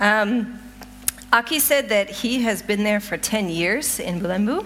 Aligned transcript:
Um, 0.00 0.58
Aki 1.32 1.60
said 1.60 1.88
that 1.90 2.08
he 2.10 2.42
has 2.44 2.62
been 2.62 2.82
there 2.82 3.00
for 3.00 3.16
10 3.18 3.48
years 3.50 3.98
in 4.00 4.20
Bulembu. 4.20 4.64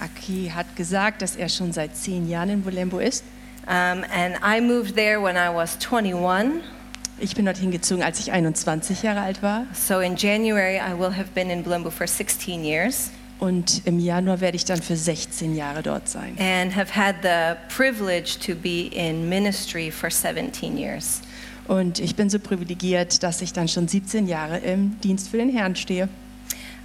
Aki 0.00 0.48
hat 0.50 0.76
gesagt, 0.76 1.22
dass 1.22 1.36
er 1.36 1.48
schon 1.48 1.72
seit 1.72 1.96
zehn 1.96 2.28
Jahren 2.28 2.50
in 2.50 2.62
Bulembo 2.62 2.98
ist. 2.98 3.24
Um, 3.66 4.04
and 4.12 4.36
I 4.42 4.60
moved 4.60 4.94
there 4.94 5.20
when 5.20 5.36
I 5.36 5.48
was 5.48 5.78
21. 5.78 6.62
Ich 7.18 7.34
bin 7.34 7.46
dorthin 7.46 7.70
gezogen, 7.70 8.02
als 8.02 8.20
ich 8.20 8.30
21 8.32 9.02
Jahre 9.02 9.20
alt 9.20 9.42
war. 9.42 9.66
So 9.72 10.00
in 10.00 10.16
January, 10.16 10.76
I 10.78 10.92
will 10.98 11.16
have 11.16 11.30
been 11.34 11.48
in 11.48 11.62
Bulembu 11.64 11.90
for 11.90 12.06
16 12.06 12.64
years 12.64 13.10
Und 13.40 13.82
im 13.84 13.98
Januar 13.98 14.40
werde 14.40 14.56
ich 14.56 14.64
dann 14.64 14.80
für 14.82 14.96
16 14.96 15.56
Jahre 15.56 15.82
dort 15.82 16.08
sein. 16.08 16.36
and 16.38 16.74
have 16.76 16.90
had 16.94 17.16
the 17.22 17.56
privilege 17.74 18.38
to 18.38 18.54
be 18.54 18.88
in 18.92 19.28
ministry 19.28 19.90
for 19.90 20.10
17 20.10 20.76
years. 20.76 21.20
Und 21.66 21.98
ich 21.98 22.14
bin 22.14 22.28
so 22.28 22.38
privilegiert, 22.38 23.22
dass 23.22 23.40
ich 23.40 23.52
dann 23.52 23.68
schon 23.68 23.88
17 23.88 24.26
Jahre 24.26 24.58
im 24.58 25.00
Dienst 25.00 25.28
für 25.28 25.38
den 25.38 25.48
Herrn 25.48 25.76
stehe. 25.76 26.08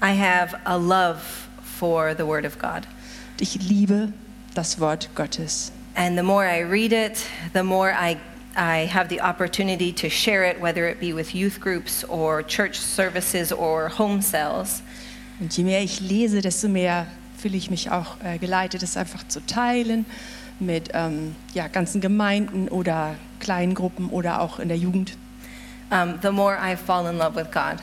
I 0.02 0.18
have 0.18 0.56
a 0.64 0.78
love 0.78 1.20
for 1.78 2.16
the 2.18 2.26
Word 2.26 2.46
of 2.46 2.58
God. 2.58 2.88
Ich 3.42 3.56
liebe 3.56 4.14
das 4.54 4.80
Wort 4.80 5.10
Gottes. 5.16 5.72
And 5.96 6.18
the 6.18 6.24
more 6.24 6.46
I 6.46 6.62
read 6.62 6.94
it, 6.94 7.26
the 7.54 7.64
more 7.64 7.92
I, 7.92 8.16
I 8.56 8.88
have 8.88 9.10
the 9.10 9.22
opportunity 9.22 9.92
to 9.92 10.10
share 10.10 10.50
it, 10.50 10.62
whether 10.62 10.88
it 10.88 11.02
be 11.02 11.14
with 11.14 11.36
youth 11.36 11.60
groups 11.60 12.06
or 12.06 12.42
church 12.42 12.80
services 12.80 13.52
or 13.52 13.90
home 13.90 14.22
cells. 14.22 14.82
Und 15.42 15.56
je 15.58 15.64
mehr 15.64 15.82
ich 15.82 16.00
lese, 16.00 16.42
desto 16.42 16.70
mehr 16.70 17.08
fühle 17.38 17.58
ich 17.58 17.70
mich 17.70 17.92
auch 17.92 18.22
äh, 18.24 18.38
geleitet, 18.38 18.84
es 18.84 18.96
einfach 18.96 19.28
zu 19.28 19.46
teilen 19.46 20.06
mit 20.60 20.90
ähm, 20.94 21.36
ja, 21.54 21.68
ganzen 21.68 22.02
Gemeinden 22.02 22.68
oder 22.68 23.16
kleinen 23.40 23.74
Gruppen 23.74 24.10
oder 24.10 24.42
auch 24.42 24.60
in 24.60 24.68
der 24.68 24.78
Jugend. 24.78 25.18
Um, 25.92 26.20
the 26.22 26.30
more 26.32 26.56
I 26.56 26.76
fall 26.76 27.10
in 27.10 27.18
love 27.18 27.36
with 27.36 27.52
God. 27.52 27.78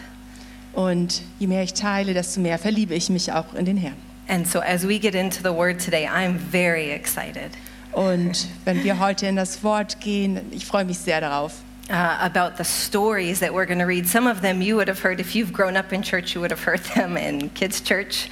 Und 0.75 1.23
je 1.39 1.47
mehr 1.47 1.63
ich 1.63 1.75
teile, 1.75 2.15
desto 2.15 2.41
mehr 2.41 2.59
verliebe 2.59 2.95
ich 2.95 3.09
mich 3.09 3.33
auch 3.33 3.55
in 3.55 3.65
den 3.65 3.77
Herrn. 3.77 3.97
And 4.29 4.47
so 4.47 4.61
as 4.61 4.87
we 4.87 4.99
get 4.99 5.15
into 5.15 5.39
the 5.43 5.55
Word 5.55 5.81
today, 5.83 6.07
I'm 6.07 6.37
very 6.37 6.91
excited 6.91 7.51
Und 7.93 8.47
wenn 8.65 8.85
wir 8.85 8.99
heute 8.99 9.27
in 9.27 9.37
das 9.37 9.65
Wort 9.65 10.01
gehen, 10.01 10.41
ich 10.51 10.67
freue 10.67 10.85
mich 10.85 10.99
sehr 10.99 11.21
darauf. 11.21 11.55
uh, 11.91 12.19
about 12.21 12.57
the 12.57 12.65
stories 12.65 13.41
that 13.41 13.53
we're 13.53 13.67
going 13.67 13.79
to 13.79 13.87
read. 13.87 14.07
Some 14.07 14.27
of 14.27 14.41
them 14.41 14.61
you 14.61 14.77
would 14.77 14.89
have 14.89 15.01
heard 15.01 15.21
if 15.21 15.35
you've 15.35 15.53
grown 15.53 15.77
up 15.77 15.93
in 15.93 16.03
church, 16.03 16.35
you 16.35 16.41
would 16.41 16.51
have 16.51 16.65
heard 16.65 16.81
them 16.95 17.17
in 17.17 17.51
kids' 17.51 17.81
church. 17.81 18.29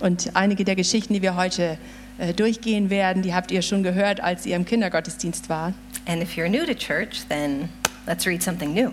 Und 0.00 0.30
einige 0.34 0.64
der 0.64 0.76
Geschichten, 0.76 1.14
die 1.14 1.22
wir 1.22 1.34
heute 1.34 1.78
äh, 2.18 2.34
durchgehen 2.34 2.90
werden, 2.90 3.22
die 3.22 3.34
habt 3.34 3.50
ihr 3.50 3.62
schon 3.62 3.82
gehört, 3.82 4.20
als 4.20 4.44
ihr 4.46 4.56
im 4.56 4.64
Kindergottesdienst 4.64 5.48
war. 5.48 5.72
And 6.06 6.22
if 6.22 6.36
you're 6.36 6.48
new 6.48 6.64
to 6.64 6.74
church, 6.74 7.26
then 7.28 7.68
let's 8.06 8.26
read 8.26 8.42
something 8.42 8.72
new. 8.74 8.90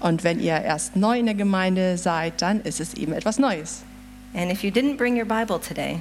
Und 0.00 0.22
wenn 0.24 0.38
ihr 0.40 0.60
erst 0.60 0.94
neu 0.96 1.18
in 1.18 1.26
der 1.26 1.34
Gemeinde 1.34 1.98
seid, 1.98 2.40
dann 2.40 2.60
ist 2.60 2.80
es 2.80 2.94
eben 2.94 3.12
etwas 3.12 3.38
Neues. 3.38 3.82
And 4.34 4.52
if 4.52 4.62
you 4.62 4.70
didn't 4.70 4.96
bring 4.96 5.16
your 5.16 5.24
Bible 5.24 5.58
today, 5.60 6.00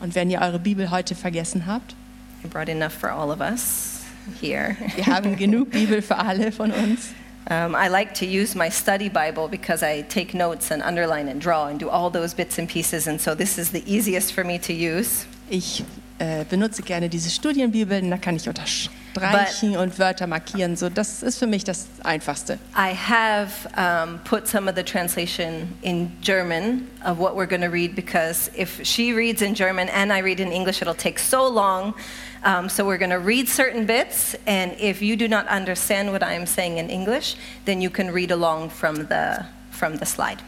Und 0.00 0.14
wenn 0.14 0.30
ihr 0.30 0.40
eure 0.40 0.58
Bibel 0.58 0.90
heute 0.90 1.14
vergessen 1.14 1.66
habt, 1.66 1.94
I 2.44 2.48
brought 2.48 2.68
enough 2.68 2.92
for 2.92 3.10
all 3.10 3.30
of 3.30 3.40
us 3.40 4.00
here. 4.40 4.76
wir 4.94 5.06
haben 5.06 5.36
genug 5.38 5.70
Bibel 5.70 6.02
für 6.02 6.16
alle 6.18 6.52
von 6.52 6.70
uns. 6.70 7.08
Um, 7.50 7.74
I 7.74 7.88
like 7.88 8.12
to 8.14 8.26
use 8.26 8.56
my 8.56 8.70
study 8.70 9.08
Bible 9.08 9.48
because 9.48 9.82
I 9.82 10.02
take 10.02 10.36
notes 10.36 10.70
and 10.70 10.82
underline 10.82 11.28
and 11.28 11.42
draw 11.42 11.66
and 11.66 11.80
do 11.80 11.88
all 11.88 12.10
those 12.10 12.34
bits 12.34 12.58
and 12.58 12.68
pieces, 12.68 13.08
and 13.08 13.18
so 13.18 13.34
this 13.34 13.56
is 13.56 13.70
the 13.70 13.82
easiest 13.86 14.32
for 14.32 14.44
me 14.44 14.58
to 14.58 14.72
use. 14.72 15.24
Ich 15.48 15.82
äh, 16.18 16.44
benutze 16.44 16.82
gerne 16.82 17.08
diese 17.08 17.30
Studienbibeln, 17.30 18.10
da 18.10 18.16
kann 18.16 18.36
ich 18.36 18.48
unterstreichen 18.48 19.76
und 19.76 19.98
Wörter 19.98 20.26
markieren. 20.26 20.76
So, 20.76 20.88
das 20.88 21.22
ist 21.22 21.38
für 21.38 21.46
mich 21.46 21.64
das 21.64 21.86
Einfachste. 22.02 22.58
I 22.76 22.94
have 22.94 23.68
um, 23.76 24.18
put 24.24 24.46
some 24.46 24.68
of 24.68 24.76
the 24.76 24.82
translation 24.82 25.68
in 25.82 26.10
German 26.20 26.88
of 27.04 27.18
what 27.18 27.34
we're 27.34 27.48
going 27.48 27.62
to 27.62 27.70
read 27.70 27.94
because 27.94 28.50
if 28.58 28.80
she 28.84 29.12
reads 29.12 29.42
in 29.42 29.54
German 29.54 29.88
and 29.88 30.12
I 30.12 30.20
read 30.20 30.40
in 30.40 30.52
English, 30.52 30.82
it'll 30.82 30.94
take 30.94 31.18
so 31.18 31.48
long. 31.48 31.94
Um, 32.44 32.68
so 32.68 32.84
we're 32.84 32.98
going 32.98 33.10
to 33.10 33.18
read 33.18 33.48
certain 33.48 33.84
bits, 33.84 34.36
and 34.46 34.72
if 34.78 35.02
you 35.02 35.16
do 35.16 35.26
not 35.26 35.48
understand 35.48 36.12
what 36.12 36.22
I 36.22 36.34
am 36.34 36.46
saying 36.46 36.78
in 36.78 36.88
English, 36.88 37.36
then 37.64 37.80
you 37.80 37.90
can 37.90 38.12
read 38.12 38.30
along 38.30 38.70
from 38.70 39.06
the 39.08 39.44
from 39.70 39.96
the 39.98 40.06
slide. 40.06 40.38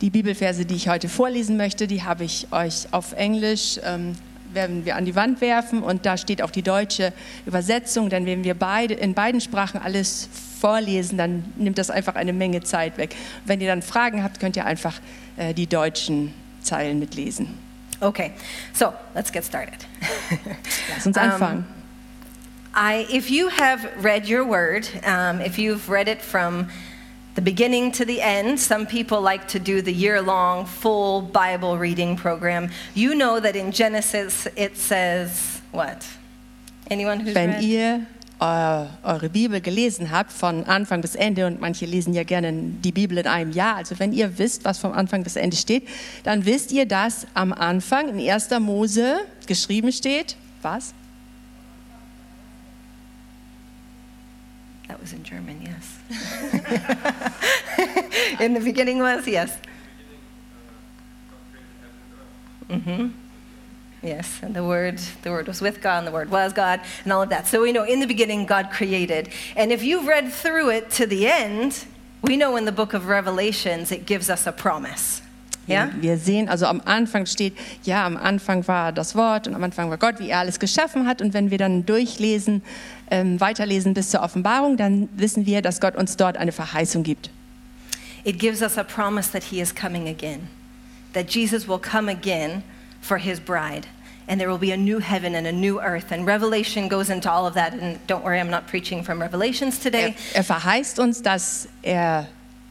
Die 0.00 0.10
Bibelverse, 0.10 0.66
die 0.66 0.74
ich 0.74 0.88
heute 0.88 1.08
vorlesen 1.08 1.56
möchte, 1.56 1.86
die 1.86 2.02
habe 2.02 2.24
ich 2.24 2.48
euch 2.50 2.88
auf 2.90 3.12
Englisch, 3.12 3.80
ähm, 3.82 4.14
werden 4.52 4.84
wir 4.84 4.96
an 4.96 5.04
die 5.04 5.14
Wand 5.14 5.40
werfen 5.40 5.82
und 5.82 6.06
da 6.06 6.16
steht 6.16 6.42
auch 6.42 6.50
die 6.50 6.62
deutsche 6.62 7.12
Übersetzung. 7.46 8.10
Denn 8.10 8.26
wenn 8.26 8.44
wir 8.44 8.54
beide 8.54 8.94
in 8.94 9.14
beiden 9.14 9.40
Sprachen 9.40 9.80
alles 9.80 10.28
vorlesen, 10.60 11.18
dann 11.18 11.44
nimmt 11.56 11.78
das 11.78 11.90
einfach 11.90 12.14
eine 12.14 12.32
Menge 12.32 12.62
Zeit 12.62 12.98
weg. 12.98 13.14
Wenn 13.44 13.60
ihr 13.60 13.68
dann 13.68 13.82
Fragen 13.82 14.22
habt, 14.22 14.40
könnt 14.40 14.56
ihr 14.56 14.64
einfach 14.64 15.00
äh, 15.36 15.54
die 15.54 15.66
deutschen 15.66 16.32
Zeilen 16.62 16.98
mitlesen. 16.98 17.48
Okay, 18.00 18.32
so 18.72 18.92
let's 19.14 19.32
get 19.32 19.44
started. 19.44 19.86
Lass 20.94 21.06
uns 21.06 21.16
anfangen. 21.16 21.64
I, 22.74 23.06
if 23.10 23.30
you 23.30 23.48
have 23.48 23.88
read 24.02 24.28
your 24.28 24.44
word, 24.44 24.86
um, 25.06 25.40
if 25.40 25.56
you've 25.56 25.88
read 25.88 26.08
it 26.08 26.20
from 26.20 26.68
the 27.36 27.42
beginning 27.42 27.92
to 27.92 28.04
the 28.04 28.20
end, 28.20 28.58
some 28.58 28.86
people 28.86 29.20
like 29.20 29.46
to 29.48 29.60
do 29.60 29.82
the 29.82 29.92
year 29.92 30.20
long 30.22 30.64
full 30.66 31.20
Bible 31.22 31.78
reading 31.78 32.16
program. 32.16 32.70
You 32.94 33.14
know 33.14 33.38
that 33.38 33.54
in 33.54 33.72
Genesis 33.72 34.48
it 34.56 34.76
says 34.76 35.60
what? 35.70 36.06
Anyone 36.90 37.20
who's 37.20 37.34
Wenn 37.34 37.50
read? 37.50 37.62
ihr 37.62 38.06
äh, 38.40 38.86
eure 39.02 39.28
Bibel 39.28 39.60
gelesen 39.60 40.10
habt, 40.10 40.32
von 40.32 40.64
Anfang 40.64 41.02
bis 41.02 41.14
Ende, 41.14 41.46
und 41.46 41.60
manche 41.60 41.84
lesen 41.84 42.14
ja 42.14 42.24
gerne 42.24 42.52
die 42.52 42.92
Bibel 42.92 43.18
in 43.18 43.26
einem 43.26 43.52
Jahr, 43.52 43.76
also 43.76 43.98
wenn 43.98 44.12
ihr 44.12 44.38
wisst, 44.38 44.64
was 44.64 44.78
vom 44.78 44.92
Anfang 44.92 45.22
bis 45.22 45.36
Ende 45.36 45.56
steht, 45.56 45.88
dann 46.24 46.44
wisst 46.46 46.72
ihr, 46.72 46.86
dass 46.86 47.26
am 47.34 47.52
Anfang 47.52 48.08
in 48.08 48.30
1. 48.30 48.50
Mose 48.60 49.20
geschrieben 49.46 49.92
steht, 49.92 50.36
was? 50.62 50.94
Was 55.06 55.12
in 55.12 55.22
German, 55.22 55.62
yes. 55.62 55.98
in 58.40 58.54
the 58.54 58.60
beginning 58.60 58.98
was, 58.98 59.28
yes. 59.28 59.56
Mm-hmm. 62.68 63.10
Yes, 64.02 64.40
and 64.42 64.52
the 64.52 64.64
word, 64.64 64.98
the 65.22 65.30
word 65.30 65.46
was 65.46 65.60
with 65.60 65.80
God, 65.80 65.98
and 65.98 66.08
the 66.08 66.10
word 66.10 66.28
was 66.28 66.52
God, 66.52 66.80
and 67.04 67.12
all 67.12 67.22
of 67.22 67.28
that. 67.28 67.46
So 67.46 67.62
we 67.62 67.70
know 67.70 67.84
in 67.84 68.00
the 68.00 68.06
beginning 68.06 68.46
God 68.46 68.70
created. 68.72 69.28
And 69.54 69.70
if 69.70 69.84
you've 69.84 70.08
read 70.08 70.32
through 70.32 70.70
it 70.70 70.90
to 70.92 71.06
the 71.06 71.28
end, 71.28 71.84
we 72.22 72.36
know 72.36 72.56
in 72.56 72.64
the 72.64 72.72
book 72.72 72.92
of 72.92 73.06
Revelations 73.06 73.92
it 73.92 74.06
gives 74.06 74.28
us 74.28 74.44
a 74.44 74.52
promise. 74.52 75.22
Yeah? 75.68 75.90
Wir 76.00 76.18
sehen, 76.18 76.48
also 76.48 76.66
am 76.66 76.80
Anfang 76.84 77.26
steht, 77.26 77.54
ja, 77.84 78.06
am 78.06 78.16
Anfang 78.16 78.66
war 78.68 78.92
das 78.92 79.14
Wort 79.14 79.48
und 79.48 79.54
am 79.54 79.64
Anfang 79.64 79.90
war 79.90 79.98
Gott, 79.98 80.18
wie 80.18 80.30
er 80.30 80.38
alles 80.38 80.60
geschaffen 80.60 81.06
hat. 81.06 81.20
Und 81.20 81.34
wenn 81.34 81.50
wir 81.50 81.58
dann 81.58 81.84
durchlesen, 81.84 82.62
ähm, 83.10 83.40
weiterlesen 83.40 83.94
bis 83.94 84.10
zur 84.10 84.22
Offenbarung, 84.22 84.76
dann 84.76 85.08
wissen 85.16 85.46
wir, 85.46 85.62
dass 85.62 85.80
Gott 85.80 85.96
uns 85.96 86.16
dort 86.16 86.36
eine 86.36 86.52
Verheißung 86.52 87.02
gibt. 87.02 87.30
It 88.24 88.38
gives 88.38 88.60
us 88.62 88.76
a 88.76 88.82
promise 88.82 89.30
that 89.32 89.44
he 89.44 89.60
is 89.60 89.72
coming 89.74 90.08
again, 90.08 90.48
that 91.12 91.30
Jesus 91.32 91.68
will 91.68 91.78
come 91.78 92.10
again 92.10 92.62
for 93.00 93.18
his 93.18 93.38
bride. 93.38 93.86
And 94.28 94.40
there 94.40 94.50
will 94.50 94.58
be 94.58 94.72
a 94.72 94.76
new 94.76 94.98
heaven 94.98 95.36
and 95.36 95.46
a 95.46 95.52
new 95.52 95.78
earth. 95.80 96.10
And 96.10 96.26
Revelation 96.26 96.88
goes 96.88 97.10
into 97.10 97.30
all 97.30 97.46
of 97.46 97.54
that. 97.54 97.72
And 97.74 97.96
don't 98.08 98.24
worry, 98.24 98.40
I'm 98.40 98.50
not 98.50 98.66
preaching 98.66 99.04
from 99.04 99.22
Revelations 99.22 99.76
Er, 99.78 99.82
today. 99.84 100.14
er 100.34 100.42
verheißt 100.42 100.98
uns, 100.98 101.22
dass 101.22 101.68
er 101.82 102.26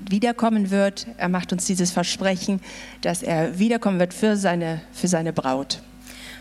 wiederkommen 0.10 0.70
wird. 0.70 1.08
Er 1.16 1.30
macht 1.30 1.54
uns 1.54 1.64
dieses 1.66 1.92
Versprechen, 1.92 2.60
dass 3.00 3.24
er 3.24 3.58
wiederkommen 3.58 4.00
wird 4.00 4.14
für 4.14 4.36
seine, 4.36 4.82
für 4.92 5.08
seine 5.08 5.32
Braut. 5.32 5.82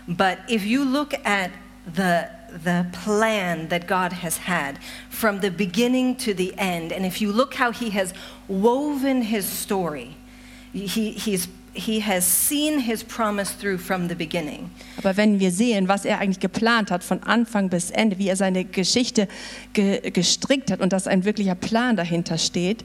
But 0.09 0.39
if 0.51 0.65
you 0.65 0.83
look 0.83 1.15
at 1.25 1.51
the, 1.95 2.25
the 2.63 2.87
plan 2.93 3.69
that 3.69 3.87
God 3.87 4.13
has 4.13 4.39
had 4.47 4.79
from 5.11 5.41
the 5.41 5.51
beginning 5.51 6.17
to 6.17 6.35
the 6.35 6.55
end, 6.57 6.93
and 6.93 7.05
if 7.05 7.21
you 7.21 7.33
look 7.33 7.55
how 7.55 7.73
He 7.73 7.91
has 7.91 8.15
woven 8.49 9.23
His 9.23 9.47
story, 9.47 10.17
he, 10.73 11.11
he's, 11.13 11.49
he 11.73 12.01
has 12.01 12.25
seen 12.25 12.81
His 12.81 13.03
promise 13.03 13.53
through 13.53 13.79
from 13.79 14.09
the 14.09 14.15
beginning. 14.15 14.71
Aber 14.99 15.17
wenn 15.17 15.41
wir 15.41 15.51
sehen, 15.51 15.89
was 15.89 16.05
er 16.05 16.21
eigentlich 16.21 16.41
geplant 16.41 16.91
hat, 16.91 17.03
von 17.03 17.23
Anfang 17.23 17.69
bis 17.69 17.91
Ende, 17.91 18.19
wie 18.19 18.29
er 18.29 18.37
seine 18.37 18.65
Geschichte 18.65 19.29
ge 19.73 20.11
gestrickt 20.11 20.71
hat 20.71 20.81
und 20.81 20.93
dass 20.93 21.07
ein 21.07 21.25
wirklicher 21.25 21.55
Plan 21.55 21.97
dahinter 21.97 22.39
steht, 22.39 22.85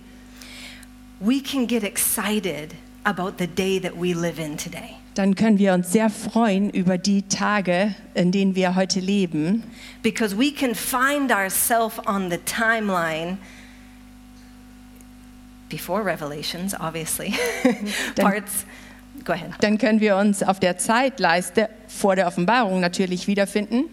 we 1.19 1.41
can 1.41 1.67
get 1.67 1.83
excited 1.83 2.73
about 3.03 3.37
the 3.37 3.47
day 3.47 3.79
that 3.79 3.93
we 3.95 4.13
live 4.13 4.39
in 4.39 4.57
today. 4.57 4.95
Dann 5.19 5.35
können 5.35 5.59
wir 5.59 5.73
uns 5.73 5.91
sehr 5.91 6.09
freuen 6.09 6.69
über 6.69 6.97
die 6.97 7.23
Tage, 7.23 7.93
in 8.13 8.31
denen 8.31 8.55
wir 8.55 8.75
heute 8.75 9.01
leben, 9.01 9.63
Because 10.01 10.37
we 10.37 10.49
can 10.49 10.73
find 10.73 11.29
ourselves 11.29 11.99
on 12.07 12.31
the 12.31 12.37
timeline 12.37 13.35
before 15.67 16.05
Revelations, 16.05 16.73
obviously. 16.73 17.33
Parts. 18.15 18.65
Go 19.25 19.33
ahead. 19.33 19.51
dann 19.59 19.77
können 19.77 19.99
wir 19.99 20.15
uns 20.15 20.41
auf 20.41 20.61
der 20.61 20.77
Zeitleiste 20.77 21.67
vor 21.89 22.15
der 22.15 22.25
Offenbarung 22.25 22.79
natürlich 22.79 23.27
wiederfinden. 23.27 23.89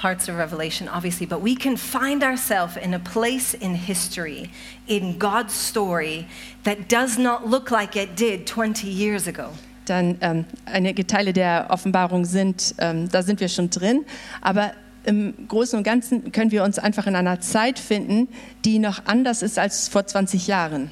Parts 0.00 0.28
of 0.28 0.36
Revelation, 0.36 0.88
obviously, 0.88 1.26
but 1.26 1.42
we 1.42 1.54
can 1.54 1.76
find 1.76 2.22
ourselves 2.22 2.76
in 2.76 2.94
a 2.94 2.98
place 2.98 3.52
in 3.52 3.74
history, 3.74 4.50
in 4.88 5.18
God's 5.18 5.52
story, 5.52 6.26
that 6.64 6.88
does 6.88 7.18
not 7.18 7.46
look 7.46 7.70
like 7.70 7.96
it 7.96 8.16
did 8.16 8.46
20 8.46 8.88
years 8.88 9.28
ago. 9.28 9.50
Dann 9.84 10.16
ähm, 10.20 10.44
einige 10.64 11.06
Teile 11.06 11.32
der 11.32 11.66
Offenbarung 11.68 12.24
sind, 12.24 12.74
ähm, 12.78 13.08
da 13.10 13.22
sind 13.22 13.40
wir 13.40 13.48
schon 13.48 13.68
drin, 13.68 14.06
aber 14.40 14.72
im 15.04 15.34
Großen 15.48 15.76
und 15.76 15.82
Ganzen 15.82 16.32
können 16.32 16.50
wir 16.50 16.64
uns 16.64 16.78
einfach 16.78 17.06
in 17.06 17.16
einer 17.16 17.40
Zeit 17.40 17.78
finden, 17.78 18.28
die 18.64 18.78
noch 18.78 19.04
anders 19.06 19.42
ist 19.42 19.58
als 19.58 19.88
vor 19.88 20.06
20 20.06 20.46
Jahren. 20.46 20.90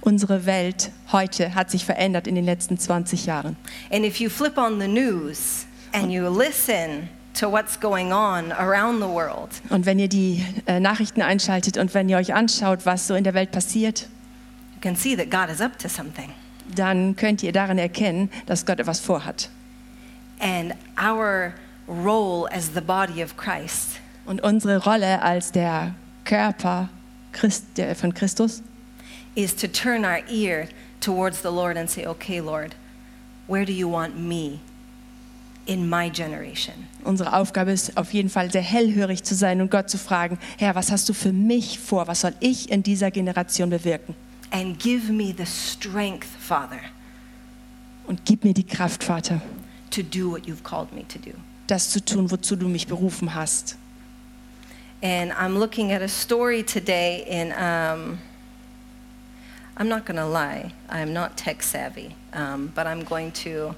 Unsere 0.00 0.46
Welt 0.46 0.90
heute 1.12 1.54
hat 1.54 1.70
sich 1.70 1.84
verändert 1.84 2.26
in 2.26 2.34
den 2.34 2.44
letzten 2.44 2.78
20 2.78 3.26
Jahren. 3.26 3.56
And 3.90 4.04
if 4.04 4.16
you 4.18 4.28
flip 4.28 4.58
on 4.58 4.80
the 4.80 4.88
news 4.88 5.66
and 5.92 6.10
you 6.10 6.28
listen 6.28 7.08
to 7.34 7.50
what's 7.50 7.78
going 7.78 8.12
on 8.12 8.50
around 8.52 9.00
the 9.00 9.08
world, 9.08 9.50
Und 9.70 9.86
wenn 9.86 10.00
ihr 10.00 10.08
die 10.08 10.44
äh, 10.66 10.80
Nachrichten 10.80 11.22
einschaltet 11.22 11.76
und 11.76 11.94
wenn 11.94 12.08
ihr 12.08 12.16
euch 12.16 12.34
anschaut, 12.34 12.84
was 12.84 13.06
so 13.06 13.14
in 13.14 13.22
der 13.22 13.34
Welt 13.34 13.52
passiert, 13.52 14.08
you 14.74 14.80
can 14.80 14.96
see 14.96 15.14
that 15.16 15.30
God 15.30 15.54
is 15.54 15.60
up 15.60 15.78
to 15.78 15.88
something. 15.88 16.30
dann 16.74 17.14
könnt 17.14 17.44
ihr 17.44 17.52
darin 17.52 17.78
erkennen, 17.78 18.28
dass 18.46 18.66
Gott 18.66 18.80
etwas 18.80 18.98
vorhat. 18.98 19.50
And 20.40 20.74
our 21.00 21.54
role 21.86 22.48
as 22.52 22.70
the 22.74 22.80
body 22.80 23.22
of 23.22 23.36
Christ 23.36 24.00
Und 24.26 24.42
unsere 24.42 24.82
Rolle 24.84 25.22
als 25.22 25.52
der 25.52 25.94
Körper 26.24 26.88
Christ, 27.32 27.64
der, 27.76 27.94
von 27.96 28.14
Christus 28.14 28.62
is 29.34 29.56
to 29.56 29.66
turn 29.66 30.04
our 30.04 30.20
ear 30.28 30.68
towards 31.00 31.40
the 31.42 31.48
Lord 31.48 31.76
and 31.76 31.88
say, 31.90 32.06
okay, 32.06 32.40
Lord, 32.40 32.76
where 33.48 33.64
do 33.64 33.72
you 33.72 33.90
want 33.90 34.16
me 34.18 34.60
in 35.66 35.88
my 35.88 36.10
generation? 36.10 36.74
Unsere 37.04 37.32
Aufgabe 37.32 37.72
ist 37.72 37.96
auf 37.96 38.12
jeden 38.12 38.28
Fall 38.28 38.52
sehr 38.52 38.62
hellhörig 38.62 39.24
zu 39.24 39.34
sein 39.34 39.60
und 39.60 39.70
Gott 39.70 39.88
zu 39.88 39.96
fragen, 39.98 40.38
Herr, 40.58 40.74
was 40.74 40.90
hast 40.92 41.08
du 41.08 41.14
für 41.14 41.32
mich 41.32 41.78
vor? 41.78 42.06
Was 42.06 42.20
soll 42.20 42.34
ich 42.40 42.70
in 42.70 42.82
dieser 42.82 43.10
Generation 43.10 43.70
bewirken? 43.70 44.14
And 44.50 44.78
give 44.78 45.10
me 45.10 45.34
the 45.36 45.46
strength, 45.46 46.26
Father, 46.38 46.78
Und 48.06 48.24
gib 48.26 48.44
mir 48.44 48.52
die 48.52 48.64
Kraft, 48.66 49.02
Vater, 49.02 49.40
to 49.90 50.02
do 50.02 50.30
what 50.30 50.42
you've 50.46 50.62
called 50.62 50.92
me 50.92 51.06
to 51.08 51.18
do. 51.18 51.30
das 51.68 51.88
zu 51.90 52.04
tun, 52.04 52.30
wozu 52.30 52.54
du 52.56 52.68
mich 52.68 52.86
berufen 52.86 53.34
hast. 53.34 53.76
And 55.02 55.32
I'm 55.32 55.58
looking 55.58 55.90
at 55.90 56.00
a 56.00 56.06
story 56.06 56.62
today 56.62 57.24
in, 57.26 57.52
um, 57.54 58.20
I'm 59.76 59.88
not 59.88 60.04
going 60.04 60.16
to 60.16 60.26
lie, 60.26 60.74
I'm 60.88 61.12
not 61.12 61.36
tech 61.36 61.64
savvy, 61.64 62.14
um, 62.32 62.70
but 62.72 62.86
I'm 62.86 63.02
going 63.02 63.32
to, 63.32 63.74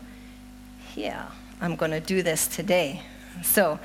yeah, 0.95 1.31
I'm 1.63 1.77
going 1.77 1.93
to 1.93 2.01
do 2.01 2.23
this 2.23 2.47
today. 2.47 3.01
So, 3.43 3.79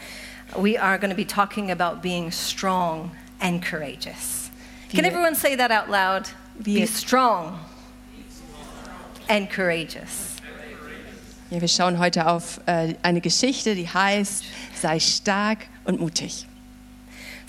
we 0.57 0.75
are 0.77 0.97
going 0.97 1.12
to 1.12 1.15
be 1.15 1.24
talking 1.24 1.71
about 1.71 2.03
being 2.03 2.30
strong 2.30 3.15
and 3.39 3.63
courageous. 3.63 4.51
Can 4.89 5.06
everyone 5.06 5.36
say 5.36 5.56
that 5.56 5.71
out 5.71 5.89
loud? 5.89 6.30
Be 6.62 6.86
strong 6.88 7.63
and 9.30 9.50
courageous. 9.50 10.36
Ja, 11.51 11.62
wir 11.62 11.68
schauen 11.68 11.97
heute 12.00 12.27
auf 12.27 12.59
äh, 12.68 12.95
eine 13.01 13.21
Geschichte, 13.21 13.75
die 13.75 13.88
heißt, 13.88 14.44
sei 14.75 15.00
stark 15.00 15.68
und 15.86 16.00
mutig. 16.00 16.49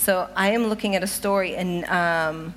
So 0.00 0.26
I 0.34 0.52
am 0.52 0.68
looking 0.68 0.96
at 0.96 1.02
a 1.02 1.06
story 1.06 1.54
in 1.56 1.84
um, 1.90 2.54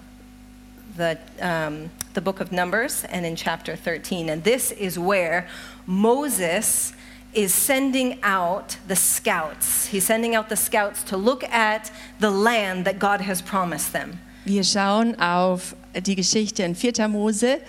the, 0.95 1.19
um, 1.41 1.89
the 2.13 2.21
book 2.21 2.39
of 2.39 2.53
Numbers 2.53 3.03
and 3.09 3.25
in 3.25 3.35
chapter 3.35 3.75
13. 3.75 4.29
And 4.29 4.45
this 4.45 4.71
is 4.71 4.97
where 4.97 5.49
Moses 5.85 6.93
is 7.33 7.53
sending 7.53 8.17
out 8.23 8.77
the 8.87 8.95
scouts. 8.95 9.87
He's 9.87 10.05
sending 10.05 10.35
out 10.35 10.47
the 10.47 10.55
scouts 10.55 11.03
to 11.03 11.17
look 11.17 11.43
at 11.43 11.91
the 12.21 12.31
land 12.31 12.85
that 12.85 12.97
God 12.97 13.19
has 13.19 13.41
promised 13.41 13.91
them. 13.91 14.19
Wir 14.45 14.63
schauen 14.63 15.19
auf 15.19 15.75
die 15.93 16.15
Geschichte 16.15 16.63
in 16.63 16.75
4. 16.75 17.09
Mose, 17.09 17.59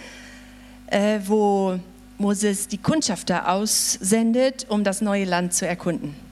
äh, 0.87 1.19
wo 1.27 1.81
Moses 2.19 2.69
die 2.69 2.79
Kundschafter 2.79 3.49
aussendet, 3.49 4.67
um 4.69 4.85
das 4.85 5.01
neue 5.01 5.25
Land 5.25 5.53
zu 5.53 5.67
erkunden. 5.67 6.24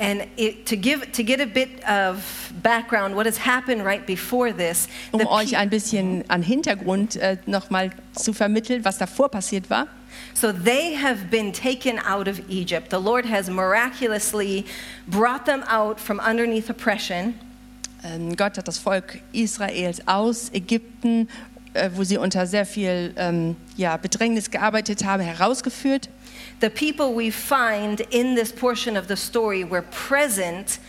And 0.00 0.26
it, 0.38 0.64
to, 0.64 0.76
give, 0.76 1.12
to 1.12 1.22
get 1.22 1.42
a 1.42 1.46
bit 1.46 1.84
of 1.84 2.50
background, 2.62 3.14
what 3.14 3.26
has 3.26 3.36
happened 3.36 3.84
right 3.84 4.06
before 4.06 4.50
this, 4.50 4.88
Um 5.12 5.26
euch 5.26 5.58
ein 5.58 5.68
bisschen 5.68 6.24
an 6.28 6.42
Hintergrund 6.42 7.16
äh, 7.16 7.36
nochmal 7.44 7.90
zu 8.12 8.32
vermitteln, 8.32 8.82
was 8.82 8.96
davor 8.96 9.28
passiert 9.28 9.68
war. 9.68 9.88
So 10.32 10.52
they 10.52 10.94
have 10.94 11.30
been 11.30 11.52
taken 11.52 11.98
out 11.98 12.28
of 12.28 12.40
Egypt. 12.48 12.88
The 12.88 12.98
Lord 12.98 13.26
has 13.26 13.50
miraculously 13.50 14.64
brought 15.06 15.44
them 15.44 15.62
out 15.68 16.00
from 16.00 16.18
underneath 16.18 16.70
oppression. 16.70 17.34
Ähm, 18.02 18.34
Gott 18.34 18.56
hat 18.56 18.66
das 18.66 18.78
Volk 18.78 19.20
Israels 19.32 20.00
aus 20.06 20.50
Ägypten, 20.54 21.28
äh, 21.74 21.90
wo 21.94 22.04
sie 22.04 22.18
unter 22.18 22.46
sehr 22.46 22.66
viel 22.66 23.12
ähm, 23.16 23.56
ja, 23.76 23.96
Bedrängnis 23.96 24.50
gearbeitet 24.50 25.04
haben, 25.04 25.22
herausgeführt. 25.22 26.08
The 26.60 26.68
people 26.68 27.14
we 27.14 27.30
find 27.30 28.00
in 28.10 28.34
this 28.34 28.52
portion 28.52 28.96
of 28.96 29.06
the 29.08 29.16
story 29.16 29.64
were 29.64 29.82
present 29.82 30.80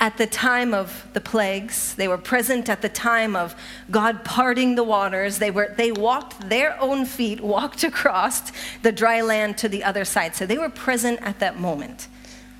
at 0.00 0.16
the 0.16 0.26
time 0.26 0.72
of 0.72 1.06
the 1.12 1.20
plagues. 1.20 1.94
They 1.94 2.06
were 2.06 2.18
present 2.18 2.68
at 2.68 2.82
the 2.82 2.88
time 2.88 3.34
of 3.34 3.56
God 3.90 4.24
parting 4.24 4.76
the 4.76 4.84
waters. 4.84 5.38
They, 5.38 5.50
were, 5.50 5.74
they 5.76 5.90
walked 5.90 6.48
their 6.48 6.80
own 6.80 7.04
feet, 7.04 7.40
walked 7.40 7.82
across 7.82 8.52
the 8.82 8.92
dry 8.92 9.20
land 9.22 9.58
to 9.58 9.68
the 9.68 9.82
other 9.82 10.04
side. 10.04 10.36
So 10.36 10.46
they 10.46 10.58
were 10.58 10.68
present 10.68 11.18
at 11.22 11.40
that 11.40 11.58
moment. 11.58 12.08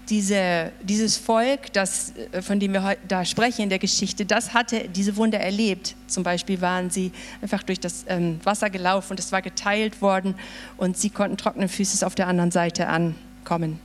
Diese, 0.08 0.72
dieses 0.82 1.18
Volk, 1.18 1.72
das, 1.72 2.14
äh, 2.32 2.40
von 2.40 2.58
dem 2.58 2.72
wir 2.72 2.96
da 3.06 3.24
sprechen 3.24 3.62
in 3.62 3.68
der 3.68 3.78
Geschichte, 3.78 4.24
das 4.24 4.54
hatte 4.54 4.88
diese 4.88 5.16
Wunder 5.16 5.38
erlebt. 5.38 5.94
Zum 6.06 6.22
Beispiel 6.22 6.60
waren 6.60 6.88
sie 6.88 7.12
einfach 7.42 7.62
durch 7.62 7.78
das 7.78 8.04
ähm, 8.08 8.40
Wasser 8.42 8.70
gelaufen 8.70 9.12
und 9.12 9.20
es 9.20 9.32
war 9.32 9.42
geteilt 9.42 10.00
worden 10.00 10.34
und 10.78 10.96
sie 10.96 11.10
konnten 11.10 11.36
trockenen 11.36 11.68
Füßes 11.68 12.02
auf 12.02 12.14
der 12.14 12.26
anderen 12.26 12.50
Seite 12.50 12.88
ankommen. 12.88 13.80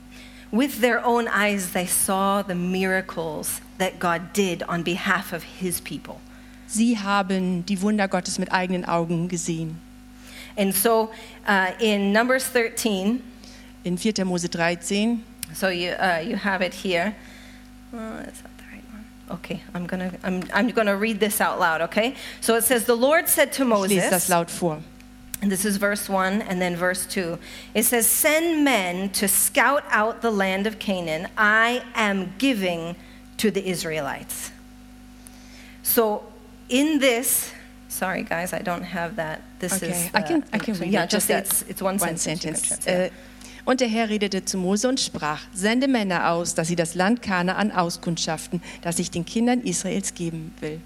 With 0.51 0.81
their 0.81 1.05
own 1.05 1.27
eyes, 1.27 1.71
they 1.71 1.87
saw 1.87 2.43
the 2.47 2.53
miracles 2.53 3.59
that 3.79 3.99
God 3.99 4.21
did 4.35 4.67
on 4.69 4.83
behalf 4.83 5.33
of 5.33 5.43
his 5.59 5.81
people. 5.81 6.15
Sie 6.67 6.97
haben 6.97 7.65
die 7.65 7.81
Wunder 7.81 8.07
Gottes 8.07 8.39
mit 8.39 8.51
eigenen 8.51 8.85
Augen 8.85 9.27
gesehen. 9.27 9.79
And 10.55 10.73
so 10.73 11.09
uh, 11.47 11.83
in 11.83 12.11
Numbers 12.11 12.51
13, 12.53 13.21
In 13.83 13.97
4. 13.97 14.23
Mose 14.23 14.47
13, 14.47 15.23
so 15.53 15.69
you, 15.69 15.91
uh, 15.91 16.23
you 16.25 16.35
have 16.35 16.61
it 16.61 16.73
here. 16.73 17.15
Uh, 17.93 17.97
is 18.27 18.41
that 18.41 18.57
the 18.57 18.63
right 18.71 18.83
one? 18.91 19.05
Okay, 19.31 19.61
I'm 19.73 19.85
gonna, 19.85 20.11
I'm, 20.23 20.43
I'm 20.53 20.69
gonna 20.69 20.95
read 20.95 21.19
this 21.19 21.39
out 21.41 21.59
loud, 21.59 21.81
okay? 21.81 22.15
So 22.41 22.55
it 22.55 22.63
says, 22.63 22.85
The 22.85 22.95
Lord 22.95 23.27
said 23.27 23.51
to 23.53 23.63
ich 23.63 23.69
lese 23.69 24.09
das 24.09 24.11
Moses, 24.11 24.29
laut 24.29 24.49
vor. 24.51 24.79
and 25.41 25.51
this 25.51 25.65
is 25.65 25.77
verse 25.77 26.07
1 26.09 26.41
and 26.43 26.61
then 26.61 26.75
verse 26.75 27.05
2. 27.05 27.37
It 27.73 27.83
says, 27.83 28.07
Send 28.07 28.63
men 28.63 29.09
to 29.11 29.27
scout 29.27 29.83
out 29.89 30.21
the 30.21 30.31
land 30.31 30.65
of 30.67 30.79
Canaan 30.79 31.27
I 31.37 31.83
am 31.95 32.33
giving 32.37 32.95
to 33.37 33.51
the 33.51 33.67
Israelites. 33.67 34.51
So 35.83 36.23
in 36.69 36.99
this, 36.99 37.51
sorry 37.89 38.23
guys, 38.23 38.53
I 38.53 38.59
don't 38.59 38.83
have 38.83 39.17
that. 39.17 39.41
This 39.59 39.83
Okay, 39.83 39.91
is. 39.91 40.09
I 40.13 40.21
can, 40.21 40.43
I 40.53 40.57
can 40.59 40.73
read 40.75 40.91
yeah, 40.91 41.03
it. 41.03 41.09
just 41.09 41.27
that 41.27 41.45
it's, 41.45 41.61
it's 41.63 41.81
one, 41.81 41.97
one 41.97 42.17
sentence. 42.17 42.65
sentence. 42.67 43.13
Und 43.65 43.79
der 43.79 43.87
Herr 43.87 44.09
redete 44.09 44.43
zu 44.43 44.57
Mose 44.57 44.89
und 44.89 44.99
sprach: 44.99 45.41
Sende 45.53 45.87
Männer 45.87 46.31
aus, 46.31 46.55
dass 46.55 46.67
sie 46.67 46.75
das 46.75 46.95
Land 46.95 47.21
Kanaan 47.21 47.71
auskundschaften, 47.71 48.61
das 48.81 48.99
ich 48.99 49.11
den 49.11 49.25
Kindern 49.25 49.61
Israels 49.61 50.13
geben 50.13 50.53
will. 50.59 50.81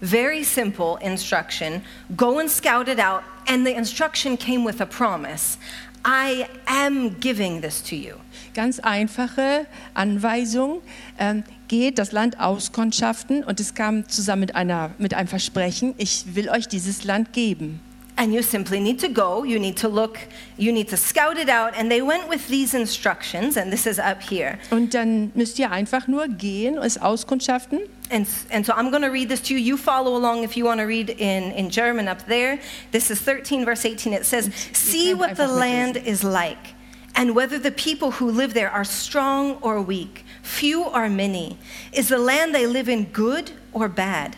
Very 0.00 0.42
simple 0.42 0.98
instruction. 1.00 1.80
Go 2.16 2.38
and 2.38 2.50
scout 2.50 2.88
it 2.88 2.98
out. 2.98 3.22
And 3.46 3.66
the 3.66 3.72
instruction 3.72 4.36
came 4.38 4.64
with 4.64 4.80
a 4.80 4.86
promise 4.86 5.58
I 6.04 6.46
am 6.66 7.18
giving 7.20 7.60
this 7.60 7.82
to 7.84 7.94
you. 7.94 8.14
Ganz 8.54 8.80
einfache 8.80 9.66
Anweisung. 9.94 10.82
Ähm, 11.18 11.44
geht 11.68 11.98
das 11.98 12.12
Land 12.12 12.38
auskundschaften 12.38 13.44
und 13.44 13.60
es 13.60 13.74
kam 13.74 14.06
zusammen 14.08 14.40
mit, 14.40 14.54
einer, 14.54 14.90
mit 14.98 15.14
einem 15.14 15.28
Versprechen, 15.28 15.94
ich 15.96 16.34
will 16.34 16.50
euch 16.50 16.68
dieses 16.68 17.04
Land 17.04 17.32
geben. 17.32 17.80
And 18.16 18.32
you 18.34 18.42
simply 18.42 18.78
need 18.78 18.98
to 19.00 19.08
go, 19.08 19.42
you 19.42 19.58
need 19.58 19.78
to 19.78 19.88
look, 19.88 20.18
you 20.58 20.70
need 20.70 20.88
to 20.88 20.96
scout 20.96 21.38
it 21.38 21.48
out. 21.48 21.74
And 21.74 21.90
they 21.90 22.02
went 22.02 22.28
with 22.28 22.46
these 22.48 22.74
instructions, 22.74 23.56
and 23.56 23.72
this 23.72 23.86
is 23.86 23.98
up 23.98 24.22
here. 24.22 24.58
Und 24.70 24.92
dann 24.92 25.32
müsst 25.34 25.58
ihr 25.58 25.70
einfach 25.70 26.08
nur 26.08 26.28
gehen, 26.28 26.76
es 26.78 26.98
auskundschaften. 26.98 27.88
And, 28.10 28.28
and 28.50 28.66
so 28.66 28.74
I'm 28.74 28.90
going 28.90 29.02
to 29.02 29.08
read 29.08 29.30
this 29.30 29.40
to 29.42 29.54
you. 29.54 29.60
You 29.60 29.76
follow 29.78 30.14
along 30.14 30.44
if 30.44 30.56
you 30.56 30.66
want 30.66 30.80
to 30.80 30.86
read 30.86 31.08
in, 31.08 31.52
in 31.52 31.70
German 31.70 32.06
up 32.06 32.26
there. 32.26 32.60
This 32.90 33.10
is 33.10 33.18
13, 33.20 33.64
verse 33.64 33.86
18. 33.86 34.12
It 34.12 34.26
says, 34.26 34.50
See 34.72 35.14
what 35.14 35.36
the 35.36 35.48
land 35.48 35.96
is 35.96 36.22
like, 36.22 36.74
and 37.14 37.34
whether 37.34 37.58
the 37.58 37.72
people 37.72 38.10
who 38.12 38.30
live 38.30 38.52
there 38.52 38.70
are 38.70 38.84
strong 38.84 39.56
or 39.62 39.80
weak, 39.80 40.24
few 40.42 40.84
or 40.84 41.08
many. 41.08 41.58
Is 41.92 42.08
the 42.08 42.18
land 42.18 42.54
they 42.54 42.66
live 42.66 42.90
in 42.90 43.04
good 43.06 43.52
or 43.72 43.88
bad? 43.88 44.36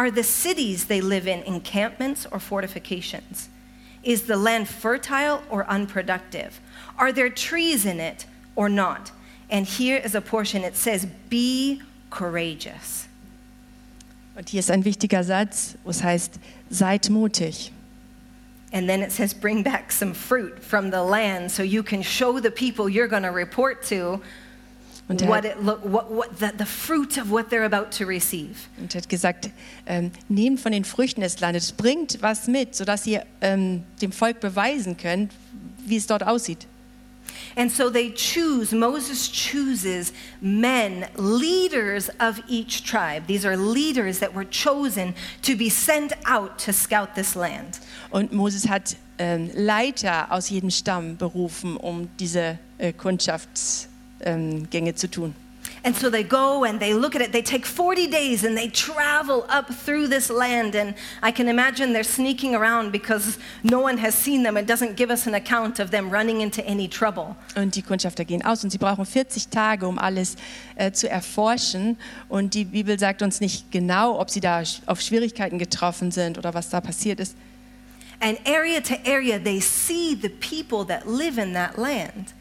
Are 0.00 0.10
the 0.10 0.24
cities 0.24 0.86
they 0.86 1.02
live 1.02 1.28
in 1.28 1.42
encampments 1.42 2.24
or 2.32 2.40
fortifications? 2.40 3.50
Is 4.02 4.22
the 4.22 4.38
land 4.38 4.66
fertile 4.66 5.42
or 5.50 5.66
unproductive? 5.66 6.58
Are 6.96 7.12
there 7.12 7.28
trees 7.28 7.84
in 7.84 8.00
it 8.00 8.24
or 8.56 8.70
not? 8.70 9.12
And 9.50 9.66
here 9.66 9.98
is 9.98 10.14
a 10.14 10.22
portion 10.22 10.64
it 10.64 10.74
says, 10.74 11.06
Be 11.28 11.82
courageous. 12.08 13.08
Und 14.34 14.48
hier 14.48 14.60
ist 14.60 14.70
ein 14.70 14.84
wichtiger 14.84 15.22
Satz, 15.22 15.76
wo 15.84 15.90
es 15.90 16.00
heißt, 16.00 16.38
seid 16.70 17.10
mutig. 17.10 17.70
And 18.72 18.88
then 18.88 19.02
it 19.02 19.12
says, 19.12 19.34
Bring 19.34 19.62
back 19.62 19.92
some 19.92 20.14
fruit 20.14 20.64
from 20.64 20.90
the 20.90 21.02
land 21.02 21.50
so 21.52 21.62
you 21.62 21.82
can 21.82 22.00
show 22.00 22.40
the 22.40 22.50
people 22.50 22.88
you're 22.88 23.06
going 23.06 23.24
to 23.24 23.32
report 23.32 23.82
to 23.88 24.22
Und 25.10 25.22
er, 25.22 25.28
what 25.28 25.44
hat, 25.44 25.44
it 25.44 25.56
what, 25.60 26.10
what 26.10 26.38
the, 26.38 26.50
the 26.56 26.64
fruit 26.64 27.18
of 27.18 27.30
what 27.30 27.50
they're 27.50 27.64
about 27.64 27.90
to 27.98 28.06
receive. 28.06 28.68
und 28.78 28.94
hat 28.94 29.08
gesagt, 29.08 29.50
ähm, 29.86 30.12
nehmt 30.28 30.60
von 30.60 30.70
den 30.70 30.84
Früchten 30.84 31.20
des 31.20 31.40
Landes, 31.40 31.72
bringt 31.72 32.18
was 32.20 32.46
mit, 32.46 32.76
sodass 32.76 33.06
ihr 33.06 33.24
ähm, 33.40 33.82
dem 34.00 34.12
Volk 34.12 34.38
beweisen 34.38 34.96
könnt, 34.96 35.32
wie 35.84 35.96
es 35.96 36.06
dort 36.06 36.22
aussieht. 36.22 36.68
And 37.56 37.70
so 37.70 37.90
they 37.90 38.10
choose, 38.10 38.72
Moses 38.72 39.28
chooses 39.28 40.12
men, 40.40 41.06
leaders 41.16 42.08
of 42.20 42.40
each 42.48 42.84
tribe. 42.84 43.26
These 43.26 43.44
are 43.44 43.56
leaders 43.56 44.20
that 44.20 44.34
were 44.34 44.48
chosen 44.48 45.14
to 45.42 45.56
be 45.56 45.70
sent 45.70 46.12
out 46.24 46.58
to 46.64 46.72
scout 46.72 47.14
this 47.16 47.34
land. 47.34 47.80
Und 48.10 48.32
Moses 48.32 48.68
hat 48.68 48.96
ähm, 49.18 49.50
Leiter 49.54 50.30
aus 50.30 50.50
jedem 50.50 50.70
Stamm 50.70 51.16
berufen, 51.16 51.76
um 51.76 52.08
diese 52.18 52.58
äh, 52.78 52.92
Kundschaftsgänge 54.20 54.94
zu 54.94 55.08
tun. 55.08 55.34
And 55.82 55.96
so 55.96 56.10
they 56.10 56.22
go 56.22 56.64
and 56.64 56.78
they 56.78 56.92
look 56.92 57.16
at 57.16 57.22
it. 57.22 57.32
They 57.32 57.40
take 57.40 57.64
40 57.64 58.06
days 58.08 58.44
and 58.44 58.54
they 58.54 58.68
travel 58.68 59.46
up 59.48 59.72
through 59.72 60.08
this 60.08 60.28
land. 60.28 60.74
And 60.74 60.94
I 61.22 61.32
can 61.32 61.48
imagine 61.48 61.94
they're 61.94 62.02
sneaking 62.02 62.54
around 62.54 62.92
because 62.92 63.38
no 63.62 63.80
one 63.80 63.96
has 63.96 64.14
seen 64.14 64.42
them. 64.42 64.58
It 64.58 64.66
doesn't 64.66 64.96
give 64.96 65.10
us 65.10 65.26
an 65.26 65.34
account 65.34 65.80
of 65.80 65.90
them 65.90 66.10
running 66.10 66.42
into 66.42 66.62
any 66.66 66.86
trouble. 66.86 67.34
Und 67.56 67.76
die 67.76 67.82
Kundschafter 67.82 68.26
gehen 68.26 68.44
aus 68.44 68.62
und 68.62 68.70
sie 68.70 68.78
brauchen 68.78 69.06
40 69.06 69.48
Tage, 69.48 69.86
um 69.88 69.98
alles 69.98 70.36
äh, 70.76 70.92
zu 70.92 71.08
erforschen. 71.08 71.96
Und 72.28 72.52
die 72.52 72.66
Bibel 72.66 72.98
sagt 72.98 73.22
uns 73.22 73.40
nicht 73.40 73.72
genau, 73.72 74.20
ob 74.20 74.28
sie 74.28 74.40
da 74.40 74.62
auf 74.84 75.00
Schwierigkeiten 75.00 75.58
getroffen 75.58 76.10
sind 76.10 76.36
oder 76.36 76.52
was 76.52 76.68
da 76.68 76.82
passiert 76.82 77.20
ist. 77.20 77.36
And 78.20 78.38
area 78.44 78.82
to 78.82 78.96
area, 79.06 79.38
they 79.38 79.60
see 79.60 80.14
the 80.14 80.28
people 80.28 80.84
that 80.84 81.06
live 81.06 81.38
in 81.38 81.54
that 81.54 81.78
land. 81.78 82.34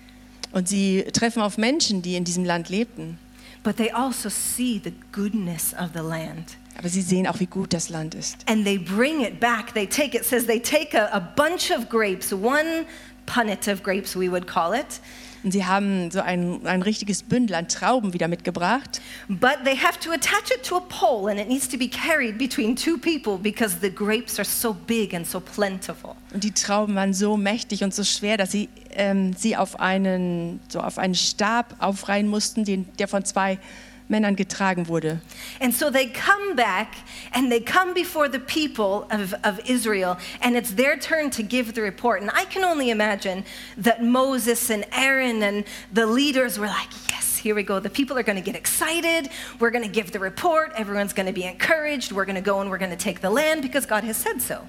Und 0.52 0.68
sie 0.68 1.04
treffen 1.14 1.42
auf 1.42 1.58
Menschen, 1.58 2.02
die 2.02 2.16
in 2.16 2.24
diesem 2.24 2.44
Land 2.44 2.70
lebten. 2.70 3.18
But 3.64 3.78
they 3.78 3.92
also 3.92 4.30
see 4.30 4.82
the 4.84 4.94
goodness 5.12 5.74
of 5.74 5.90
the 5.94 6.02
land. 6.02 6.58
Aber 6.78 6.88
sie 6.88 7.02
sehen 7.02 7.28
auch, 7.28 7.40
wie 7.42 7.46
gut 7.46 7.74
das 7.74 7.90
Land 7.90 8.16
ist. 8.16 8.38
And 8.48 8.64
they 8.64 8.78
bring 8.78 9.22
it 9.22 9.40
back. 9.40 9.74
They 9.74 9.86
take, 9.86 10.18
it 10.18 10.24
says 10.24 10.46
they 10.46 10.60
take 10.60 10.98
a, 10.98 11.10
a 11.12 11.20
bunch 11.20 11.72
of 11.72 11.90
grapes, 11.90 12.32
one 12.32 12.86
punnet 13.26 13.68
of 13.68 13.84
grapes, 13.84 14.16
we 14.16 14.30
would 14.30 14.48
call 14.48 14.74
it. 14.74 15.02
Und 15.44 15.52
sie 15.52 15.66
haben 15.66 16.12
so 16.12 16.22
ein, 16.22 16.66
ein 16.66 16.82
richtiges 16.82 17.24
Bündel 17.24 17.56
an 17.56 17.68
Trauben 17.68 18.14
wieder 18.14 18.28
mitgebracht. 18.28 19.02
But 19.28 19.60
they 19.64 19.76
have 19.78 20.00
to 20.00 20.12
attach 20.12 20.52
it 20.54 20.64
to 20.64 20.78
a 20.78 20.82
pole 20.82 21.32
and 21.32 21.40
it 21.40 21.48
needs 21.48 21.68
to 21.70 21.78
be 21.78 21.88
carried 21.88 22.38
between 22.38 22.76
two 22.76 22.98
people 22.98 23.38
because 23.38 23.78
the 23.82 23.94
grapes 23.94 24.38
are 24.38 24.46
so 24.46 24.74
big 24.74 25.14
and 25.14 25.26
so 25.26 25.40
plentiful. 25.40 26.16
Und 26.34 26.44
die 26.44 26.52
Trauben 26.52 26.96
waren 26.96 27.14
so 27.14 27.38
mächtig 27.38 27.84
und 27.84 27.94
so 27.94 28.04
schwer, 28.04 28.38
dass 28.38 28.52
sie 28.52 28.70
ähm, 28.92 29.34
sie 29.34 29.56
auf 29.56 29.80
einen, 29.80 30.60
so 30.68 30.80
auf 30.82 30.98
einen 30.98 31.16
Stab 31.16 31.76
aufreihen 31.80 32.28
mussten, 32.28 32.66
den, 32.66 32.86
der 32.98 33.08
von 33.08 33.24
zwei 33.24 33.60
Männern 34.10 34.36
getragen 34.36 34.88
wurde. 34.88 35.20
And 35.60 35.74
so 35.74 35.90
they 35.90 36.08
come 36.08 36.56
back 36.56 36.96
and 37.34 37.52
they 37.52 37.60
come 37.60 37.94
before 37.94 38.28
the 38.28 38.40
people 38.40 39.08
of, 39.12 39.34
of 39.44 39.60
Israel, 39.70 40.18
and 40.42 40.56
it's 40.56 40.72
their 40.72 40.98
turn 40.98 41.30
to 41.32 41.44
give 41.44 41.76
the 41.76 41.82
report. 41.82 42.22
And 42.22 42.32
I 42.34 42.46
can 42.46 42.64
only 42.64 42.90
imagine 42.90 43.46
that 43.78 44.04
Moses 44.04 44.70
and 44.70 44.86
Aaron 44.92 45.44
and 45.44 45.64
the 45.94 46.06
leaders 46.06 46.58
were 46.58 46.68
like, 46.68 46.90
Yes, 47.10 47.38
here 47.38 47.56
we 47.56 47.64
go. 47.64 47.80
The 47.80 47.90
people 47.90 48.18
are 48.18 48.24
going 48.24 48.36
to 48.36 48.44
get 48.44 48.56
excited. 48.56 49.30
We're 49.60 49.72
going 49.72 49.84
to 49.84 49.90
give 49.90 50.12
the 50.12 50.20
report. 50.20 50.74
Everyone's 50.76 51.14
going 51.14 51.28
to 51.28 51.34
be 51.34 51.46
encouraged. 51.46 52.12
We're 52.12 52.26
going 52.26 52.36
to 52.36 52.42
go 52.42 52.60
and 52.62 52.70
we're 52.70 52.78
going 52.78 52.92
to 52.92 52.98
take 52.98 53.22
the 53.22 53.30
land 53.30 53.62
because 53.62 53.86
God 53.86 54.04
has 54.04 54.18
said 54.18 54.42
so. 54.42 54.66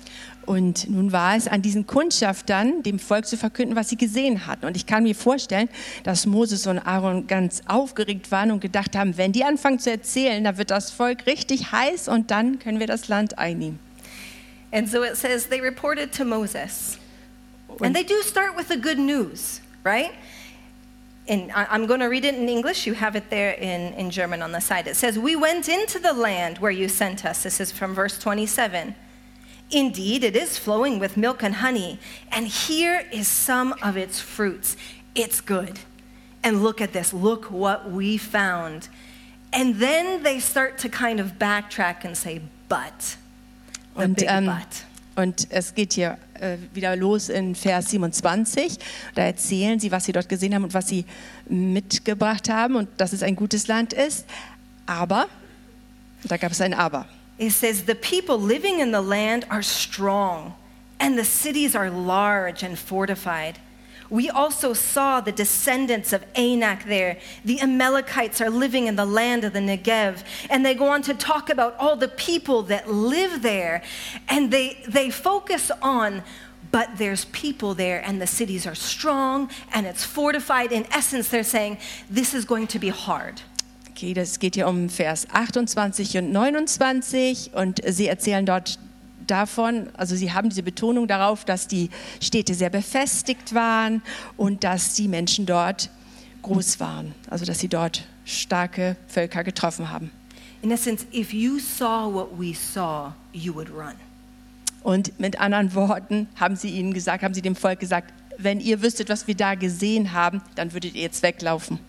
Und 0.51 0.91
nun 0.91 1.13
war 1.13 1.37
es 1.37 1.47
an 1.47 1.63
diesen 1.63 1.87
Kundschaftern, 1.87 2.83
dem 2.83 2.99
Volk 2.99 3.25
zu 3.25 3.37
verkünden, 3.37 3.77
was 3.77 3.89
sie 3.89 3.97
gesehen 3.97 4.49
hatten. 4.49 4.67
Und 4.67 4.77
ich 4.77 4.85
kann 4.85 5.05
mir 5.05 5.15
vorstellen, 5.15 5.69
dass 6.03 6.27
Moses 6.27 6.67
und 6.67 6.81
Aaron 6.81 7.29
ganz 7.29 7.63
aufgeregt 7.69 8.33
waren 8.33 8.51
und 8.51 8.59
gedacht 8.59 8.97
haben, 8.97 9.17
wenn 9.17 9.31
die 9.31 9.45
anfangen 9.45 9.79
zu 9.79 9.93
erzählen, 9.93 10.43
dann 10.43 10.59
wird 10.59 10.73
das 10.73 10.91
Volk 10.91 11.25
richtig 11.29 11.71
heiß 11.71 12.09
und 12.09 12.33
dann 12.33 12.59
können 12.59 12.81
wir 12.81 12.89
das 12.89 13.07
Land 13.07 13.39
einnehmen. 13.39 13.79
And 14.73 14.89
so 14.91 15.05
it 15.05 15.15
says 15.17 15.49
they 15.49 15.61
reported 15.61 16.11
to 16.17 16.25
Moses. 16.25 16.99
And 17.81 17.95
they 17.95 18.03
do 18.03 18.21
start 18.21 18.57
with 18.57 18.67
the 18.67 18.81
good 18.81 18.99
news, 18.99 19.61
right? 19.85 20.11
And 21.29 21.53
I'm 21.53 21.87
going 21.87 22.01
to 22.01 22.09
read 22.09 22.25
it 22.25 22.35
in 22.35 22.49
English. 22.49 22.89
You 22.89 22.95
have 22.95 23.17
it 23.17 23.31
there 23.31 23.53
in, 23.53 23.95
in 23.95 24.11
German 24.11 24.43
on 24.43 24.51
the 24.51 24.61
side. 24.61 24.89
It 24.89 24.97
says, 24.97 25.17
We 25.17 25.37
went 25.37 25.69
into 25.69 26.01
the 26.01 26.13
land 26.13 26.59
where 26.59 26.73
you 26.73 26.89
sent 26.89 27.25
us. 27.25 27.45
This 27.45 27.61
is 27.61 27.71
from 27.71 27.95
verse 27.95 28.19
27. 28.19 28.97
Indeed, 29.71 30.25
it 30.25 30.35
is 30.37 30.59
flowing 30.59 30.99
with 30.99 31.17
milk 31.17 31.43
and 31.43 31.57
honey, 31.57 31.99
and 32.33 32.47
here 32.47 33.07
is 33.13 33.29
some 33.29 33.75
of 33.83 33.97
its 33.97 34.21
fruits. 34.21 34.77
It's 35.15 35.41
good. 35.41 35.79
And 36.43 36.63
look 36.63 36.81
at 36.81 36.93
this. 36.93 37.13
Look 37.13 37.51
what 37.51 37.91
we 37.91 38.19
found. 38.19 38.89
And 39.53 39.77
then 39.77 40.23
they 40.23 40.41
start 40.41 40.79
to 40.79 40.89
kind 40.89 41.21
of 41.21 41.39
backtrack 41.39 42.05
and 42.05 42.17
say, 42.17 42.41
But. 42.69 43.17
The 43.97 44.05
Und, 44.05 44.17
big 44.17 44.29
ähm, 44.29 44.47
but. 44.47 44.85
und 45.17 45.47
es 45.51 45.75
geht 45.75 45.93
hier 45.93 46.19
äh, 46.35 46.57
wieder 46.73 46.97
los 46.97 47.29
in 47.29 47.55
Vers 47.55 47.91
27. 47.91 48.79
Da 49.15 49.23
erzählen 49.23 49.79
sie, 49.79 49.91
was 49.91 50.05
sie 50.05 50.13
dort 50.13 50.29
gesehen 50.29 50.55
haben 50.55 50.65
und 50.65 50.75
was 50.75 50.89
sie 50.89 51.05
mitgebracht 51.49 52.49
haben 52.49 52.77
und 52.77 52.89
dass 52.97 53.13
es 53.13 53.23
ein 53.23 53.37
gutes 53.37 53.67
Land 53.67 53.93
ist. 53.93 54.25
Aber, 54.87 55.29
da 56.25 56.37
gab 56.37 56.53
es 56.53 56.61
ein 56.61 56.75
Aber. 56.75 57.07
It 57.41 57.51
says, 57.51 57.85
The 57.85 57.95
people 57.97 58.39
living 58.39 58.79
in 58.79 58.93
the 58.93 59.01
land 59.01 59.47
are 59.51 59.63
strong, 59.63 60.55
and 61.01 61.19
the 61.19 61.25
cities 61.25 61.75
are 61.75 61.91
large 61.91 62.63
and 62.63 62.79
fortified. 62.79 63.59
We 64.11 64.29
also 64.29 64.75
saw 64.75 65.21
the 65.21 65.33
descendants 65.33 66.13
of 66.13 66.25
Anak 66.35 66.85
there. 66.85 67.19
The 67.45 67.61
Amalekites 67.61 68.41
are 68.41 68.51
living 68.51 68.89
in 68.89 68.97
the 68.97 69.07
land 69.07 69.45
of 69.45 69.53
the 69.53 69.61
Negev. 69.61 70.25
And 70.51 70.67
they 70.67 70.75
go 70.75 70.89
on 70.89 71.03
to 71.03 71.15
talk 71.15 71.49
about 71.49 71.77
all 71.79 71.97
the 71.97 72.09
people 72.09 72.65
that 72.65 72.91
live 72.91 73.41
there. 73.41 73.83
And 74.29 74.51
they, 74.51 74.83
they 74.87 75.11
focus 75.11 75.71
on, 75.81 76.25
but 76.73 76.99
there's 76.99 77.25
people 77.27 77.75
there, 77.75 78.05
and 78.05 78.21
the 78.21 78.27
cities 78.27 78.67
are 78.67 78.75
strong, 78.75 79.49
and 79.73 79.87
it's 79.87 80.05
fortified. 80.05 80.73
In 80.73 80.87
essence, 80.91 81.29
they're 81.29 81.43
saying, 81.43 81.79
This 82.11 82.35
is 82.35 82.45
going 82.45 82.67
to 82.67 82.79
be 82.79 82.91
hard. 82.91 83.41
Okay, 83.91 84.15
das 84.15 84.39
geht 84.39 84.55
hier 84.55 84.69
um 84.69 84.89
Vers 84.89 85.27
28 85.33 86.17
und 86.19 86.33
29 86.33 87.51
und 87.55 87.81
sie 87.87 88.07
erzählen 88.07 88.47
dort 88.47 88.79
davon, 89.27 89.89
also 89.95 90.15
sie 90.15 90.33
haben 90.33 90.49
diese 90.49 90.63
Betonung 90.63 91.09
darauf, 91.09 91.45
dass 91.45 91.67
die 91.67 91.91
Städte 92.21 92.55
sehr 92.55 92.71
befestigt 92.71 93.53
waren 93.53 94.01
und 94.37 94.65
dass 94.65 94.95
die 94.95 95.09
Menschen 95.09 95.45
dort 95.45 95.91
groß 96.43 96.79
waren, 96.81 97.15
also 97.29 97.45
dass 97.45 97.59
sie 97.59 97.69
dort 97.69 98.07
starke 98.25 98.97
Völker 99.09 99.43
getroffen 99.45 99.91
haben. 99.91 100.11
In 100.63 100.71
essence, 100.71 101.05
if 101.13 101.33
you 101.33 101.59
saw 101.59 102.13
what 102.13 102.29
we 102.39 102.55
saw, 102.55 103.13
you 103.33 103.55
would 103.55 103.71
run. 103.71 103.95
Und 104.83 105.19
mit 105.19 105.41
anderen 105.41 105.75
Worten 105.75 106.29
haben 106.37 106.55
sie 106.55 106.71
ihnen 106.71 106.95
gesagt, 106.95 107.25
haben 107.25 107.35
sie 107.35 107.43
dem 107.43 107.57
Volk 107.57 107.81
gesagt, 107.81 108.15
wenn 108.39 108.61
ihr 108.61 108.83
wüsstet, 108.83 109.09
was 109.09 109.27
wir 109.27 109.35
da 109.35 109.57
gesehen 109.57 110.13
haben, 110.13 110.41
dann 110.55 110.73
würdet 110.73 110.95
ihr 110.95 111.03
jetzt 111.03 111.23
weglaufen. 111.23 111.81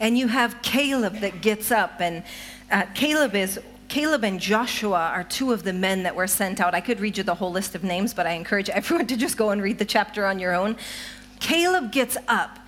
And 0.00 0.18
you 0.18 0.28
have 0.28 0.60
Caleb 0.62 1.20
that 1.20 1.40
gets 1.40 1.70
up, 1.70 2.00
and 2.00 2.22
uh, 2.70 2.84
Caleb 2.94 3.34
is. 3.34 3.60
Caleb 3.86 4.24
and 4.24 4.40
Joshua 4.40 5.12
are 5.14 5.22
two 5.22 5.52
of 5.52 5.62
the 5.62 5.72
men 5.72 6.02
that 6.04 6.16
were 6.16 6.26
sent 6.26 6.58
out. 6.58 6.74
I 6.74 6.80
could 6.80 7.00
read 7.00 7.18
you 7.18 7.22
the 7.22 7.34
whole 7.34 7.52
list 7.52 7.74
of 7.74 7.84
names, 7.84 8.14
but 8.14 8.26
I 8.26 8.32
encourage 8.32 8.70
everyone 8.70 9.06
to 9.12 9.16
just 9.16 9.36
go 9.36 9.50
and 9.50 9.62
read 9.62 9.78
the 9.78 9.84
chapter 9.84 10.26
on 10.26 10.38
your 10.38 10.54
own. 10.54 10.76
Caleb 11.38 11.92
gets 11.92 12.16
up, 12.26 12.58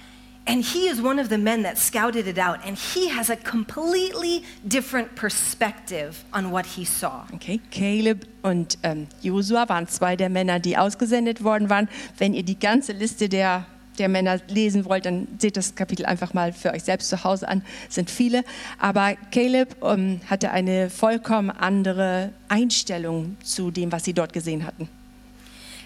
and 0.47 0.63
he 0.63 0.87
is 0.87 1.01
one 1.01 1.19
of 1.19 1.29
the 1.29 1.39
men 1.39 1.63
that 1.63 1.79
scouted 1.79 2.29
it 2.29 2.39
out, 2.39 2.61
and 2.65 2.77
he 2.77 3.09
has 3.09 3.31
a 3.31 3.37
completely 3.37 4.45
different 4.69 5.17
perspective 5.17 6.25
on 6.33 6.51
what 6.51 6.67
he 6.67 6.85
saw. 6.85 7.25
Okay, 7.35 7.61
Caleb 7.71 8.27
und 8.43 8.79
ähm, 8.83 9.09
Josua 9.23 9.69
waren 9.69 9.89
zwei 9.89 10.15
der 10.15 10.29
Männer, 10.29 10.61
die 10.61 10.77
ausgesendet 10.77 11.43
worden 11.43 11.69
waren. 11.69 11.89
Wenn 12.19 12.35
ihr 12.35 12.45
die 12.45 12.59
ganze 12.59 12.93
Liste 12.93 13.29
der, 13.29 13.67
der 13.99 14.09
Männer 14.09 14.41
lesen 14.49 14.85
wollt, 14.85 15.07
dann 15.07 15.29
seht 15.39 15.57
das 15.57 15.75
Kapitel 15.75 16.07
einfach 16.07 16.35
mal 16.35 16.53
für 16.53 16.73
euch 16.73 16.85
selbst 16.85 17.09
zu 17.09 17.25
Hause 17.25 17.49
an. 17.49 17.63
Es 17.89 17.95
sind 17.95 18.11
viele. 18.11 18.45
Aber 18.79 19.17
Caleb 19.31 19.77
ähm, 19.83 20.21
hatte 20.29 20.51
eine 20.51 20.91
vollkommen 20.91 21.51
andere 21.51 22.33
Einstellung 22.49 23.37
zu 23.43 23.71
dem, 23.71 23.93
was 23.93 24.05
sie 24.05 24.13
dort 24.13 24.33
gesehen 24.33 24.67
hatten. 24.67 24.89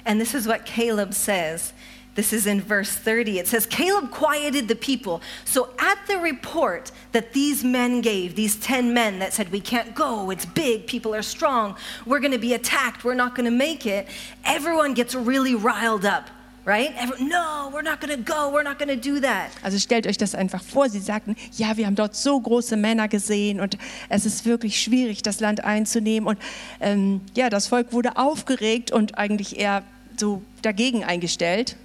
And 0.05 0.19
this 0.21 0.35
is 0.35 0.47
what 0.47 0.64
Caleb 0.64 1.12
says. 1.12 1.73
This 2.17 2.33
is 2.33 2.47
in 2.47 2.61
verse 2.61 2.90
30. 2.90 3.38
It 3.38 3.47
says, 3.47 3.67
Caleb 3.67 4.11
quieted 4.11 4.67
the 4.67 4.75
people. 4.75 5.23
So 5.45 5.71
at 5.79 5.99
the 6.09 6.19
report 6.19 6.90
that 7.12 7.33
these 7.33 7.62
men 7.62 8.00
gave, 8.00 8.35
these 8.35 8.57
10 8.57 8.93
men 8.93 9.21
that 9.21 9.33
said, 9.33 9.52
We 9.52 9.61
can't 9.61 9.95
go, 9.95 10.31
it's 10.31 10.45
big, 10.45 10.87
people 10.87 11.14
are 11.14 11.23
strong, 11.23 11.76
we're 12.05 12.19
going 12.19 12.33
to 12.33 12.38
be 12.38 12.55
attacked, 12.55 13.05
we're 13.05 13.14
not 13.14 13.37
going 13.37 13.45
to 13.45 13.57
make 13.57 13.87
it, 13.87 14.09
everyone 14.45 14.95
gets 14.95 15.14
really 15.14 15.55
riled 15.55 16.05
up 16.05 16.29
right? 16.64 16.93
No, 17.21 17.71
we're 17.73 17.83
not 17.83 18.00
going 18.00 18.17
to 18.17 18.23
go. 18.23 18.50
We're 18.50 18.62
not 18.62 18.79
going 18.79 18.88
to 18.88 18.97
do 18.97 19.21
that. 19.21 19.50
Also 19.62 19.79
stellt 19.79 20.07
euch 20.07 20.19
das 20.19 20.35
einfach 20.35 20.62
vor. 20.62 20.88
Sie 20.88 21.00
sagten, 21.00 21.37
ja, 21.57 21.76
wir 21.76 21.87
haben 21.87 21.97
dort 21.97 22.14
so 22.14 22.40
große 22.40 22.76
Männer 22.76 23.09
gesehen 23.09 23.61
und 23.61 23.79
es 24.09 24.26
ist 24.26 24.45
wirklich 24.45 24.81
schwierig, 24.81 25.23
das 25.23 25.40
Land 25.40 25.64
einzunehmen. 25.64 26.29
Und 26.29 26.38
ähm, 26.81 27.21
ja, 27.35 27.50
das 27.50 27.67
Volk 27.67 27.93
wurde 27.93 28.17
aufgeregt 28.17 28.90
und 28.90 29.19
eigentlich 29.19 29.59
eher 29.59 29.83
so 30.17 30.43
dagegen 30.62 31.05
eingestellt. 31.05 31.76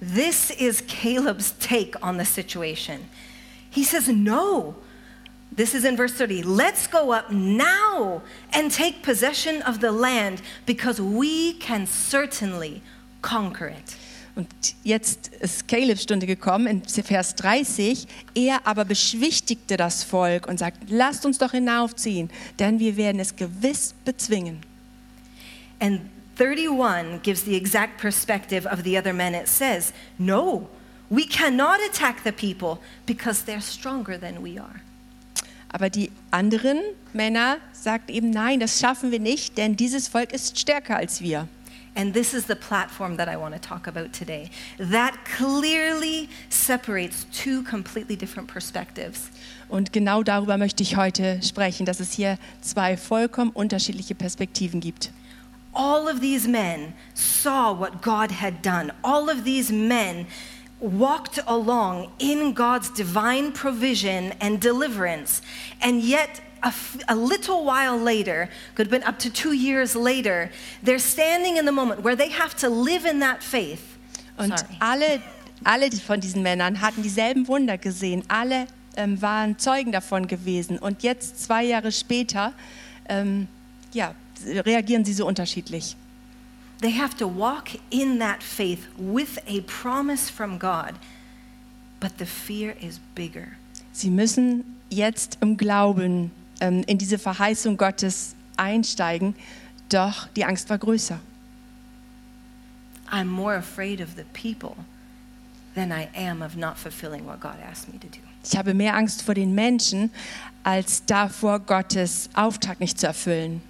This 0.00 0.50
is 0.50 0.82
Caleb's 0.86 1.54
take 1.58 1.98
on 2.02 2.18
the 2.18 2.24
situation. 2.24 2.98
He 3.70 3.84
says, 3.84 4.08
No. 4.08 4.74
This 5.50 5.74
is 5.74 5.84
in 5.84 5.96
verse 5.96 6.12
30. 6.12 6.42
Let's 6.42 6.86
go 6.86 7.10
up 7.10 7.32
now 7.32 8.22
and 8.52 8.70
take 8.70 9.02
possession 9.02 9.62
of 9.62 9.80
the 9.80 9.90
land 9.90 10.42
because 10.66 11.00
we 11.00 11.54
can 11.54 11.86
certainly 11.86 12.82
conquer 13.22 13.66
it. 13.66 13.96
Und 14.38 14.46
jetzt 14.84 15.34
ist 15.40 15.66
Calebs 15.66 16.04
Stunde 16.04 16.24
gekommen 16.24 16.68
in 16.68 16.84
Vers 16.84 17.34
30. 17.34 18.06
Er 18.36 18.64
aber 18.68 18.84
beschwichtigte 18.84 19.76
das 19.76 20.04
Volk 20.04 20.46
und 20.46 20.60
sagt, 20.60 20.78
lasst 20.90 21.26
uns 21.26 21.38
doch 21.38 21.50
hinaufziehen, 21.50 22.30
denn 22.60 22.78
wir 22.78 22.96
werden 22.96 23.20
es 23.20 23.34
gewiss 23.34 23.96
bezwingen. 24.04 24.60
And 25.80 26.02
31 26.38 27.20
gives 27.24 27.46
the 27.46 27.56
exact 27.56 28.00
perspective 28.00 28.64
of 28.64 28.84
the 28.84 28.96
other 28.96 29.12
men. 29.12 29.34
It 29.34 29.48
says, 29.48 29.92
No, 30.18 30.68
we 31.10 31.26
cannot 31.26 31.78
attack 31.90 32.22
the 32.22 32.30
people 32.30 32.78
because 33.06 33.42
they're 33.44 33.60
stronger 33.60 34.20
than 34.20 34.44
we 34.44 34.60
are. 34.60 34.80
Aber 35.68 35.90
die 35.90 36.12
anderen 36.30 36.78
Männer 37.12 37.56
sagten 37.72 38.12
eben, 38.12 38.30
nein, 38.30 38.60
das 38.60 38.78
schaffen 38.78 39.10
wir 39.10 39.20
nicht, 39.20 39.58
denn 39.58 39.74
dieses 39.74 40.06
Volk 40.06 40.32
ist 40.32 40.60
stärker 40.60 40.96
als 40.96 41.20
wir. 41.20 41.48
And 41.98 42.14
this 42.14 42.32
is 42.32 42.46
the 42.46 42.54
platform 42.54 43.16
that 43.16 43.28
I 43.28 43.36
want 43.36 43.54
to 43.54 43.60
talk 43.60 43.88
about 43.88 44.12
today. 44.12 44.50
That 44.78 45.16
clearly 45.24 46.28
separates 46.48 47.26
two 47.32 47.64
completely 47.64 48.14
different 48.14 48.46
perspectives. 48.48 49.30
Und 49.68 49.92
genau 49.92 50.22
darüber 50.22 50.58
möchte 50.58 50.84
ich 50.84 50.94
heute 50.96 51.42
sprechen, 51.42 51.86
dass 51.86 51.98
es 51.98 52.12
hier 52.12 52.38
zwei 52.60 52.96
vollkommen 52.96 53.50
unterschiedliche 53.50 54.14
Perspektiven 54.14 54.78
gibt. 54.78 55.10
All 55.72 56.06
of 56.08 56.20
these 56.20 56.46
men 56.46 56.94
saw 57.14 57.72
what 57.72 58.00
God 58.00 58.30
had 58.30 58.62
done. 58.62 58.92
All 59.02 59.28
of 59.28 59.42
these 59.42 59.72
men 59.72 60.26
walked 60.80 61.42
along 61.48 62.12
in 62.20 62.54
God's 62.54 62.90
divine 62.90 63.52
provision 63.52 64.32
and 64.40 64.60
deliverance. 64.60 65.42
And 65.80 66.00
yet, 66.00 66.42
a, 66.62 66.72
a 67.08 67.14
little 67.14 67.64
while 67.64 67.96
later, 67.96 68.48
could 68.74 68.86
have 68.86 68.90
been 68.90 69.08
up 69.08 69.18
to 69.20 69.30
two 69.30 69.52
years 69.52 69.94
later, 69.94 70.50
they're 70.82 70.98
standing 70.98 71.56
in 71.56 71.64
the 71.64 71.72
moment 71.72 72.02
where 72.02 72.16
they 72.16 72.30
have 72.30 72.54
to 72.56 72.68
live 72.68 73.04
in 73.04 73.20
that 73.20 73.42
faith. 73.42 73.96
Und 74.38 74.58
Sorry. 74.58 74.76
alle, 74.80 75.22
alle 75.64 75.90
von 75.90 76.20
diesen 76.20 76.42
Männern 76.42 76.80
hatten 76.80 77.02
dieselben 77.02 77.48
Wunder 77.48 77.76
gesehen. 77.78 78.22
Alle 78.28 78.66
ähm, 78.96 79.20
waren 79.20 79.58
Zeugen 79.58 79.92
davon 79.92 80.26
gewesen. 80.26 80.78
Und 80.78 81.02
jetzt, 81.02 81.42
zwei 81.42 81.64
Jahre 81.64 81.92
später, 81.92 82.52
ähm, 83.08 83.48
ja, 83.92 84.14
reagieren 84.44 85.04
sie 85.04 85.12
so 85.12 85.26
unterschiedlich. 85.26 85.96
They 86.80 86.92
have 86.92 87.16
to 87.16 87.26
walk 87.26 87.70
in 87.90 88.20
that 88.20 88.42
faith 88.42 88.88
with 88.96 89.38
a 89.48 89.60
promise 89.62 90.30
from 90.30 90.58
God, 90.58 90.94
but 91.98 92.18
the 92.18 92.26
fear 92.26 92.76
is 92.80 93.00
bigger. 93.16 93.48
Sie 93.92 94.10
müssen 94.10 94.64
jetzt 94.88 95.38
im 95.40 95.56
Glauben 95.56 96.30
in 96.60 96.98
diese 96.98 97.18
Verheißung 97.18 97.76
Gottes 97.76 98.34
einsteigen, 98.56 99.34
doch 99.88 100.28
die 100.28 100.44
Angst 100.44 100.68
war 100.70 100.78
größer. 100.78 101.20
I'm 103.10 103.26
more 103.26 103.56
afraid 103.56 104.00
of 104.00 104.16
the 104.16 104.24
people 104.34 104.76
than 105.74 105.92
I 105.92 106.08
am 106.14 106.42
of 106.42 106.56
not 106.56 106.76
fulfilling 106.76 107.24
what 107.26 107.40
God 107.40 107.56
asked 107.62 107.92
me 107.92 107.98
to 107.98 108.06
do. 108.08 108.18
Ich 108.44 108.56
habe 108.56 108.74
mehr 108.74 108.94
Angst 108.94 109.22
vor 109.22 109.34
den 109.34 109.54
Menschen, 109.54 110.10
als 110.62 111.04
davor, 111.04 111.60
Gottes 111.60 112.28
Auftrag 112.34 112.80
nicht 112.80 112.98
zu 112.98 113.06
erfüllen. 113.06 113.62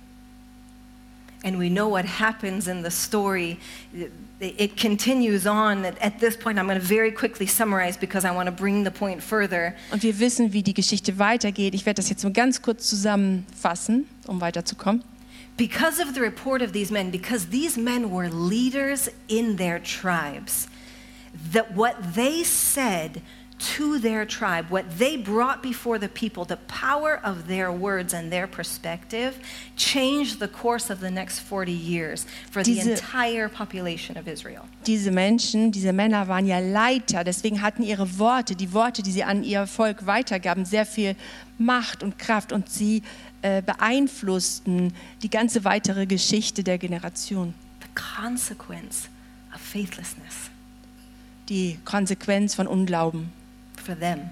And 1.45 1.59
we 1.59 1.69
know 1.69 1.89
what 1.89 2.05
happens 2.21 2.67
in 2.67 2.83
the 2.83 2.91
story. 2.91 3.59
It- 4.41 4.77
continues 4.77 5.47
on. 5.47 5.85
At- 5.85 6.01
At 6.01 6.21
this 6.21 6.37
point, 6.37 6.59
I'm 6.59 6.67
going 6.67 6.79
to 6.81 6.85
very 6.87 7.11
quickly 7.11 7.47
summarize 7.47 7.97
because 7.99 8.25
I 8.25 8.31
want 8.31 8.47
to 8.47 8.53
bring 8.55 8.85
the 8.85 8.91
point 8.91 9.21
further. 9.23 9.75
Und 9.91 10.03
wir 10.03 10.19
wissen, 10.21 10.53
wie 10.53 10.63
die 10.63 10.75
Geschichte 10.75 11.19
weitergeht. 11.19 11.75
Ich 11.75 11.85
werde 11.87 11.97
das 11.97 12.09
jetzt 12.09 12.23
nur 12.23 12.33
ganz 12.33 12.63
kurz 12.63 12.89
zusammenfassen, 12.89 14.07
um 14.27 14.41
weiterzukommen. 14.41 15.03
Because 15.57 16.01
of 16.01 16.15
the 16.15 16.21
report 16.21 16.63
of 16.63 16.71
these 16.71 16.93
men, 16.93 17.11
because 17.11 17.49
these 17.51 17.77
men 17.81 18.13
were 18.13 18.29
leaders 18.29 19.11
in 19.27 19.57
their 19.57 19.81
tribes, 19.83 20.69
that 21.53 21.75
what 21.75 21.95
they 22.15 22.45
said 22.45 23.21
to 23.59 23.99
their 23.99 24.25
tribe, 24.25 24.67
what 24.71 24.85
they 24.99 25.17
brought 25.17 25.63
before 25.63 25.99
the 25.99 26.09
people, 26.09 26.45
the 26.45 26.59
power 26.69 27.21
of 27.25 27.49
their 27.49 27.73
words 27.73 28.15
and 28.15 28.31
their 28.31 28.47
perspective 28.47 29.39
changed 29.77 30.39
the 30.39 30.49
course 30.49 30.91
of 30.91 31.01
the 31.01 31.11
next 31.11 31.41
40 31.41 31.73
years 31.73 32.27
for 32.51 32.63
the 32.63 32.79
entire 32.81 33.49
population 33.49 34.17
of 34.17 34.29
Israel. 34.29 34.65
Diese 34.87 35.11
Menschen, 35.11 35.73
diese 35.73 35.93
Männer 35.93 36.29
waren 36.29 36.47
ja 36.47 36.59
Leiter, 36.59 37.25
deswegen 37.25 37.61
hatten 37.61 37.83
ihre 37.83 38.19
Worte, 38.19 38.55
die 38.55 38.73
Worte, 38.73 39.03
die 39.03 39.13
sie 39.13 39.25
an 39.25 39.43
ihr 39.43 39.67
Volk 39.67 40.07
weitergaben, 40.07 40.65
sehr 40.65 40.87
viel 40.87 41.17
Macht 41.59 42.03
und 42.03 42.19
Kraft 42.19 42.53
und 42.53 42.69
sie 42.69 43.03
äh, 43.43 43.63
beeinflussten 43.63 44.95
die 45.23 45.31
ganze 45.31 45.65
weitere 45.65 46.07
Geschichte 46.07 46.63
der 46.63 46.79
Generation. 46.79 47.55
The 47.83 47.89
consequence 48.23 49.09
of 49.53 49.61
faithlessness 49.61 50.51
Die 51.49 51.79
Konsequenz 51.85 52.55
von 52.55 52.67
Unglauben 52.67 53.33
for 53.89 53.95
them. 53.95 54.29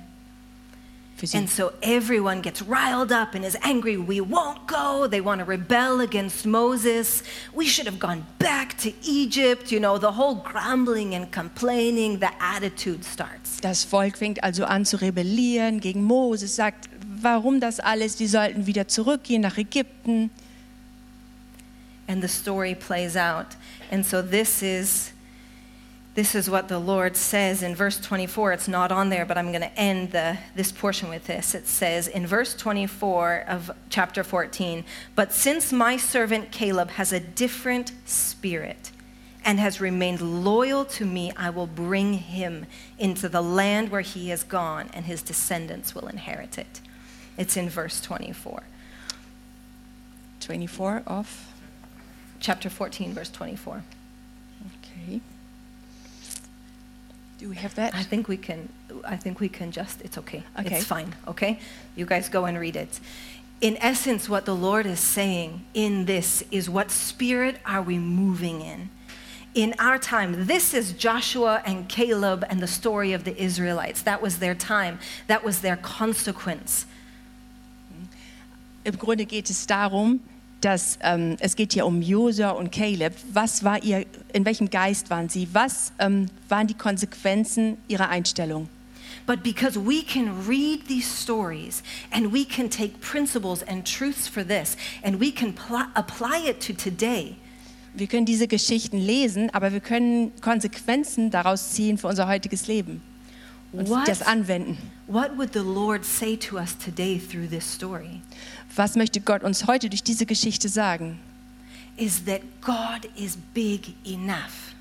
für 1.16 1.26
sie. 1.26 1.38
And 1.38 1.48
so 1.48 1.72
everyone 1.82 2.42
gets 2.42 2.62
riled 2.62 3.10
up 3.10 3.34
and 3.34 3.44
is 3.44 3.56
angry. 3.62 3.96
We 3.96 4.20
won't 4.20 4.66
go. 4.66 5.08
They 5.08 5.20
want 5.20 5.40
to 5.40 5.46
rebel 5.46 6.00
against 6.00 6.46
Moses. 6.46 7.22
We 7.54 7.66
should 7.66 7.86
have 7.86 7.98
gone 7.98 8.26
back 8.38 8.76
to 8.78 8.92
Egypt. 9.02 9.72
You 9.72 9.80
know, 9.80 9.98
the 9.98 10.12
whole 10.12 10.36
grumbling 10.36 11.14
and 11.14 11.30
complaining, 11.32 12.18
the 12.18 12.30
attitude 12.40 13.04
starts. 13.04 13.60
Das 13.60 13.84
Volk 13.84 14.18
fängt 14.18 14.42
also 14.44 14.64
an 14.64 14.84
zu 14.84 15.00
rebellieren 15.00 15.80
gegen 15.80 16.02
Moses, 16.04 16.54
sagt, 16.54 16.88
warum 17.20 17.60
das 17.60 17.80
alles? 17.80 18.16
Die 18.16 18.26
sollten 18.26 18.66
wieder 18.66 18.86
zurückgehen 18.86 19.42
nach 19.42 19.56
Ägypten. 19.56 20.30
And 22.08 22.22
the 22.22 22.28
story 22.28 22.74
plays 22.74 23.16
out. 23.16 23.56
And 23.90 24.04
so 24.04 24.22
this 24.22 24.62
is 24.62 25.12
this 26.16 26.34
is 26.34 26.48
what 26.48 26.68
the 26.68 26.78
Lord 26.78 27.14
says 27.14 27.62
in 27.62 27.74
verse 27.74 28.00
24. 28.00 28.54
It's 28.54 28.68
not 28.68 28.90
on 28.90 29.10
there, 29.10 29.26
but 29.26 29.36
I'm 29.36 29.52
going 29.52 29.60
to 29.60 29.78
end 29.78 30.12
the, 30.12 30.38
this 30.54 30.72
portion 30.72 31.10
with 31.10 31.26
this. 31.26 31.54
It 31.54 31.66
says 31.66 32.08
in 32.08 32.26
verse 32.26 32.54
24 32.54 33.44
of 33.46 33.70
chapter 33.90 34.24
14, 34.24 34.82
But 35.14 35.30
since 35.30 35.74
my 35.74 35.98
servant 35.98 36.50
Caleb 36.50 36.88
has 36.92 37.12
a 37.12 37.20
different 37.20 37.92
spirit 38.06 38.92
and 39.44 39.60
has 39.60 39.78
remained 39.78 40.22
loyal 40.22 40.86
to 40.86 41.04
me, 41.04 41.32
I 41.36 41.50
will 41.50 41.66
bring 41.66 42.14
him 42.14 42.64
into 42.98 43.28
the 43.28 43.42
land 43.42 43.90
where 43.90 44.00
he 44.00 44.30
has 44.30 44.42
gone, 44.42 44.88
and 44.94 45.04
his 45.04 45.20
descendants 45.20 45.94
will 45.94 46.08
inherit 46.08 46.56
it. 46.56 46.80
It's 47.36 47.58
in 47.58 47.68
verse 47.68 48.00
24. 48.00 48.62
24 50.40 51.02
of. 51.06 51.52
Chapter 52.40 52.70
14, 52.70 53.12
verse 53.12 53.28
24. 53.28 53.84
Okay. 54.82 55.20
Do 57.38 57.48
we 57.50 57.56
have 57.56 57.74
that? 57.74 57.94
I 57.94 58.02
think 58.02 58.28
we 58.28 58.36
can. 58.36 58.68
I 59.04 59.16
think 59.16 59.40
we 59.40 59.48
can 59.48 59.70
just. 59.70 60.00
It's 60.02 60.16
okay. 60.18 60.42
Okay. 60.58 60.76
It's 60.76 60.86
fine. 60.86 61.14
Okay. 61.28 61.58
You 61.94 62.06
guys 62.06 62.28
go 62.28 62.46
and 62.46 62.58
read 62.58 62.76
it. 62.76 62.98
In 63.60 63.76
essence, 63.78 64.28
what 64.28 64.44
the 64.44 64.54
Lord 64.54 64.86
is 64.86 65.00
saying 65.00 65.64
in 65.72 66.04
this 66.04 66.44
is 66.50 66.68
what 66.68 66.90
spirit 66.90 67.56
are 67.64 67.82
we 67.82 67.98
moving 67.98 68.60
in? 68.60 68.90
In 69.54 69.74
our 69.78 69.98
time, 69.98 70.46
this 70.46 70.74
is 70.74 70.92
Joshua 70.92 71.62
and 71.64 71.88
Caleb 71.88 72.44
and 72.50 72.60
the 72.60 72.66
story 72.66 73.14
of 73.14 73.24
the 73.24 73.34
Israelites. 73.42 74.02
That 74.02 74.20
was 74.20 74.38
their 74.38 74.54
time. 74.54 74.98
That 75.26 75.42
was 75.42 75.60
their 75.60 75.76
consequence. 75.76 76.84
Im 78.84 78.96
Grunde 78.96 79.24
geht 79.24 79.50
es 79.50 79.66
darum, 79.66 80.20
dass 80.60 80.98
ähm, 81.02 81.36
es 81.40 81.54
geht 81.56 81.72
hier 81.74 81.86
um 81.86 82.00
Josua 82.02 82.50
und 82.50 82.72
Caleb. 82.72 83.12
Was 83.32 83.62
war 83.62 83.82
ihr, 83.82 84.06
in 84.32 84.44
welchem 84.44 84.70
Geist 84.70 85.10
waren 85.10 85.28
sie? 85.28 85.48
Was 85.52 85.92
ähm, 85.98 86.26
waren 86.48 86.66
die 86.66 86.74
Konsequenzen 86.74 87.76
ihrer 87.88 88.08
Einstellung? 88.08 88.68
But 89.26 89.42
because 89.42 89.76
we 89.78 90.02
can 90.04 90.46
read 90.46 90.86
these 90.86 91.06
stories 91.08 91.82
and 92.12 92.32
we 92.32 92.44
can 92.44 92.70
take 92.70 93.00
principles 93.00 93.62
and 93.64 93.84
truths 93.84 94.28
for 94.28 94.46
this 94.46 94.76
and 95.02 95.20
we 95.20 95.32
can 95.32 95.52
pl- 95.52 95.86
apply 95.94 96.48
it 96.48 96.60
to 96.66 96.72
today, 96.72 97.34
Wir 97.94 98.06
können 98.06 98.26
diese 98.26 98.46
Geschichten 98.46 98.98
lesen, 98.98 99.48
aber 99.54 99.72
wir 99.72 99.80
können 99.80 100.30
Konsequenzen 100.42 101.30
daraus 101.30 101.70
ziehen 101.70 101.96
für 101.98 102.06
unser 102.08 102.28
heutiges 102.28 102.66
Leben 102.66 103.00
und 103.72 103.88
What? 103.88 104.06
das 104.06 104.22
anwenden. 104.22 104.78
What 105.08 105.36
would 105.36 105.52
the 105.54 105.60
Lord 105.60 106.04
say 106.04 106.36
to 106.36 106.56
us 106.56 106.76
today 106.78 107.18
through 107.18 107.48
this 107.48 107.64
story? 107.64 108.20
Was 108.76 108.94
möchte 108.94 109.20
Gott 109.22 109.42
uns 109.42 109.66
heute 109.66 109.88
durch 109.88 110.02
diese 110.02 110.26
Geschichte 110.26 110.68
sagen? 110.68 111.18
Is 111.96 112.22
that 112.26 112.42
God 112.60 113.10
is 113.16 113.38
big 113.54 113.94
enough. 114.06 114.74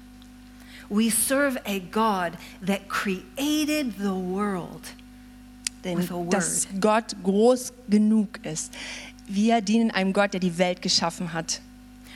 We 0.90 1.10
serve 1.10 1.58
a 1.66 1.80
God 1.80 2.34
that 2.66 2.90
created 2.90 3.98
the 3.98 4.14
world. 4.14 4.82
Denn 5.86 5.98
With 5.98 6.12
a 6.12 6.16
word. 6.16 6.34
dass 6.34 6.68
Gott 6.82 7.16
groß 7.24 7.72
genug 7.90 8.44
ist. 8.44 8.74
Wir 9.28 9.62
dienen 9.62 9.92
einem 9.92 10.12
Gott, 10.12 10.34
der 10.34 10.42
die 10.42 10.58
Welt 10.58 10.82
geschaffen 10.82 11.32
hat. 11.32 11.62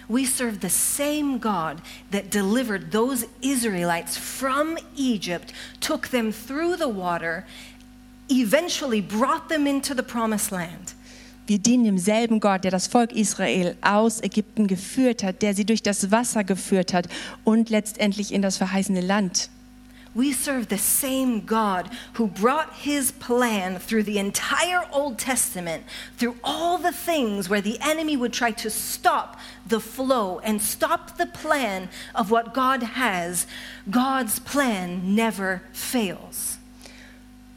We 0.10 0.26
serve 0.26 0.58
the 0.62 0.70
same 0.70 1.40
God 1.40 1.82
that 2.12 2.34
delivered 2.34 2.92
those 2.92 3.26
Israelites 3.42 4.18
from 4.18 4.78
Egypt, 4.98 5.54
took 5.80 6.10
them 6.10 6.34
through 6.34 6.78
the 6.78 6.90
water, 6.90 7.46
eventually 8.28 9.02
brought 9.02 9.48
them 9.50 9.66
into 9.66 9.94
the 9.96 10.04
promised 10.04 10.52
land. 10.52 10.94
Wir 11.50 11.58
dienen 11.58 11.84
demselben 11.86 12.40
Gott, 12.40 12.64
der 12.64 12.70
das 12.70 12.86
Volk 12.86 13.12
Israel 13.12 13.76
aus 13.82 14.22
Ägypten 14.22 14.68
geführt 14.68 15.24
hat, 15.24 15.42
der 15.42 15.56
sie 15.56 15.66
durch 15.66 15.82
das 15.82 16.12
Wasser 16.12 16.44
geführt 16.44 16.94
hat 16.94 17.08
und 17.44 17.72
letztendlich 17.72 18.32
in 18.32 18.44
das 18.44 18.58
verheißene 18.58 19.02
Land. 19.02 19.50
We 20.14 20.32
serve 20.32 20.68
the 20.70 20.78
same 20.78 21.42
God 21.42 21.86
who 22.20 22.28
brought 22.28 22.68
his 22.84 23.12
plan 23.12 23.80
through 23.80 24.04
the 24.04 24.20
entire 24.20 24.84
Old 24.92 25.18
Testament, 25.18 25.82
through 26.20 26.36
all 26.44 26.78
the 26.78 26.94
things 26.94 27.50
where 27.50 27.64
the 27.64 27.80
enemy 27.82 28.16
would 28.16 28.32
try 28.32 28.52
to 28.52 28.70
stop 28.70 29.40
the 29.68 29.80
flow 29.80 30.40
and 30.44 30.62
stop 30.62 31.18
the 31.18 31.26
plan 31.26 31.90
of 32.14 32.30
what 32.30 32.54
God 32.54 32.84
has. 32.96 33.48
God's 33.90 34.40
plan 34.40 35.16
never 35.16 35.62
fails. 35.74 36.60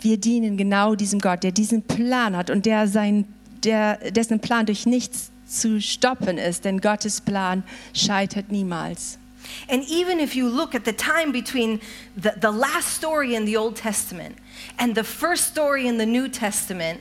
Wir 0.00 0.16
dienen 0.16 0.56
genau 0.56 0.94
diesem 0.94 1.20
Gott, 1.20 1.42
der 1.42 1.52
diesen 1.52 1.82
Plan 1.82 2.34
hat 2.34 2.48
und 2.48 2.64
der 2.64 2.88
sein, 2.88 3.26
der, 3.64 3.96
dessen 4.10 4.40
Plan 4.40 4.66
durch 4.66 4.86
nichts 4.86 5.30
zu 5.46 5.80
stoppen 5.80 6.38
ist, 6.38 6.64
denn 6.64 6.80
Gottes 6.80 7.20
Plan 7.20 7.62
scheitert 7.94 8.50
niemals. 8.50 9.18
And 9.68 9.88
even 9.88 10.20
if 10.20 10.34
you 10.34 10.48
look 10.48 10.74
at 10.74 10.84
the 10.84 10.92
time 10.92 11.32
between 11.32 11.80
the, 12.16 12.30
the 12.40 12.50
last 12.50 12.94
story 12.94 13.34
in 13.34 13.44
the 13.44 13.56
Old 13.56 13.76
Testament 13.76 14.36
and 14.78 14.96
the 14.96 15.02
first 15.02 15.48
story 15.48 15.86
in 15.86 15.98
the 15.98 16.06
New 16.06 16.28
Testament, 16.28 17.00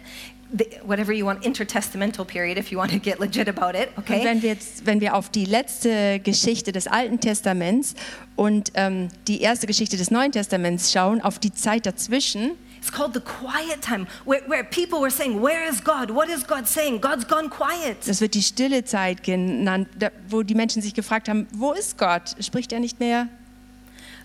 the, 0.52 0.66
whatever 0.84 1.14
you 1.14 1.26
want, 1.26 1.44
intertestamental 1.44 2.26
period, 2.26 2.58
if 2.58 2.72
you 2.72 2.78
want 2.78 2.92
to 2.92 3.00
get 3.00 3.20
legit 3.20 3.48
about 3.48 3.76
it, 3.76 3.90
Und 3.96 4.04
okay? 4.04 4.24
wenn 4.24 4.42
wir 4.42 4.50
jetzt, 4.50 4.86
wenn 4.86 5.02
wir 5.02 5.16
auf 5.16 5.30
die 5.30 5.46
letzte 5.46 6.20
Geschichte 6.20 6.72
des 6.72 6.88
Alten 6.88 7.20
Testaments 7.20 7.94
und 8.36 8.72
ähm, 8.74 9.10
die 9.28 9.42
erste 9.42 9.68
Geschichte 9.68 9.98
des 9.98 10.12
Neuen 10.12 10.32
Testaments 10.32 10.92
schauen, 10.92 11.22
auf 11.22 11.40
die 11.40 11.54
Zeit 11.54 11.86
dazwischen, 11.86 12.52
It's 12.82 12.90
called 12.90 13.14
the 13.14 13.22
quiet 13.22 13.82
time, 13.82 14.08
where, 14.26 14.42
where 14.48 14.64
people 14.64 15.02
were 15.02 15.12
saying, 15.12 15.40
Where 15.40 15.64
is 15.70 15.82
God? 15.82 16.10
What 16.10 16.30
is 16.30 16.44
God 16.44 16.68
saying? 16.68 17.00
God's 17.00 17.26
gone 17.26 17.48
quiet. 17.48 18.08
das 18.08 18.22
wird 18.22 18.34
die 18.34 18.42
stille 18.42 18.84
Zeit 18.84 19.24
genannt, 19.24 19.88
wo 20.28 20.42
die 20.42 20.56
Menschen 20.56 20.82
sich 20.82 20.96
gefragt 20.96 21.30
haben, 21.30 21.48
wo 21.54 21.74
ist 21.74 22.00
Gott? 22.00 22.36
Spricht 22.40 22.74
er 22.74 22.80
nicht 22.80 23.00
mehr? 23.00 23.28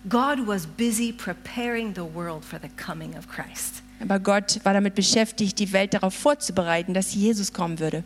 God 0.08 0.46
was 0.46 0.66
busy 0.66 1.12
preparing 1.12 1.94
the 1.94 2.02
world 2.14 2.44
for 2.44 2.58
the 2.58 2.70
coming 2.82 3.14
of 3.18 3.28
Christ. 3.28 3.82
Aber 4.00 4.18
Gott 4.18 4.60
war 4.64 4.72
damit 4.72 4.94
beschäftigt, 4.94 5.58
die 5.58 5.72
Welt 5.72 5.92
darauf 5.92 6.14
vorzubereiten, 6.14 6.94
dass 6.94 7.14
Jesus 7.14 7.52
kommen 7.52 7.78
würde. 7.78 8.04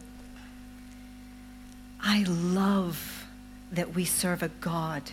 I 2.03 2.25
love 2.25 2.97
that 3.75 3.95
we 3.95 4.05
serve 4.05 4.43
a 4.43 4.51
God 4.61 5.13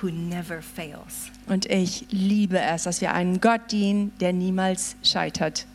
who 0.00 0.10
never 0.10 0.62
fails. 0.62 1.30
Und 1.48 1.66
ich 1.66 2.06
liebe 2.10 2.60
es, 2.60 2.84
dass 2.84 3.00
wir 3.00 3.14
einen 3.14 3.40
Gott 3.40 3.72
dienen, 3.72 4.12
der 4.20 4.32
niemals 4.32 4.96
scheitert. 5.02 5.66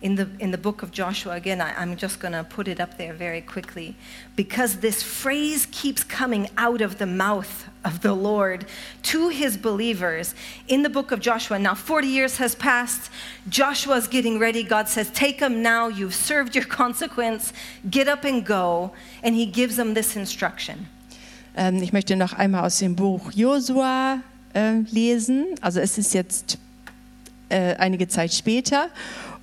In 0.00 0.18
the, 0.18 0.26
in 0.38 0.50
the 0.50 0.58
book 0.58 0.82
of 0.82 0.90
Joshua, 0.92 1.32
again, 1.32 1.62
I, 1.62 1.72
I'm 1.78 1.96
just 1.96 2.20
going 2.20 2.34
to 2.34 2.44
put 2.44 2.68
it 2.68 2.78
up 2.78 2.98
there 2.98 3.14
very 3.14 3.40
quickly 3.40 3.94
because 4.36 4.80
this 4.80 5.02
phrase 5.02 5.66
keeps 5.72 6.04
coming 6.04 6.50
out 6.58 6.82
of 6.82 6.98
the 6.98 7.06
mouth 7.06 7.70
of 7.86 8.02
the 8.02 8.12
Lord 8.12 8.66
to 9.04 9.30
his 9.30 9.56
believers 9.56 10.34
in 10.68 10.82
the 10.82 10.90
book 10.90 11.10
of 11.10 11.20
Joshua. 11.20 11.58
Now, 11.58 11.74
40 11.74 12.06
years 12.06 12.36
has 12.36 12.54
passed. 12.54 13.10
Joshua's 13.48 14.06
getting 14.06 14.38
ready. 14.38 14.62
God 14.62 14.90
says, 14.90 15.10
Take 15.12 15.40
them 15.40 15.62
now. 15.62 15.88
You've 15.88 16.14
served 16.14 16.54
your 16.54 16.64
consequence. 16.82 17.54
Get 17.88 18.06
up 18.06 18.24
and 18.24 18.44
go. 18.44 18.92
And 19.22 19.34
he 19.34 19.46
gives 19.46 19.76
them 19.76 19.94
this 19.94 20.16
instruction. 20.16 20.90
Ähm, 21.56 21.82
ich 21.82 21.92
möchte 21.92 22.16
noch 22.16 22.34
einmal 22.34 22.66
aus 22.66 22.78
dem 22.78 22.94
Buch 22.94 23.32
Josua 23.32 24.20
äh, 24.54 24.78
lesen. 24.90 25.46
Also 25.60 25.80
es 25.80 25.98
ist 25.98 26.14
jetzt 26.14 26.58
äh, 27.48 27.74
einige 27.76 28.08
Zeit 28.08 28.32
später 28.32 28.88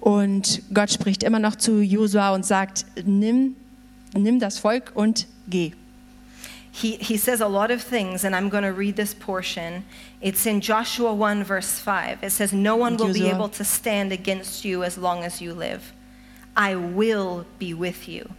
und 0.02 0.64
Gott 0.74 0.92
spricht 0.92 1.24
immer 1.24 1.40
noch 1.40 1.56
zu 1.56 1.80
Josua 1.80 2.34
und 2.34 2.46
sagt, 2.46 2.86
nimm, 3.06 3.56
nimm 4.14 4.40
das 4.40 4.58
Volk 4.58 4.92
und 4.96 5.28
geh. 5.48 5.74
He, 6.74 6.98
he 7.02 7.18
says 7.18 7.42
a 7.42 7.48
lot 7.48 7.70
of 7.70 7.84
things, 7.84 8.24
and 8.24 8.34
I'm 8.34 8.50
going 8.50 8.64
to 8.64 8.72
read 8.72 8.96
this 8.96 9.14
portion. 9.14 9.84
It's 10.22 10.46
in 10.46 10.62
Joshua 10.62 11.14
1, 11.14 11.44
verse 11.44 11.80
5. 11.80 12.24
It 12.24 12.32
says, 12.32 12.54
No 12.54 12.78
one 12.78 12.96
will 12.96 13.14
be 13.14 13.28
able 13.28 13.50
to 13.50 13.66
stand 13.66 14.14
against 14.14 14.64
you 14.64 14.84
as 14.84 14.98
long 14.98 15.24
as 15.24 15.42
you 15.42 15.54
live. 15.54 15.92
I 16.56 16.76
will 16.76 17.46
be 17.60 17.74
with 17.74 18.08
you, 18.08 18.30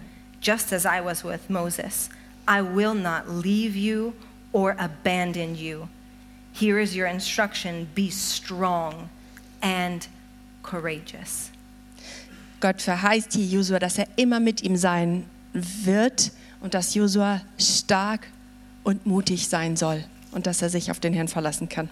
just 0.41 0.73
as 0.73 0.87
I 0.87 1.03
was 1.03 1.23
with 1.23 1.51
Moses. 1.51 2.09
I 2.49 2.63
will 2.63 2.95
not 2.95 3.29
leave 3.29 3.77
you 3.77 4.15
or 4.53 4.77
abandon 4.79 5.55
you. 5.55 5.89
Here 6.53 6.81
is 6.81 6.95
your 6.95 7.07
instruction 7.07 7.89
be 7.95 8.11
strong 8.11 9.09
and 9.63 10.07
courageous. 10.63 11.51
Gott 12.61 12.81
verheißt 12.81 13.33
hier 13.33 13.47
Josua, 13.47 13.79
dass 13.79 13.99
er 13.99 14.07
immer 14.17 14.39
mit 14.39 14.63
ihm 14.63 14.77
sein 14.77 15.25
wird 15.53 16.31
und 16.61 16.75
dass 16.75 16.95
Josua 16.95 17.41
stark 17.59 18.29
und 18.85 19.05
mutig 19.05 19.49
sein 19.49 19.77
soll 19.77 20.05
und 20.31 20.47
dass 20.47 20.63
er 20.63 20.71
sich 20.71 20.91
auf 20.91 21.01
den 21.01 21.13
Herrn 21.13 21.29
verlassen 21.29 21.69
kann. 21.69 21.89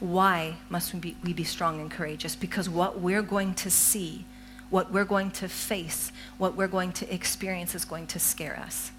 Why 0.00 0.54
must 0.68 0.92
we 0.92 0.98
be, 0.98 1.14
we 1.22 1.32
be 1.32 1.44
strong 1.44 1.80
and 1.80 1.90
courageous? 1.90 2.34
Because 2.34 2.68
what 2.68 3.00
we're 3.00 3.22
going 3.22 3.54
to 3.54 3.70
see, 3.70 4.24
what 4.72 4.92
we're 4.92 5.06
going 5.06 5.30
to 5.30 5.48
face, 5.48 6.12
what 6.38 6.56
we're 6.56 6.70
going 6.70 6.92
to 6.94 7.14
experience 7.14 7.76
is 7.76 7.86
going 7.86 8.06
to 8.08 8.18
scare 8.18 8.58
us. 8.66 8.90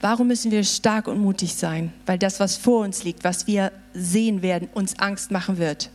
Warum 0.00 0.28
müssen 0.28 0.50
wir 0.50 0.64
stark 0.64 1.06
und 1.06 1.18
mutig 1.18 1.54
sein? 1.54 1.92
Weil 2.04 2.18
das, 2.18 2.40
was 2.40 2.56
vor 2.56 2.84
uns 2.84 3.04
liegt, 3.04 3.24
was 3.24 3.46
wir 3.46 3.72
sehen 3.94 4.42
werden, 4.42 4.68
uns 4.74 4.98
Angst 4.98 5.30
machen 5.30 5.56
wird. 5.56 5.90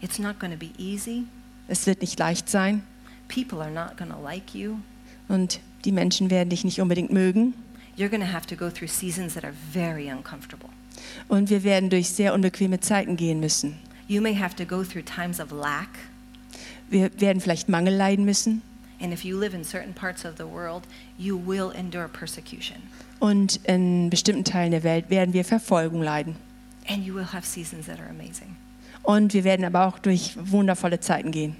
It's 0.00 0.18
not 0.18 0.38
going 0.38 0.52
to 0.52 0.58
be 0.58 0.70
easy. 0.78 1.24
Es 1.66 1.86
wird 1.86 2.02
nicht 2.02 2.18
leicht 2.18 2.48
sein 2.48 2.82
People 3.28 3.62
are 3.62 3.70
not 3.70 3.96
going 3.96 4.10
to 4.10 4.20
like 4.20 4.54
you. 4.54 4.76
und 5.28 5.60
die 5.84 5.92
Menschen 5.92 6.30
werden 6.30 6.50
dich 6.50 6.64
nicht 6.64 6.80
unbedingt 6.80 7.12
mögen. 7.12 7.54
You're 7.96 8.08
going 8.08 8.20
to 8.20 8.32
have 8.32 8.46
to 8.46 8.56
go 8.56 8.70
through 8.70 8.88
seasons 8.88 9.34
that 9.34 9.44
are 9.44 9.54
very 9.72 10.10
uncomfortable. 10.10 10.68
Und 11.28 11.50
wir 11.50 11.64
werden 11.64 11.90
durch 11.90 12.10
sehr 12.10 12.34
unbequeme 12.34 12.80
Zeiten 12.80 13.16
gehen 13.16 13.40
müssen. 13.40 13.76
You 14.08 14.20
may 14.20 14.34
have 14.34 14.54
to 14.56 14.64
go 14.64 14.84
through 14.84 15.04
times 15.04 15.40
of 15.40 15.50
lack. 15.50 15.88
Wir 16.90 17.10
werden 17.20 17.40
vielleicht 17.40 17.68
Mangel 17.68 17.94
leiden 17.94 18.24
müssen. 18.24 18.62
And 19.00 19.12
if 19.12 19.24
you 19.24 19.36
live 19.38 19.54
in 19.54 19.64
certain 19.64 19.92
parts 19.92 20.24
of 20.24 20.36
the 20.36 20.46
world, 20.46 20.86
you 21.18 21.36
will 21.36 21.70
endure 21.70 22.08
persecution. 22.08 22.82
Und 23.20 23.60
in 23.64 24.10
bestimmten 24.10 24.44
Teilen 24.44 24.70
der 24.70 24.82
Welt 24.82 25.10
werden 25.10 25.34
wir 25.34 25.44
Verfolgung 25.44 26.02
leiden. 26.02 26.36
And 26.88 27.04
you 27.04 27.14
will 27.14 27.32
have 27.32 27.44
seasons 27.46 27.86
that 27.86 27.98
are 27.98 28.08
amazing. 28.08 28.56
Und 29.02 29.34
wir 29.34 29.44
werden 29.44 29.64
aber 29.64 29.86
auch 29.86 29.98
durch 29.98 30.34
wundervolle 30.36 31.00
Zeiten 31.00 31.30
gehen. 31.30 31.56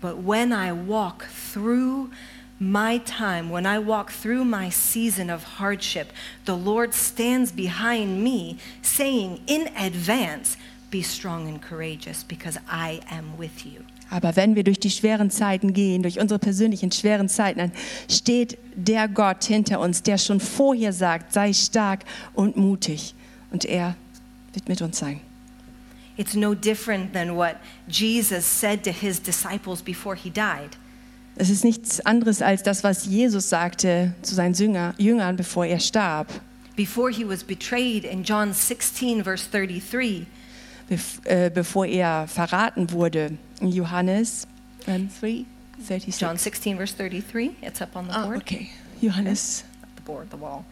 But 0.00 0.26
when 0.26 0.52
I 0.52 0.72
walk 0.72 1.26
through 1.52 2.10
my 2.58 2.98
time, 2.98 3.50
when 3.50 3.66
I 3.66 3.78
walk 3.78 4.10
through 4.10 4.44
my 4.44 4.70
season 4.70 5.30
of 5.30 5.58
hardship, 5.58 6.12
the 6.44 6.56
Lord 6.56 6.94
stands 6.94 7.52
behind 7.52 8.22
me, 8.22 8.58
saying 8.82 9.40
in 9.46 9.68
advance, 9.76 10.56
Be 10.90 11.02
strong 11.02 11.48
and 11.48 11.60
courageous, 11.60 12.22
because 12.22 12.58
I 12.68 13.00
am 13.10 13.36
with 13.36 13.66
you. 13.66 13.84
Aber 14.14 14.36
wenn 14.36 14.54
wir 14.54 14.62
durch 14.62 14.78
die 14.78 14.92
schweren 14.92 15.28
Zeiten 15.28 15.72
gehen, 15.72 16.04
durch 16.04 16.20
unsere 16.20 16.38
persönlichen 16.38 16.92
schweren 16.92 17.28
Zeiten, 17.28 17.58
dann 17.58 17.72
steht 18.08 18.56
der 18.76 19.08
Gott 19.08 19.42
hinter 19.42 19.80
uns, 19.80 20.04
der 20.04 20.18
schon 20.18 20.38
vorher 20.38 20.92
sagt, 20.92 21.32
sei 21.32 21.52
stark 21.52 22.04
und 22.32 22.56
mutig. 22.56 23.12
Und 23.50 23.64
er 23.64 23.96
wird 24.52 24.68
mit 24.68 24.80
uns 24.82 24.98
sein. 24.98 25.18
It's 26.16 26.34
no 26.34 26.54
different 26.54 27.12
than 27.12 27.34
what 27.34 27.56
Jesus 27.88 28.44
said 28.44 28.84
to 28.84 28.92
his 28.92 29.20
disciples 29.20 29.82
before 29.82 30.14
he 30.14 30.30
died. 30.30 30.78
Es 31.34 31.50
ist 31.50 31.64
nichts 31.64 31.98
anderes 32.06 32.40
als 32.40 32.62
das, 32.62 32.84
was 32.84 33.06
Jesus 33.06 33.48
sagte 33.48 34.14
zu 34.22 34.36
seinen 34.36 34.54
Jünger, 34.54 34.94
Jüngern, 34.96 35.34
bevor 35.34 35.66
er 35.66 35.80
starb. 35.80 36.28
Before 36.76 37.10
he 37.10 37.26
was 37.28 37.42
betrayed 37.42 38.04
in 38.04 38.22
John 38.22 38.52
16, 38.52 39.24
verse 39.24 39.48
33, 39.50 40.20
Bef 40.20 40.22
äh, 40.22 40.43
bevor 40.88 41.86
er 41.86 42.26
verraten 42.26 42.90
wurde. 42.90 43.36
In 43.60 43.70
Johannes 43.72 44.46
ähm, 44.86 45.08
3, 45.20 45.44
36. 45.80 46.20
John 46.20 46.36
16, 46.36 46.76
verse 46.76 46.92
33, 46.94 47.56
it's 47.62 47.80
up 47.80 47.96
on 47.96 48.06
the 48.08 48.12
Ah, 48.14 48.24
board. 48.26 48.36
okay. 48.38 48.70
Johannes. 49.00 49.64
the 49.96 50.02
board, 50.02 50.30
the 50.30 50.36
wall. 50.36 50.64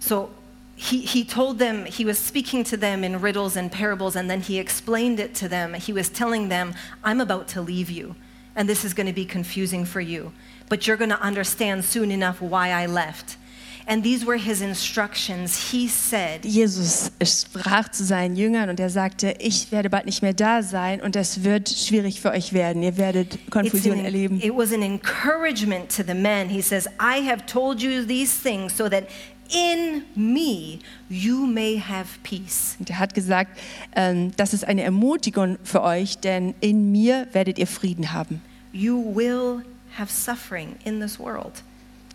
So 0.00 0.30
he, 0.76 1.00
he 1.00 1.24
told 1.24 1.58
them, 1.58 1.84
he 1.86 2.04
was 2.04 2.18
speaking 2.18 2.64
to 2.64 2.76
them 2.76 3.04
in 3.04 3.20
riddles 3.20 3.56
and 3.56 3.70
parables, 3.70 4.16
and 4.16 4.28
then 4.28 4.40
he 4.40 4.58
explained 4.58 5.20
it 5.20 5.34
to 5.36 5.48
them. 5.48 5.74
He 5.74 5.92
was 5.92 6.08
telling 6.08 6.48
them, 6.48 6.74
I'm 7.04 7.20
about 7.20 7.46
to 7.48 7.60
leave 7.60 7.90
you, 7.90 8.14
and 8.56 8.68
this 8.68 8.84
is 8.84 8.94
going 8.94 9.06
to 9.06 9.12
be 9.12 9.24
confusing 9.24 9.84
for 9.84 10.00
you, 10.00 10.32
but 10.68 10.86
you're 10.86 10.96
going 10.96 11.10
to 11.10 11.20
understand 11.20 11.84
soon 11.84 12.10
enough 12.10 12.40
why 12.40 12.70
I 12.72 12.86
left. 12.86 13.36
And 13.86 14.02
these 14.04 14.24
were 14.26 14.38
his 14.38 14.60
instructions. 14.60 15.70
He 15.72 15.88
said, 15.88 16.44
Jesus 16.44 17.10
sprach 17.24 17.88
zu 17.90 18.04
seinen 18.04 18.36
Jüngern 18.36 18.70
und 18.70 18.78
er 18.80 18.90
sagte, 18.90 19.34
ich 19.38 19.72
werde 19.72 19.90
bald 19.90 20.06
nicht 20.06 20.22
mehr 20.22 20.34
da 20.34 20.62
sein 20.62 21.00
und 21.00 21.16
es 21.16 21.42
wird 21.44 21.68
schwierig 21.68 22.20
für 22.20 22.30
euch 22.30 22.52
werden. 22.52 22.82
Ihr 22.82 22.96
werdet 22.96 23.38
Konfusion 23.50 23.98
an- 23.98 24.04
erleben. 24.04 24.40
it 24.40 24.52
was 24.54 24.72
an 24.72 24.82
encouragement 24.82 25.88
to 25.94 26.02
the 26.06 26.14
men. 26.14 26.48
He 26.48 26.62
says, 26.62 26.86
I 27.00 27.26
have 27.28 27.44
told 27.46 27.80
you 27.82 28.04
these 28.04 28.32
things 28.42 28.76
so 28.76 28.88
that 28.88 29.04
in 29.50 30.04
me 30.14 30.78
you 31.10 31.46
may 31.46 31.78
have 31.78 32.06
peace. 32.22 32.76
Und 32.78 32.88
er 32.88 32.98
hat 32.98 33.14
gesagt, 33.14 33.58
ähm, 33.94 34.32
das 34.36 34.54
ist 34.54 34.64
eine 34.64 34.82
Ermutigung 34.82 35.58
für 35.62 35.82
euch, 35.82 36.18
denn 36.18 36.54
in 36.60 36.90
mir 36.92 37.26
werdet 37.32 37.58
ihr 37.58 37.66
Frieden 37.66 38.12
haben. 38.12 38.40
You 38.72 39.14
will 39.14 39.62
have 39.98 40.10
suffering 40.10 40.76
in 40.84 41.00
this 41.00 41.18
world, 41.18 41.62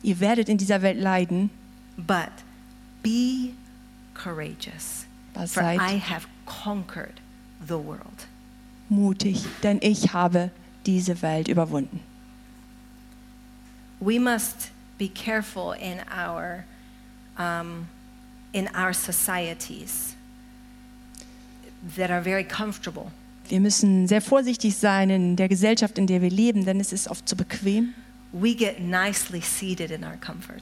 Ihr 0.04 0.20
werdet 0.20 0.50
in 0.50 0.58
dieser 0.58 0.82
Welt 0.82 1.00
leiden, 1.00 1.50
but 1.98 2.30
be 3.04 3.54
courageous, 4.14 5.06
aber 5.34 5.48
for 5.48 5.64
seid 5.64 5.80
I 5.80 6.00
have 6.00 6.28
conquered 6.46 7.22
the 7.68 7.76
world. 7.76 8.28
mutig, 8.90 9.46
denn 9.64 9.80
ich 9.82 10.14
habe 10.14 10.52
diese 10.86 11.22
Welt 11.22 11.48
überwunden. 11.48 12.00
We 14.00 14.20
must 14.20 14.72
be 14.98 15.10
careful 15.10 15.74
in 15.74 16.00
our 16.12 16.64
um, 17.38 17.88
in 18.54 18.68
our 18.76 18.94
societies 18.94 20.16
that 21.96 22.10
are 22.10 22.22
very 22.22 22.44
comfortable. 22.44 23.12
Wir 23.50 23.60
müssen 23.62 24.08
sehr 24.08 24.22
vorsichtig 24.22 24.76
sein 24.76 25.10
in 25.10 25.36
der 25.36 25.48
Gesellschaft, 25.48 25.98
in 25.98 26.06
der 26.06 26.22
wir 26.22 26.30
leben, 26.30 26.66
denn 26.66 26.80
es 26.80 26.92
ist 26.92 27.08
oft 27.08 27.28
zu 27.28 27.36
bequem. 27.36 27.94
We 28.40 28.54
get 28.56 28.80
nicely 28.80 29.42
seated 29.42 29.92
in 29.92 30.04
our 30.04 30.18
comfort. 30.18 30.62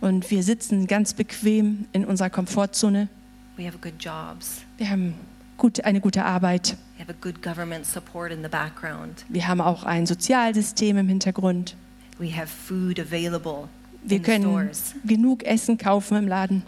Und 0.00 0.30
wir 0.30 0.42
sitzen 0.42 0.86
ganz 0.86 1.14
bequem 1.14 1.86
in 1.92 2.04
unserer 2.04 2.30
Komfortzone. 2.30 3.08
We 3.56 3.66
have 3.66 3.78
good 3.78 3.94
jobs. 3.98 4.62
Wir 4.76 4.88
haben 4.88 5.14
gut, 5.56 5.84
eine 5.84 6.00
gute 6.00 6.24
Arbeit. 6.24 6.76
We 6.96 7.00
have 7.04 7.10
a 7.10 7.16
good 7.20 7.42
government 7.42 7.86
support 7.86 8.30
in 8.32 8.42
the 8.42 8.48
background. 8.48 9.24
Wir 9.28 9.48
haben 9.48 9.60
auch 9.60 9.84
ein 9.84 10.06
Sozialsystem 10.06 10.96
im 10.96 11.08
Hintergrund. 11.08 11.76
We 12.18 12.34
have 12.36 12.46
food 12.46 12.98
available 13.00 13.68
Wir 14.04 14.18
in 14.18 14.22
können 14.22 14.44
stores. 14.44 14.94
genug 15.04 15.44
Essen 15.44 15.76
kaufen 15.78 16.16
im 16.18 16.28
Laden. 16.28 16.62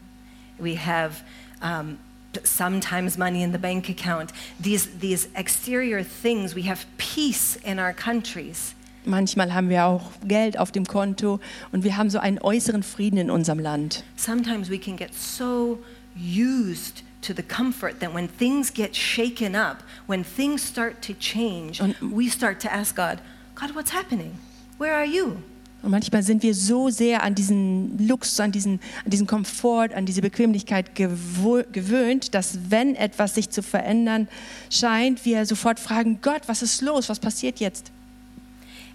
We 0.59 0.77
have 0.77 1.23
um, 1.63 1.97
sometimes 2.45 3.17
money 3.17 3.43
in 3.43 3.53
the 3.53 3.59
bank 3.59 3.89
account. 3.89 4.33
These, 4.61 4.89
these 5.01 5.29
exterior 5.35 6.05
things, 6.05 6.55
we 6.55 6.69
have 6.69 6.85
peace 6.99 7.57
in 7.65 7.79
our 7.79 7.93
countries. 7.93 8.75
Manchmal 9.05 9.55
haben 9.55 9.69
wir 9.71 9.87
auch 9.87 10.03
Geld 10.25 10.59
auf 10.59 10.73
dem 10.73 10.85
Konto 10.85 11.41
und 11.73 11.85
wir 11.85 11.97
haben 11.97 12.11
so 12.11 12.19
einen 12.19 12.39
äußeren 12.39 12.83
Frieden 12.83 13.17
in 13.17 13.31
unserem 13.31 13.59
Land. 13.59 14.05
Sometimes 14.17 14.71
we 14.71 14.79
can 14.79 14.97
get 14.97 15.15
so 15.15 15.79
used 16.17 17.03
to 17.23 17.33
the 17.35 17.43
comfort 17.43 18.01
that 18.01 18.15
when 18.15 18.29
things 18.39 18.73
get 18.73 18.95
shaken 18.97 19.55
up, 19.55 19.79
when 20.07 20.25
things 20.25 20.67
start 20.67 21.01
to 21.07 21.13
change, 21.15 21.83
Und- 21.83 21.97
we 22.01 22.29
start 22.31 22.61
to 22.61 22.69
ask 22.69 22.95
God, 22.95 23.19
God, 23.55 23.75
what's 23.75 23.93
happening? 23.93 24.33
Where 24.79 24.95
are 24.95 25.05
you? 25.07 25.37
Und 25.83 25.93
manchmal 25.93 26.23
sind 26.23 26.43
wir 26.43 26.55
so 26.55 26.91
sehr 26.91 27.23
an 27.23 27.35
diesen 27.35 28.07
Luxus, 28.07 28.39
an 28.41 28.53
diesen, 28.53 28.81
an 29.05 29.11
diesen 29.11 29.27
Komfort, 29.27 29.95
an 29.95 30.05
diese 30.05 30.21
Bequemlichkeit 30.21 30.95
gewöhnt, 30.95 32.35
dass 32.35 32.59
wenn 32.69 32.95
etwas 32.97 33.35
sich 33.35 33.49
zu 33.49 33.63
verändern 33.63 34.29
scheint, 34.69 35.25
wir 35.25 35.47
sofort 35.47 35.81
fragen, 35.81 36.19
Gott, 36.21 36.43
was 36.49 36.61
ist 36.61 36.83
los? 36.83 37.09
Was 37.09 37.19
passiert 37.19 37.61
jetzt? 37.61 37.93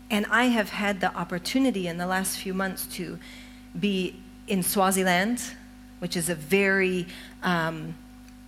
And 0.10 0.26
I 0.32 0.46
have 0.46 0.70
had 0.70 1.00
the 1.00 1.14
opportunity 1.16 1.88
in 1.88 1.98
the 1.98 2.06
last 2.06 2.38
few 2.38 2.54
months 2.54 2.86
to 2.98 3.18
be 3.80 4.14
in 4.48 4.62
Swaziland, 4.64 5.42
which 6.00 6.16
is 6.16 6.30
a 6.30 6.36
very 6.36 7.08
um, 7.44 7.96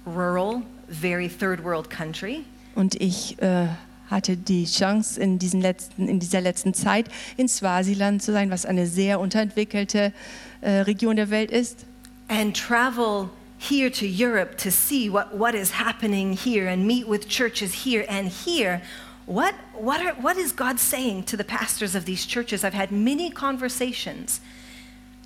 rural, 0.06 0.62
very 0.88 1.28
third 1.28 1.63
world 1.63 1.89
country. 1.89 2.46
Und 2.76 2.96
ich 3.02 3.41
äh, 3.41 3.67
hatte 4.10 4.38
die 4.38 4.65
Chance, 4.65 5.20
in, 5.20 5.39
diesen 5.39 5.62
letzten, 5.62 6.08
in 6.08 6.20
dieser 6.20 6.41
letzten 6.41 6.74
Zeit 6.74 7.10
in 7.38 7.48
Swasiland 7.48 8.22
zu 8.22 8.32
sein, 8.32 8.52
was 8.52 8.65
eine 8.65 8.86
sehr 8.86 9.20
unterentwickelte 9.20 10.13
äh, 10.62 10.70
Region 10.82 11.15
der 11.15 11.30
Welt 11.32 11.52
ist. 11.52 11.86
and 12.30 12.54
travel 12.54 13.30
here 13.58 13.89
to 13.89 14.06
Europe 14.06 14.58
to 14.58 14.70
see 14.70 15.10
what, 15.10 15.34
what 15.34 15.56
is 15.56 15.72
happening 15.72 16.34
here 16.34 16.67
and 16.67 16.86
meet 16.86 17.08
with 17.08 17.28
churches 17.28 17.74
here 17.74 18.06
and 18.08 18.28
hear 18.28 18.82
what, 19.28 19.54
what, 19.74 20.02
are, 20.02 20.13
what 20.13 20.38
is 20.38 20.54
God 20.54 20.80
saying 20.80 21.24
to 21.26 21.38
the 21.38 21.44
pastors 21.44 21.96
of 21.96 22.06
these 22.06 22.26
churches. 22.26 22.63
I've 22.63 22.74
had 22.74 22.92
many 22.92 23.30
conversations. 23.30 24.42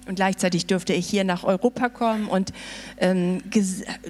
Und 0.08 0.16
gleichzeitig 0.16 0.66
durfte 0.66 0.94
ich 0.94 1.08
hier 1.08 1.24
nach 1.24 1.44
Europa 1.44 1.88
kommen 1.88 2.28
und 2.28 2.52
ähm, 2.98 3.44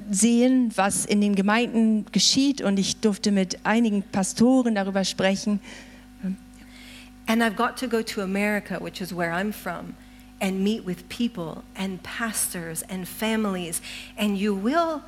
sehen, 0.09 0.71
was 0.75 1.05
in 1.05 1.19
den 1.19 1.35
Gemeinden 1.35 2.05
geschieht. 2.13 2.61
Und 2.61 2.79
ich 2.79 3.01
durfte 3.01 3.31
mit 3.31 3.59
einigen 3.65 4.01
Pastoren 4.01 4.75
darüber 4.75 5.03
sprechen. 5.03 5.59
And 7.27 7.43
I've 7.43 7.55
got 7.55 7.75
to 7.77 7.87
go 7.87 8.01
to 8.01 8.21
America, 8.21 8.79
which 8.81 9.01
is 9.01 9.13
where 9.13 9.33
I'm 9.33 9.51
from, 9.51 9.95
and 10.39 10.63
meet 10.63 10.85
with 10.85 11.07
people 11.09 11.63
and 11.75 12.01
pastors 12.01 12.83
and 12.89 13.05
families. 13.05 13.81
And 14.17 14.37
you 14.37 14.55
will, 14.55 15.01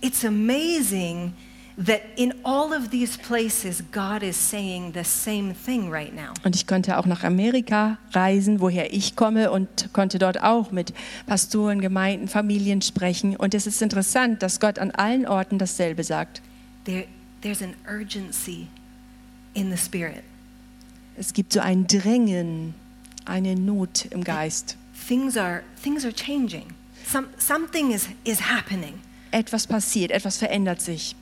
it's 0.00 0.24
amazing 0.24 1.34
that 1.76 2.02
in 2.16 2.32
all 2.44 2.72
of 2.72 2.90
these 2.90 3.16
places, 3.16 3.82
God 3.90 4.22
is 4.22 4.36
saying 4.36 4.92
the 4.92 5.04
same 5.04 5.54
thing 5.54 5.90
right 5.90 6.14
now. 6.14 6.32
Und 6.44 6.54
ich 6.54 6.66
konnte 6.66 6.98
auch 6.98 7.06
nach 7.06 7.24
Amerika 7.24 7.98
reisen, 8.12 8.60
woher 8.60 8.92
ich 8.92 9.16
komme, 9.16 9.50
und 9.50 9.92
konnte 9.92 10.18
dort 10.18 10.40
auch 10.42 10.70
mit 10.70 10.92
Pastoren, 11.26 11.80
Gemeinden, 11.80 12.28
Familien 12.28 12.80
sprechen. 12.80 13.36
Und 13.36 13.54
es 13.54 13.66
ist 13.66 13.82
interessant, 13.82 14.42
dass 14.42 14.60
Gott 14.60 14.78
an 14.78 14.92
allen 14.92 15.26
Orten 15.26 15.58
dasselbe 15.58 16.04
sagt. 16.04 16.42
There, 16.84 17.06
there's 17.42 17.62
an 17.62 17.74
urgency 17.88 18.68
in 19.54 19.70
the 19.70 19.76
spirit. 19.76 20.22
Es 21.16 21.32
gibt 21.32 21.52
so 21.52 21.60
ein 21.60 21.86
Drängen, 21.86 22.74
eine 23.24 23.54
Not 23.56 24.06
im 24.10 24.22
Geist. 24.24 24.76
Things 25.08 25.36
are, 25.36 25.62
things 25.82 26.04
are 26.04 26.12
changing. 26.12 26.66
Some, 27.06 27.28
something 27.38 27.92
is, 27.92 28.08
is 28.24 28.40
happening. 28.40 29.00
Etwas 29.30 29.66
passiert, 29.66 30.10
etwas 30.10 30.38
verändert 30.38 30.80
sich. 30.80 31.16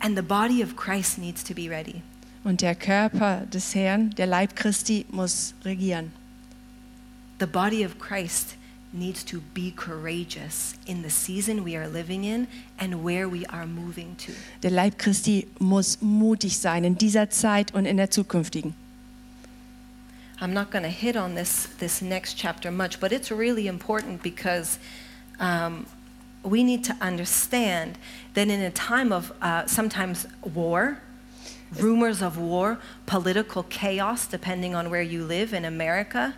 And 0.00 0.16
the 0.16 0.22
body 0.22 0.62
of 0.62 0.76
Christ 0.76 1.18
needs 1.18 1.42
to 1.44 1.54
be 1.54 1.68
ready. 1.68 2.02
Und 2.44 2.60
der 2.60 2.74
Körper 2.74 3.46
des 3.52 3.74
Herrn, 3.74 4.10
der 4.10 4.26
Leib 4.26 4.54
Christi, 4.54 5.04
muss 5.10 5.54
regieren. 5.64 6.12
The 7.38 7.46
body 7.46 7.84
of 7.84 7.98
Christ 7.98 8.56
needs 8.92 9.24
to 9.24 9.40
be 9.54 9.70
courageous 9.70 10.74
in 10.86 11.02
the 11.02 11.10
season 11.10 11.62
we 11.62 11.76
are 11.76 11.88
living 11.88 12.24
in 12.24 12.48
and 12.78 13.04
where 13.04 13.28
we 13.28 13.44
are 13.46 13.66
moving 13.66 14.16
to. 14.16 14.32
Der 14.62 14.70
Leib 14.70 14.98
Christi 14.98 15.46
muss 15.58 15.98
mutig 16.00 16.58
sein 16.58 16.84
in 16.84 16.96
dieser 16.96 17.28
Zeit 17.30 17.74
und 17.74 17.86
in 17.86 17.96
der 17.96 18.10
zukünftigen. 18.10 18.74
I'm 20.40 20.52
not 20.52 20.70
going 20.70 20.84
to 20.84 20.90
hit 20.90 21.16
on 21.16 21.34
this, 21.34 21.68
this 21.80 22.00
next 22.00 22.36
chapter 22.36 22.70
much, 22.70 23.00
but 23.00 23.10
it's 23.10 23.30
really 23.30 23.66
important 23.66 24.22
because 24.22 24.78
um, 25.40 25.84
we 26.48 26.64
need 26.64 26.84
to 26.84 26.94
understand 27.00 27.98
that 28.34 28.48
in 28.48 28.60
a 28.62 28.70
time 28.70 29.12
of 29.12 29.32
uh, 29.42 29.66
sometimes 29.66 30.26
war, 30.54 30.98
rumors 31.80 32.22
of 32.22 32.38
war, 32.38 32.78
political 33.06 33.64
chaos, 33.64 34.26
depending 34.26 34.74
on 34.74 34.90
where 34.90 35.02
you 35.02 35.24
live 35.24 35.52
in 35.52 35.64
America. 35.64 36.32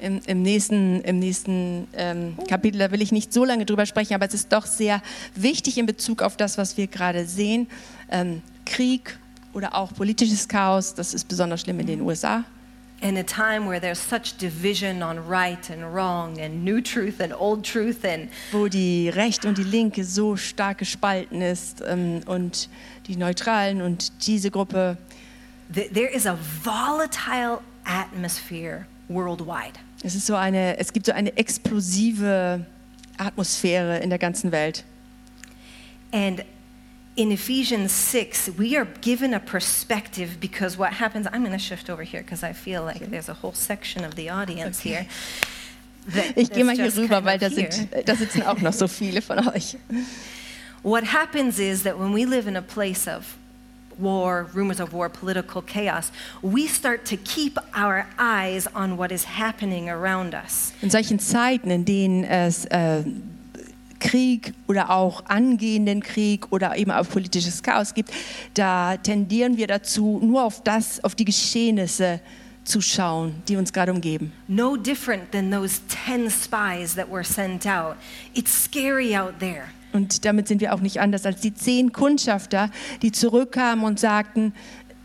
Im, 0.00 0.20
im 0.26 0.42
nächsten, 0.42 1.00
im 1.02 1.20
nächsten 1.20 1.86
ähm, 1.92 2.36
Kapitel, 2.48 2.78
da 2.78 2.90
will 2.90 3.00
ich 3.00 3.12
nicht 3.12 3.32
so 3.32 3.44
lange 3.44 3.64
drüber 3.64 3.86
sprechen, 3.86 4.14
aber 4.14 4.26
es 4.26 4.34
ist 4.34 4.52
doch 4.52 4.66
sehr 4.66 5.00
wichtig 5.36 5.78
in 5.78 5.86
Bezug 5.86 6.22
auf 6.22 6.36
das, 6.36 6.58
was 6.58 6.76
wir 6.76 6.88
gerade 6.88 7.24
sehen. 7.24 7.68
Ähm, 8.10 8.42
Krieg 8.66 9.16
oder 9.52 9.76
auch 9.76 9.94
politisches 9.94 10.48
Chaos, 10.48 10.94
das 10.94 11.14
ist 11.14 11.28
besonders 11.28 11.60
schlimm 11.60 11.78
in 11.78 11.86
den 11.86 12.00
USA. 12.00 12.44
In 13.02 13.16
a 13.16 13.24
time 13.24 13.66
where 13.66 13.80
there's 13.80 13.98
such 13.98 14.36
division 14.38 15.02
on 15.02 15.18
right 15.28 15.68
and 15.70 15.92
wrong 15.92 16.38
and 16.40 16.64
new 16.64 16.80
truth 16.80 17.20
and 17.20 17.34
old 17.34 17.64
truth 17.64 18.04
and 18.04 18.28
wo 18.52 18.68
die 18.68 19.08
Rechte 19.12 19.48
und 19.48 19.58
die 19.58 19.64
Linke 19.64 20.04
so 20.04 20.36
stark 20.36 20.78
gespalten 20.78 21.42
ist 21.42 21.82
ähm, 21.84 22.20
und 22.26 22.68
die 23.08 23.16
Neutralen 23.16 23.82
und 23.82 24.12
diese 24.28 24.52
Gruppe. 24.52 24.96
th- 25.74 25.92
there 25.92 26.06
is 26.14 26.26
a 26.26 26.38
volatile 26.62 27.58
atmosphere 27.84 28.86
worldwide. 29.08 29.80
Es 30.04 30.14
ist 30.14 30.26
so 30.26 30.36
eine, 30.36 30.78
es 30.78 30.92
gibt 30.92 31.06
so 31.06 31.12
eine 31.12 31.36
explosive 31.36 32.64
Atmosphäre 33.18 33.98
in 33.98 34.10
der 34.10 34.20
ganzen 34.20 34.52
Welt. 34.52 34.84
And 36.12 36.44
in 37.16 37.30
Ephesians 37.30 37.92
6, 37.92 38.50
we 38.56 38.76
are 38.76 38.86
given 39.00 39.34
a 39.34 39.40
perspective 39.40 40.38
because 40.40 40.78
what 40.78 40.92
happens, 40.94 41.26
I'm 41.32 41.40
going 41.42 41.52
to 41.52 41.58
shift 41.58 41.90
over 41.90 42.02
here 42.02 42.22
because 42.22 42.42
I 42.42 42.52
feel 42.52 42.84
like 42.84 43.10
there's 43.10 43.28
a 43.28 43.34
whole 43.34 43.52
section 43.52 44.04
of 44.04 44.14
the 44.14 44.30
audience 44.30 44.80
here. 44.80 45.06
that- 46.08 46.36
Ich 46.36 46.50
gehe 46.50 46.64
mal 46.64 46.74
hier 46.74 46.90
rüber, 46.96 47.22
weil 47.24 47.38
da, 47.38 47.50
sind, 47.50 47.88
da 48.06 48.14
sitzen 48.14 48.42
auch 48.42 48.60
noch 48.60 48.72
so 48.72 48.88
viele 48.88 49.20
von 49.20 49.46
euch. 49.48 49.76
What 50.82 51.04
happens 51.04 51.58
is 51.58 51.82
that 51.84 51.98
when 51.98 52.12
we 52.12 52.24
live 52.24 52.46
in 52.48 52.56
a 52.56 52.62
place 52.62 53.06
of 53.06 53.36
war, 53.98 54.48
rumors 54.54 54.80
of 54.80 54.92
war, 54.92 55.08
political 55.10 55.62
chaos, 55.62 56.10
we 56.40 56.66
start 56.66 57.04
to 57.04 57.16
keep 57.18 57.58
our 57.76 58.06
eyes 58.18 58.66
on 58.74 58.96
what 58.96 59.12
is 59.12 59.24
happening 59.24 59.88
around 59.90 60.34
us. 60.34 60.72
In 60.80 60.90
solchen 60.90 61.18
Zeiten, 61.18 61.70
in 61.70 61.84
denen 61.84 62.24
es 62.24 62.64
äh, 62.70 63.04
Krieg 64.02 64.52
oder 64.66 64.90
auch 64.90 65.24
angehenden 65.26 66.02
Krieg 66.02 66.50
oder 66.50 66.76
eben 66.76 66.90
auch 66.90 67.08
politisches 67.08 67.62
Chaos 67.62 67.94
gibt, 67.94 68.10
da 68.54 68.96
tendieren 68.96 69.56
wir 69.56 69.68
dazu, 69.68 70.20
nur 70.22 70.42
auf 70.42 70.62
das, 70.62 71.02
auf 71.04 71.14
die 71.14 71.24
Geschehnisse 71.24 72.20
zu 72.64 72.80
schauen, 72.80 73.42
die 73.48 73.56
uns 73.56 73.72
gerade 73.72 73.92
umgeben. 73.92 74.32
No 74.48 74.76
different 74.76 75.30
than 75.30 75.50
those 75.50 75.80
10 76.06 76.30
spies 76.30 76.94
that 76.96 77.10
were 77.10 77.24
sent 77.24 77.66
out. 77.66 77.96
It's 78.34 78.64
scary 78.64 79.16
out 79.16 79.38
there. 79.38 79.64
Und 79.92 80.24
damit 80.24 80.48
sind 80.48 80.60
wir 80.60 80.74
auch 80.74 80.80
nicht 80.80 81.00
anders 81.00 81.26
als 81.26 81.40
die 81.40 81.54
zehn 81.54 81.92
Kundschafter, 81.92 82.70
die 83.02 83.12
zurückkamen 83.12 83.84
und 83.84 84.00
sagten, 84.00 84.54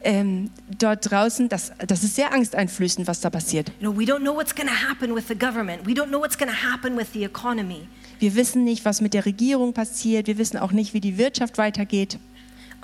ähm, 0.01 0.49
dort 0.77 1.11
draußen, 1.11 1.49
das, 1.49 1.73
das 1.85 2.03
ist 2.03 2.15
sehr 2.15 2.31
angsteinflößend, 2.31 3.07
was 3.07 3.19
da 3.19 3.29
passiert. 3.29 3.71
You 3.81 3.91
know, 3.91 3.99
we 3.99 4.05
don't 4.05 4.21
know 4.21 4.33
what's 4.33 4.55
going 4.55 4.69
to 4.69 4.89
happen 4.89 5.13
with 5.13 5.27
the 5.27 5.35
government. 5.35 5.85
We 5.85 5.93
don't 5.93 6.07
know 6.07 6.21
what's 6.21 6.37
going 6.37 6.49
to 6.49 6.71
happen 6.71 6.97
with 6.97 7.11
the 7.13 7.25
economy. 7.25 7.87
Wir 8.19 8.35
wissen 8.35 8.63
nicht, 8.63 8.85
was 8.85 9.01
mit 9.01 9.13
der 9.13 9.25
Regierung 9.25 9.73
passiert. 9.73 10.27
Wir 10.27 10.37
wissen 10.37 10.57
auch 10.57 10.71
nicht, 10.71 10.93
wie 10.93 11.01
die 11.01 11.17
Wirtschaft 11.17 11.57
weitergeht. 11.57 12.17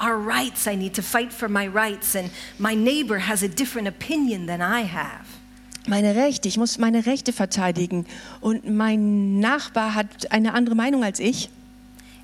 Our 0.02 0.15
rights, 0.15 0.65
I 0.65 0.76
need 0.76 0.96
to 0.96 1.02
fight 1.02 1.32
for 1.32 1.48
my 1.48 1.67
rights, 1.67 2.15
and 2.15 2.30
my 2.58 2.76
neighbor 2.76 3.19
has 3.19 3.43
a 3.43 3.48
different 3.48 3.88
opinion 3.88 4.48
than 4.48 4.60
I 4.60 4.84
have. 4.84 5.26
Meine 5.88 6.15
Rechte, 6.15 6.48
ich 6.48 6.58
muss 6.58 6.78
meine 6.78 7.06
Rechte 7.06 7.34
verteidigen. 7.34 8.06
Und 8.41 8.69
mein 8.69 9.39
Nachbar 9.39 9.96
hat 9.96 10.32
eine 10.32 10.54
andere 10.54 10.76
Meinung 10.76 11.04
als 11.04 11.19
ich. 11.19 11.50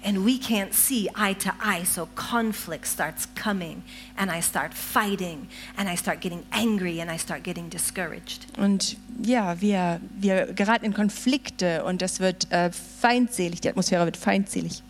And 0.02 0.24
we 0.24 0.38
can't 0.38 0.74
see 0.74 1.10
eye 1.14 1.34
to 1.34 1.54
eye, 1.60 1.84
so 1.84 2.08
conflict 2.16 2.88
starts 2.88 3.28
coming, 3.36 3.84
and 4.18 4.32
I 4.32 4.40
start 4.40 4.74
fighting, 4.74 5.50
and 5.78 5.90
I 5.90 5.96
start 5.96 6.22
getting 6.22 6.46
angry, 6.54 7.02
and 7.02 7.12
I 7.12 7.18
start 7.18 7.44
getting 7.44 7.70
discouraged. 7.70 8.46
Und 8.58 8.96
ja, 9.22 9.60
wir, 9.60 10.00
wir 10.18 10.54
geraten 10.54 10.86
in 10.86 10.94
Konflikte 10.94 11.84
und 11.84 12.02
das 12.02 12.22
wird 12.22 12.50
äh, 12.50 12.72
feindselig, 12.72 13.60
die 13.60 13.70
Atmosphäre 13.70 14.06
wird 14.06 14.16
feindselig. 14.16 14.84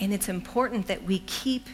And 0.00 0.12
it's 0.12 0.28
important 0.28 0.88
that 0.88 1.06
we 1.06 1.20
keep 1.20 1.66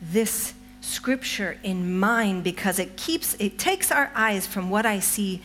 this 0.00 0.54
scripture 0.80 1.56
in 1.62 1.98
mind 1.98 2.42
because 2.44 2.80
it 2.80 2.96
keeps 2.96 3.34
it 3.38 3.58
takes 3.58 3.90
our 3.90 4.10
eyes 4.16 4.46
from 4.46 4.70
what 4.70 4.84
I 4.84 5.00
see 5.00 5.40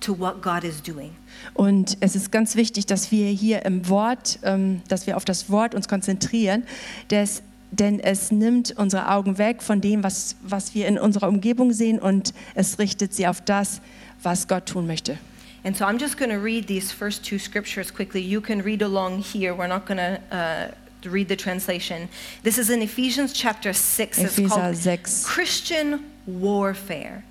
to 0.00 0.18
what 0.18 0.42
God 0.42 0.64
is 0.64 0.82
doing. 0.82 1.12
Und 1.54 1.96
es 2.00 2.16
ist 2.16 2.32
ganz 2.32 2.56
wichtig, 2.56 2.86
dass 2.86 3.10
wir 3.10 3.28
hier 3.28 3.64
im 3.64 3.88
Wort, 3.88 4.38
ähm, 4.42 4.82
dass 4.88 5.06
wir 5.06 5.16
auf 5.16 5.24
das 5.24 5.50
Wort 5.50 5.74
uns 5.74 5.88
konzentrieren, 5.88 6.64
des, 7.10 7.42
denn 7.70 8.00
es 8.00 8.30
nimmt 8.30 8.74
unsere 8.76 9.10
Augen 9.10 9.38
weg 9.38 9.62
von 9.62 9.80
dem, 9.80 10.02
was, 10.02 10.36
was 10.42 10.74
wir 10.74 10.86
in 10.86 10.98
unserer 10.98 11.28
Umgebung 11.28 11.72
sehen 11.72 11.98
und 11.98 12.32
es 12.54 12.78
richtet 12.78 13.14
sie 13.14 13.26
auf 13.26 13.40
das, 13.40 13.80
was 14.22 14.48
Gott 14.48 14.66
tun 14.66 14.86
möchte. 14.86 15.18
And 15.64 15.76
so 15.76 15.84
I'm 15.84 15.98
just 15.98 16.16
going 16.16 16.30
to 16.30 16.38
read 16.38 16.68
these 16.68 16.92
first 16.92 17.24
two 17.24 17.38
scriptures 17.38 17.92
quickly. 17.92 18.20
You 18.20 18.40
can 18.40 18.62
read 18.62 18.82
along 18.82 19.18
here. 19.18 19.52
We're 19.52 19.66
not 19.66 19.84
going 19.84 19.98
to 19.98 20.20
uh, 20.30 20.70
read 21.10 21.28
the 21.28 21.36
translation. 21.36 22.08
This 22.44 22.56
is 22.56 22.70
in 22.70 22.82
Ephesians 22.82 23.32
chapter 23.32 23.72
6. 23.72 24.18
It's 24.18 24.48
called 24.48 24.76
6. 24.76 25.24
Christian 25.26 26.04
warfare 26.26 27.24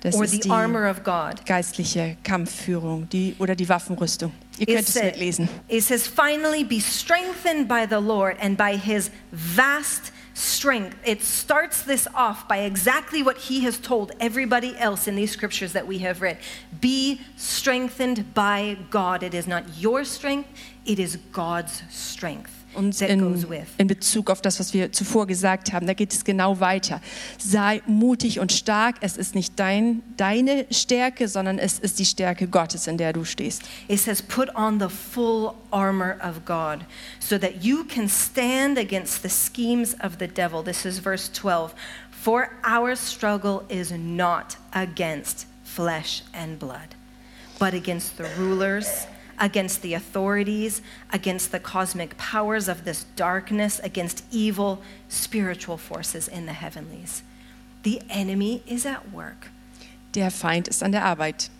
Das 0.00 0.14
or 0.14 0.24
ist 0.24 0.32
the 0.32 0.38
die 0.40 0.50
armor 0.50 0.88
of 0.88 1.02
God. 1.02 1.44
geistliche 1.46 2.16
Kampfführung 2.22 3.08
die, 3.08 3.34
oder 3.38 3.56
die 3.56 3.68
Waffenrüstung. 3.68 4.32
Ihr 4.58 4.66
könnt 4.66 4.80
It, 4.80 4.88
es 4.88 4.94
mitlesen. 5.02 5.48
it 5.68 5.82
says, 5.82 6.06
finally 6.06 6.64
be 6.64 6.80
strengthened 6.80 7.66
by 7.66 7.86
the 7.88 8.00
Lord 8.00 8.36
and 8.40 8.56
by 8.56 8.76
his 8.76 9.10
vast 9.32 10.12
strength. 10.34 10.96
It 11.04 11.22
starts 11.22 11.82
this 11.82 12.06
off 12.14 12.46
by 12.46 12.58
exactly 12.58 13.22
what 13.22 13.38
he 13.38 13.64
has 13.64 13.78
told 13.80 14.12
everybody 14.20 14.76
else 14.78 15.08
in 15.08 15.16
these 15.16 15.30
scriptures 15.30 15.72
that 15.72 15.86
we 15.86 15.98
have 15.98 16.20
read. 16.20 16.38
Be 16.80 17.20
strengthened 17.36 18.34
by 18.34 18.76
God. 18.90 19.22
It 19.22 19.34
is 19.34 19.46
not 19.46 19.64
your 19.78 20.04
strength, 20.04 20.48
it 20.84 20.98
is 20.98 21.16
God's 21.32 21.82
strength 21.90 22.55
in, 22.76 23.46
in 23.78 23.86
Bezug 23.86 24.30
auf 24.30 24.40
das, 24.40 24.60
was 24.60 24.72
wir 24.74 24.92
zuvor 24.92 25.26
gesagt 25.26 25.72
haben, 25.72 25.86
da 25.86 25.94
geht 25.94 26.12
es 26.12 26.24
genau 26.24 26.60
weiter. 26.60 27.00
Sei 27.38 27.82
mutig 27.86 28.40
und 28.40 28.52
stark. 28.52 28.96
Es 29.00 29.16
ist 29.16 29.34
nicht 29.34 29.58
dein, 29.58 30.02
deine 30.16 30.66
Stärke, 30.70 31.28
sondern 31.28 31.58
es 31.58 31.78
ist 31.78 31.98
die 31.98 32.04
Stärke 32.04 32.46
Gottes, 32.46 32.86
in 32.86 32.98
der 32.98 33.12
du 33.12 33.24
stehst. 33.24 33.62
It 33.88 34.00
says, 34.00 34.22
put 34.22 34.54
on 34.54 34.78
the 34.78 34.88
full 34.88 35.54
armor 35.70 36.16
of 36.22 36.44
God 36.44 36.84
so 37.20 37.38
that 37.38 37.62
you 37.62 37.84
can 37.84 38.08
stand 38.08 38.78
against 38.78 39.22
the 39.22 39.30
schemes 39.30 39.94
of 40.00 40.18
the 40.18 40.28
devil. 40.28 40.62
This 40.62 40.84
is 40.84 40.98
verse 40.98 41.30
12. 41.32 41.74
For 42.10 42.50
our 42.64 42.96
struggle 42.96 43.64
is 43.68 43.92
not 43.92 44.56
against 44.72 45.46
flesh 45.62 46.22
and 46.34 46.58
blood, 46.58 46.94
but 47.58 47.72
against 47.72 48.16
the 48.16 48.28
rulers, 48.36 49.06
against 49.38 49.82
the 49.82 49.94
authorities, 49.94 50.82
against 51.12 51.52
the 51.52 51.58
cosmic 51.60 52.16
powers 52.18 52.68
of 52.68 52.84
this 52.84 53.04
darkness, 53.16 53.80
against 53.82 54.24
evil 54.30 54.80
spiritual 55.08 55.76
forces 55.76 56.28
in 56.28 56.46
the 56.46 56.52
heavenlies. 56.52 57.22
The 57.82 58.00
enemy 58.10 58.62
is 58.66 58.84
at 58.86 59.12
work. 59.12 59.48
Der 60.14 60.30
Feind 60.30 60.68
ist 60.68 60.82
an 60.82 60.92
der 60.92 61.04
Arbeit. 61.04 61.50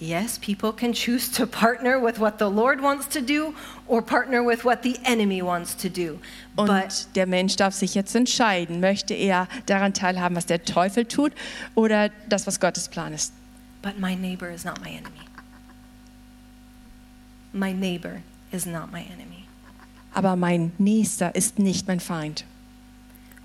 Yes, 0.00 0.36
people 0.38 0.72
can 0.72 0.92
choose 0.92 1.28
to 1.28 1.46
partner 1.46 1.96
with 2.00 2.18
what 2.18 2.38
the 2.40 2.48
Lord 2.50 2.80
wants 2.82 3.06
to 3.08 3.20
do 3.20 3.54
or 3.86 4.02
partner 4.02 4.42
with 4.42 4.64
what 4.64 4.82
the 4.82 4.98
enemy 5.04 5.42
wants 5.42 5.76
to 5.76 5.88
do. 5.88 6.18
Und 6.56 6.66
But 6.66 7.06
der 7.14 7.26
Mensch 7.26 7.54
darf 7.54 7.72
sich 7.74 7.94
jetzt 7.94 8.12
entscheiden, 8.16 8.80
möchte 8.80 9.14
er 9.14 9.46
daran 9.66 9.94
teilhaben, 9.94 10.34
was 10.36 10.46
der 10.46 10.64
Teufel 10.64 11.04
tut 11.04 11.32
oder 11.76 12.08
das, 12.28 12.48
was 12.48 12.58
Gottes 12.58 12.88
Plan 12.88 13.12
ist. 13.12 13.32
but 13.80 13.98
my 13.98 14.14
neighbor 14.14 14.48
is 14.48 14.64
not 14.64 14.80
my 14.80 14.90
enemy. 14.90 15.20
My 17.52 17.72
neighbor 17.72 18.22
is 18.50 18.66
not 18.66 18.90
my 18.90 19.00
enemy. 19.00 19.46
Aber 20.14 20.36
mein 20.36 20.72
Nächster 20.78 21.34
ist 21.34 21.58
nicht 21.58 21.86
mein 21.86 22.00
Feind. 22.00 22.44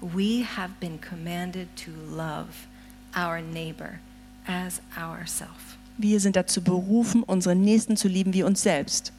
We 0.01 0.43
have 0.43 0.73
been 0.79 0.99
commanded 1.01 1.67
to 1.77 1.91
love 1.91 2.67
our 3.15 3.41
neighbor 3.41 3.99
as 4.45 4.81
ourself. 4.97 5.77
Wir 5.97 6.19
sind 6.19 6.35
dazu 6.35 6.61
berufen, 6.61 7.23
unseren 7.23 7.61
Nächsten 7.61 7.97
zu 7.97 8.07
lieben 8.07 8.33
wie 8.33 8.43
uns 8.43 8.61
selbst. 8.61 9.11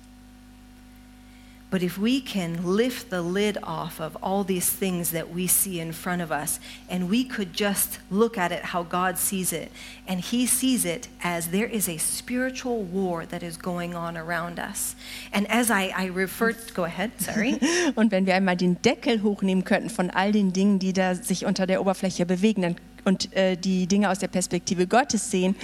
But 1.70 1.82
if 1.82 1.98
we 1.98 2.22
can 2.22 2.64
lift 2.64 3.10
the 3.10 3.20
lid 3.20 3.58
off 3.62 4.00
of 4.00 4.16
all 4.22 4.42
these 4.42 4.70
things 4.70 5.10
that 5.10 5.30
we 5.30 5.46
see 5.46 5.80
in 5.80 5.92
front 5.92 6.22
of 6.22 6.32
us, 6.32 6.60
and 6.88 7.10
we 7.10 7.24
could 7.24 7.52
just 7.52 7.98
look 8.10 8.38
at 8.38 8.52
it 8.52 8.64
how 8.64 8.82
God 8.84 9.18
sees 9.18 9.52
it, 9.52 9.70
and 10.06 10.18
He 10.18 10.46
sees 10.46 10.86
it 10.86 11.08
as 11.22 11.48
there 11.48 11.66
is 11.66 11.86
a 11.86 11.98
spiritual 11.98 12.82
war 12.84 13.26
that 13.26 13.42
is 13.42 13.58
going 13.58 13.94
on 13.94 14.16
around 14.16 14.58
us. 14.58 14.96
And 15.30 15.46
as 15.50 15.70
I, 15.70 15.92
I 15.94 16.06
refer, 16.06 16.54
go 16.72 16.84
ahead, 16.84 17.10
sorry. 17.20 17.58
Und 17.96 18.12
wenn 18.12 18.24
wir 18.24 18.34
einmal 18.34 18.56
den 18.56 18.80
Deckel 18.80 19.22
hochnehmen 19.22 19.64
könnten 19.64 19.90
von 19.90 20.10
all 20.10 20.32
den 20.32 20.54
Dingen, 20.54 20.78
die 20.78 20.94
da 20.94 21.14
sich 21.14 21.44
unter 21.44 21.66
der 21.66 21.82
Oberfläche 21.82 22.24
bewegen 22.24 22.62
dann, 22.62 22.76
und 23.04 23.34
äh, 23.34 23.56
die 23.56 23.86
Dinge 23.86 24.10
aus 24.10 24.18
der 24.18 24.28
Perspektive 24.28 24.86
Gottes 24.86 25.30
sehen, 25.30 25.54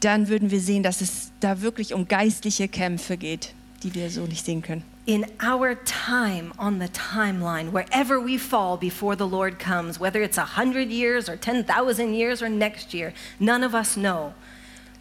dann 0.00 0.28
würden 0.28 0.50
wir 0.50 0.60
sehen, 0.60 0.82
dass 0.82 1.00
es 1.00 1.32
da 1.40 1.60
wirklich 1.62 1.94
um 1.94 2.06
geistliche 2.06 2.68
Kämpfe 2.68 3.16
geht, 3.16 3.54
die 3.82 3.94
wir 3.94 4.10
so 4.10 4.22
nicht 4.22 4.44
sehen 4.44 4.62
können. 4.62 4.95
In 5.06 5.24
our 5.40 5.76
time 5.76 6.52
on 6.58 6.80
the 6.80 6.88
timeline, 6.88 7.70
wherever 7.70 8.18
we 8.18 8.36
fall 8.36 8.76
before 8.76 9.14
the 9.14 9.26
Lord 9.26 9.58
comes, 9.58 10.00
whether 10.00 10.20
it's 10.20 10.36
a 10.36 10.44
hundred 10.44 10.90
years 10.90 11.28
or 11.28 11.36
10,000 11.36 12.14
years 12.14 12.42
or 12.42 12.48
next 12.48 12.92
year, 12.92 13.12
none 13.38 13.62
of 13.62 13.74
us 13.74 13.96
know. 13.96 14.34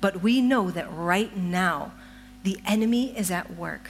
But 0.02 0.22
we 0.22 0.42
know 0.42 0.70
that 0.70 0.86
right 0.94 1.36
now, 1.36 1.92
the 2.44 2.60
enemy 2.68 3.18
is 3.18 3.32
at 3.32 3.58
work. 3.58 3.90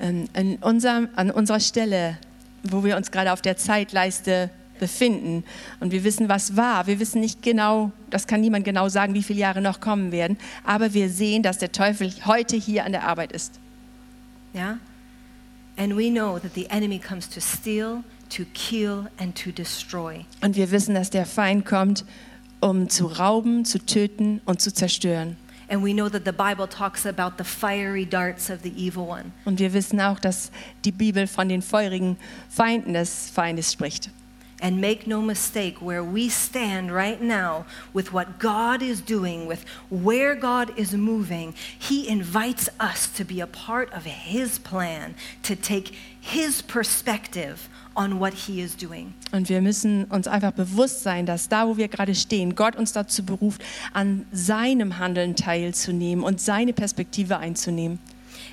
Ähm, 0.00 0.28
in, 0.34 0.52
in 0.52 0.58
unserem, 0.62 1.08
an 1.16 1.30
unserer 1.30 1.60
Stelle, 1.60 2.18
wo 2.64 2.82
wir 2.82 2.96
uns 2.96 3.10
gerade 3.10 3.32
auf 3.32 3.40
der 3.40 3.56
Zeitleiste 3.56 4.50
befinden 4.80 5.44
und 5.80 5.92
wir 5.92 6.02
wissen, 6.02 6.28
was 6.28 6.56
war. 6.56 6.86
Wir 6.88 6.98
wissen 6.98 7.20
nicht 7.20 7.42
genau, 7.42 7.92
das 8.10 8.26
kann 8.26 8.40
niemand 8.40 8.64
genau 8.64 8.88
sagen, 8.88 9.14
wie 9.14 9.22
viele 9.22 9.40
Jahre 9.40 9.60
noch 9.60 9.80
kommen 9.80 10.10
werden, 10.10 10.36
aber 10.64 10.94
wir 10.94 11.08
sehen, 11.08 11.42
dass 11.42 11.58
der 11.58 11.72
Teufel 11.72 12.12
heute 12.26 12.56
hier 12.56 12.84
an 12.84 12.92
der 12.92 13.04
Arbeit 13.04 13.32
ist. 13.32 13.58
Yeah? 14.54 14.78
And 15.78 15.96
we 15.96 16.10
know 16.10 16.40
that 16.40 16.54
the 16.54 16.68
enemy 16.70 16.98
comes 16.98 17.28
to 17.28 17.40
steal, 17.40 18.02
to 18.30 18.44
kill, 18.52 19.06
and 19.16 19.34
to 19.36 19.52
destroy. 19.52 20.26
Und 20.42 20.56
wir 20.56 20.72
wissen, 20.72 20.94
dass 20.94 21.10
der 21.10 21.24
Feind 21.24 21.64
kommt, 21.64 22.04
um 22.60 22.88
zu 22.88 23.06
rauben, 23.06 23.64
zu 23.64 23.78
töten 23.78 24.40
und 24.44 24.60
zu 24.60 24.74
zerstören. 24.74 25.36
And 25.70 25.84
we 25.84 25.92
know 25.92 26.08
that 26.08 26.24
the 26.24 26.32
Bible 26.32 26.66
talks 26.66 27.06
about 27.06 27.36
the 27.36 27.44
fiery 27.44 28.04
darts 28.04 28.50
of 28.50 28.60
the 28.62 28.70
evil 28.70 29.04
one. 29.04 29.32
Und 29.44 29.60
wir 29.60 29.72
wissen 29.72 30.00
auch, 30.00 30.18
dass 30.18 30.50
die 30.84 30.92
Bibel 30.92 31.26
von 31.26 31.48
den 31.48 31.62
feurigen 31.62 32.16
Feinden 32.48 32.94
des 32.94 33.30
Feindes 33.30 33.72
spricht. 33.72 34.10
And 34.60 34.80
make 34.80 35.06
no 35.06 35.22
mistake, 35.22 35.80
where 35.80 36.02
we 36.02 36.28
stand 36.28 36.92
right 36.92 37.22
now 37.22 37.64
with 37.92 38.12
what 38.12 38.40
God 38.40 38.82
is 38.82 39.00
doing, 39.00 39.46
with 39.46 39.64
where 39.88 40.34
God 40.34 40.76
is 40.76 40.92
moving, 40.92 41.54
He 41.78 42.08
invites 42.08 42.68
us 42.80 43.06
to 43.16 43.24
be 43.24 43.40
a 43.40 43.46
part 43.46 43.92
of 43.92 44.04
His 44.04 44.58
plan, 44.58 45.14
to 45.44 45.54
take 45.54 45.92
His 46.20 46.60
perspective 46.60 47.68
on 47.96 48.18
what 48.18 48.34
He 48.34 48.60
is 48.60 48.74
doing. 48.74 49.14
Und 49.32 49.48
wir 49.48 49.60
müssen 49.60 50.04
uns 50.06 50.26
einfach 50.26 50.52
bewusst 50.52 51.02
sein, 51.02 51.24
dass 51.24 51.48
da, 51.48 51.66
wo 51.68 51.76
wir 51.76 51.88
gerade 51.88 52.14
stehen, 52.14 52.54
Gott 52.56 52.74
uns 52.74 52.92
dazu 52.92 53.24
beruft, 53.24 53.62
an 53.92 54.26
seinem 54.32 54.98
Handeln 54.98 55.36
teilzunehmen 55.36 56.24
und 56.24 56.40
seine 56.40 56.72
Perspektive 56.72 57.38
einzunehmen. 57.38 58.00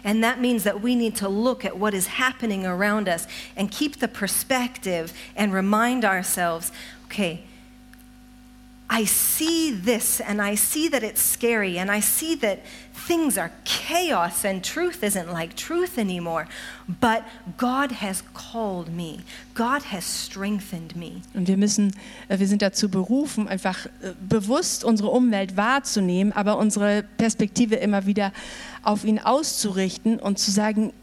And 0.06 0.24
that 0.24 0.40
means 0.40 0.64
that 0.64 0.82
we 0.82 0.96
need 0.96 1.16
to 1.18 1.28
look 1.28 1.66
at 1.66 1.78
what 1.78 1.96
is 1.96 2.06
happening 2.06 2.64
around 2.64 3.10
us 3.10 3.28
and 3.56 3.72
keep 3.72 3.98
the 3.98 4.08
perspective 4.08 5.12
and 5.36 5.52
remind 5.52 6.06
ourselves 6.06 6.72
okay, 7.06 7.44
I 8.90 9.06
see 9.06 9.72
this 9.72 10.22
and 10.22 10.40
I 10.42 10.56
see 10.56 10.90
that 10.90 11.02
it's 11.02 11.22
scary 11.22 11.80
and 11.80 11.90
I 11.90 12.02
see 12.02 12.36
that 12.36 12.60
things 13.08 13.38
are 13.38 13.52
chaos 13.64 14.46
and 14.46 14.64
truth 14.64 15.02
isn't 15.02 15.32
like 15.32 15.56
truth 15.56 15.98
anymore. 15.98 16.48
But 16.88 17.24
God 17.58 17.92
has 17.92 18.24
called 18.34 18.90
me, 18.90 19.22
God 19.56 19.82
has 19.92 20.06
strengthened 20.06 20.96
me. 20.96 21.22
Und 21.34 21.48
wir 21.48 21.58
müssen, 21.58 21.94
äh, 22.30 22.38
wir 22.38 22.48
sind 22.48 22.62
dazu 22.62 22.90
berufen, 22.90 23.48
einfach 23.48 23.88
äh, 23.88 24.14
bewusst 24.22 24.84
unsere 24.84 25.10
Umwelt 25.10 25.58
wahrzunehmen, 25.58 26.32
aber 26.32 26.58
unsere 26.58 27.04
Perspektive 27.18 27.76
immer 27.76 28.06
wieder 28.06 28.32
auf 28.84 29.04
ihn 29.04 29.18
auszurichten 29.18 30.20
und 30.20 30.38
zu 30.38 30.52
sagen, 30.52 30.94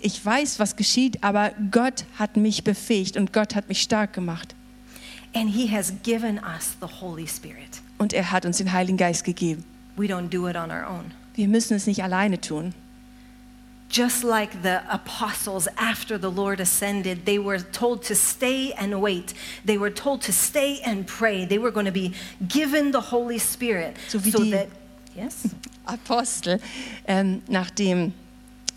ich 0.00 0.24
weiß, 0.24 0.58
was 0.58 0.74
geschieht, 0.74 1.22
aber 1.22 1.52
Gott 1.70 2.04
hat 2.18 2.36
mich 2.36 2.64
befähigt 2.64 3.16
und 3.16 3.32
Gott 3.32 3.54
hat 3.54 3.68
mich 3.68 3.80
stark 3.80 4.12
gemacht. 4.12 4.56
And 5.34 5.50
He 5.50 5.74
has 5.74 5.92
given 6.02 6.38
us 6.38 6.76
the 6.80 7.00
Holy 7.00 7.26
Spirit. 7.26 7.80
Und 7.98 8.12
er 8.12 8.30
hat 8.30 8.44
uns 8.44 8.58
den 8.58 8.72
Heiligen 8.72 8.96
Geist 8.96 9.24
gegeben. 9.24 9.64
We 9.96 10.06
don't 10.06 10.28
do 10.28 10.48
it 10.48 10.56
on 10.56 10.70
our 10.70 10.86
own. 10.86 11.12
Wir 11.34 11.48
müssen 11.48 11.74
es 11.76 11.86
nicht 11.86 12.02
alleine 12.02 12.40
tun. 12.40 12.74
Just 13.90 14.22
like 14.24 14.62
the 14.62 14.78
apostles 14.88 15.68
after 15.76 16.18
the 16.18 16.30
Lord 16.30 16.60
ascended, 16.60 17.26
they 17.26 17.38
were 17.38 17.58
told 17.72 18.02
to 18.08 18.14
stay 18.14 18.72
and 18.78 19.02
wait. 19.02 19.34
They 19.66 19.78
were 19.78 19.92
told 19.92 20.22
to 20.22 20.32
stay 20.32 20.80
and 20.82 21.06
pray. 21.06 21.44
They 21.46 21.58
were 21.58 21.70
going 21.70 21.84
to 21.84 21.92
be 21.92 22.12
given 22.48 22.92
the 22.92 23.10
Holy 23.10 23.38
Spirit 23.38 23.96
So 24.08 24.18
wie 24.24 24.30
so 24.30 24.38
die- 24.38 24.50
that 24.52 24.68
yes, 25.14 25.42
Apostel, 25.84 26.58
ähm, 27.06 27.42
nachdem 27.48 28.14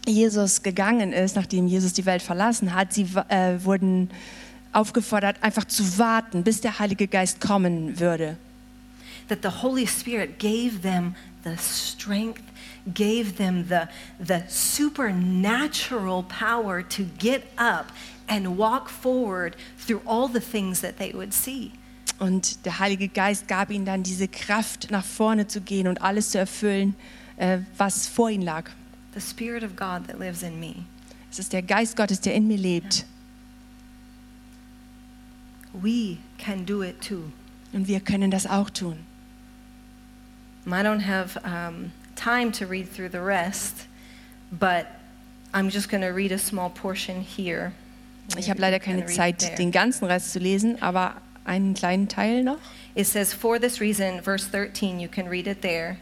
Jesus 0.06 0.62
gegangen 0.64 1.14
ist, 1.14 1.38
nachdem 1.38 1.68
Jesus 1.68 1.94
die 1.94 2.06
Welt 2.06 2.22
verlassen 2.22 2.76
hat, 2.76 2.92
sie 2.94 3.08
äh, 3.30 3.64
wurden 3.64 4.10
aufgefordert, 4.76 5.38
einfach 5.42 5.66
zu 5.66 5.98
warten, 5.98 6.44
bis 6.44 6.62
der 6.62 6.80
Heilige 6.80 7.08
Geist 7.08 7.42
kommen 7.42 8.00
würde. 8.00 8.38
that 9.28 9.42
the 9.42 9.50
Holy 9.50 9.86
Spirit 9.86 10.38
gave 10.40 10.82
them 10.82 11.16
the 11.44 11.58
strength, 11.58 12.44
gave 12.94 13.38
them 13.38 13.68
the, 13.68 13.88
the 14.20 14.44
supernatural 14.48 16.24
power 16.24 16.82
to 16.82 17.06
get 17.18 17.44
up 17.58 17.92
and 18.28 18.58
walk 18.58 18.90
forward 18.90 19.56
through 19.78 20.02
all 20.06 20.28
the 20.28 20.40
things 20.40 20.82
that 20.82 20.98
they 20.98 21.12
would 21.14 21.34
see. 21.34 21.72
Und 22.18 22.66
der 22.66 22.80
Heilige 22.80 23.10
Geist 23.10 23.48
gab 23.48 23.70
ihnen 23.70 23.86
dann 23.86 24.04
diese 24.04 24.28
Kraft, 24.28 24.90
nach 24.90 25.04
vorne 25.04 25.48
zu 25.48 25.60
gehen 25.60 25.88
und 25.88 26.02
alles 26.02 26.30
zu 26.30 26.38
erfüllen, 26.38 26.96
äh, 27.36 27.60
was 27.78 28.08
vor 28.08 28.30
ihnen 28.30 28.44
lag. 28.44 28.70
The 29.14 29.22
Spirit 29.22 29.64
of 29.64 29.76
God 29.76 30.08
that 30.08 30.18
lives 30.18 30.42
in 30.42 30.60
me. 30.60 30.86
Es 31.30 31.40
ist 31.40 31.52
der 31.52 31.62
Geist 31.62 31.98
Gottes, 31.98 32.22
der 32.22 32.34
in 32.34 32.48
mir 32.48 32.58
lebt. 32.58 33.06
We 35.82 36.20
can 36.38 36.66
do 36.66 36.82
it 36.82 37.02
too. 37.02 37.32
Und 37.74 37.88
wir 37.88 38.00
können 38.00 38.32
das 38.32 38.48
auch 38.48 38.70
tun. 38.70 39.06
I 40.68 40.82
don't 40.82 41.02
have 41.02 41.38
um, 41.44 41.92
time 42.16 42.52
to 42.54 42.66
read 42.66 42.88
through 42.92 43.10
the 43.10 43.22
rest, 43.22 43.88
but 44.52 44.88
I'm 45.54 45.70
just 45.70 45.90
going 45.90 46.02
to 46.02 46.12
read 46.12 46.32
a 46.32 46.40
small 46.40 46.70
portion 46.70 47.22
here. 47.22 47.74
Ich 48.38 48.50
habe 48.50 48.60
leider 48.60 48.80
keine 48.80 49.06
Zeit, 49.06 49.58
den 49.60 49.72
ganzen 49.72 50.06
Rest 50.06 50.32
zu 50.32 50.40
lesen, 50.40 50.82
aber 50.82 51.16
einen 51.46 51.76
kleinen 51.76 52.08
Teil 52.08 52.44
noch. 52.44 52.58
It 52.96 53.06
says, 53.06 53.34
For 53.34 53.60
this 53.60 53.80
reason, 53.80 54.22
verse 54.22 54.48
13, 54.48 55.00
you 55.00 55.08
can 55.08 55.28
read 55.28 55.48
it 55.48 55.62
there. 55.62 55.98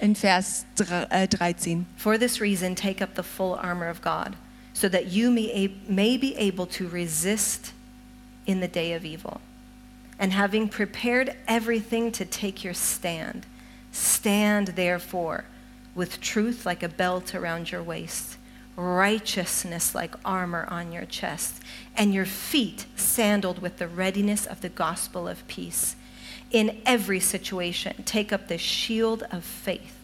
In 0.00 0.14
Vers 0.14 0.64
äh, 0.78 1.28
13. 1.28 1.86
For 1.96 2.16
this 2.18 2.40
reason, 2.40 2.74
take 2.74 3.02
up 3.02 3.14
the 3.16 3.22
full 3.22 3.54
armor 3.54 3.90
of 3.90 4.00
God, 4.00 4.36
so 4.72 4.88
that 4.88 5.08
you 5.08 5.30
may, 5.30 5.74
may 5.88 6.16
be 6.16 6.34
able 6.36 6.66
to 6.66 6.88
resist 6.88 7.72
in 8.48 8.58
the 8.58 8.66
day 8.66 8.94
of 8.94 9.04
evil. 9.04 9.40
And 10.18 10.32
having 10.32 10.68
prepared 10.68 11.36
everything 11.46 12.10
to 12.12 12.24
take 12.24 12.64
your 12.64 12.74
stand, 12.74 13.46
stand 13.92 14.68
therefore 14.68 15.44
with 15.94 16.20
truth 16.20 16.66
like 16.66 16.82
a 16.82 16.88
belt 16.88 17.34
around 17.34 17.70
your 17.70 17.82
waist, 17.82 18.36
righteousness 18.74 19.94
like 19.94 20.14
armor 20.24 20.66
on 20.70 20.90
your 20.90 21.04
chest, 21.04 21.62
and 21.96 22.12
your 22.12 22.24
feet 22.24 22.86
sandaled 22.96 23.60
with 23.60 23.76
the 23.76 23.86
readiness 23.86 24.46
of 24.46 24.60
the 24.60 24.68
gospel 24.68 25.28
of 25.28 25.46
peace. 25.46 25.94
In 26.50 26.80
every 26.86 27.20
situation, 27.20 28.02
take 28.04 28.32
up 28.32 28.48
the 28.48 28.58
shield 28.58 29.24
of 29.30 29.44
faith 29.44 29.94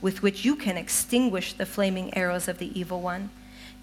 with 0.00 0.22
which 0.22 0.44
you 0.44 0.54
can 0.54 0.76
extinguish 0.76 1.54
the 1.54 1.64
flaming 1.64 2.12
arrows 2.14 2.46
of 2.46 2.58
the 2.58 2.78
evil 2.78 3.00
one. 3.00 3.30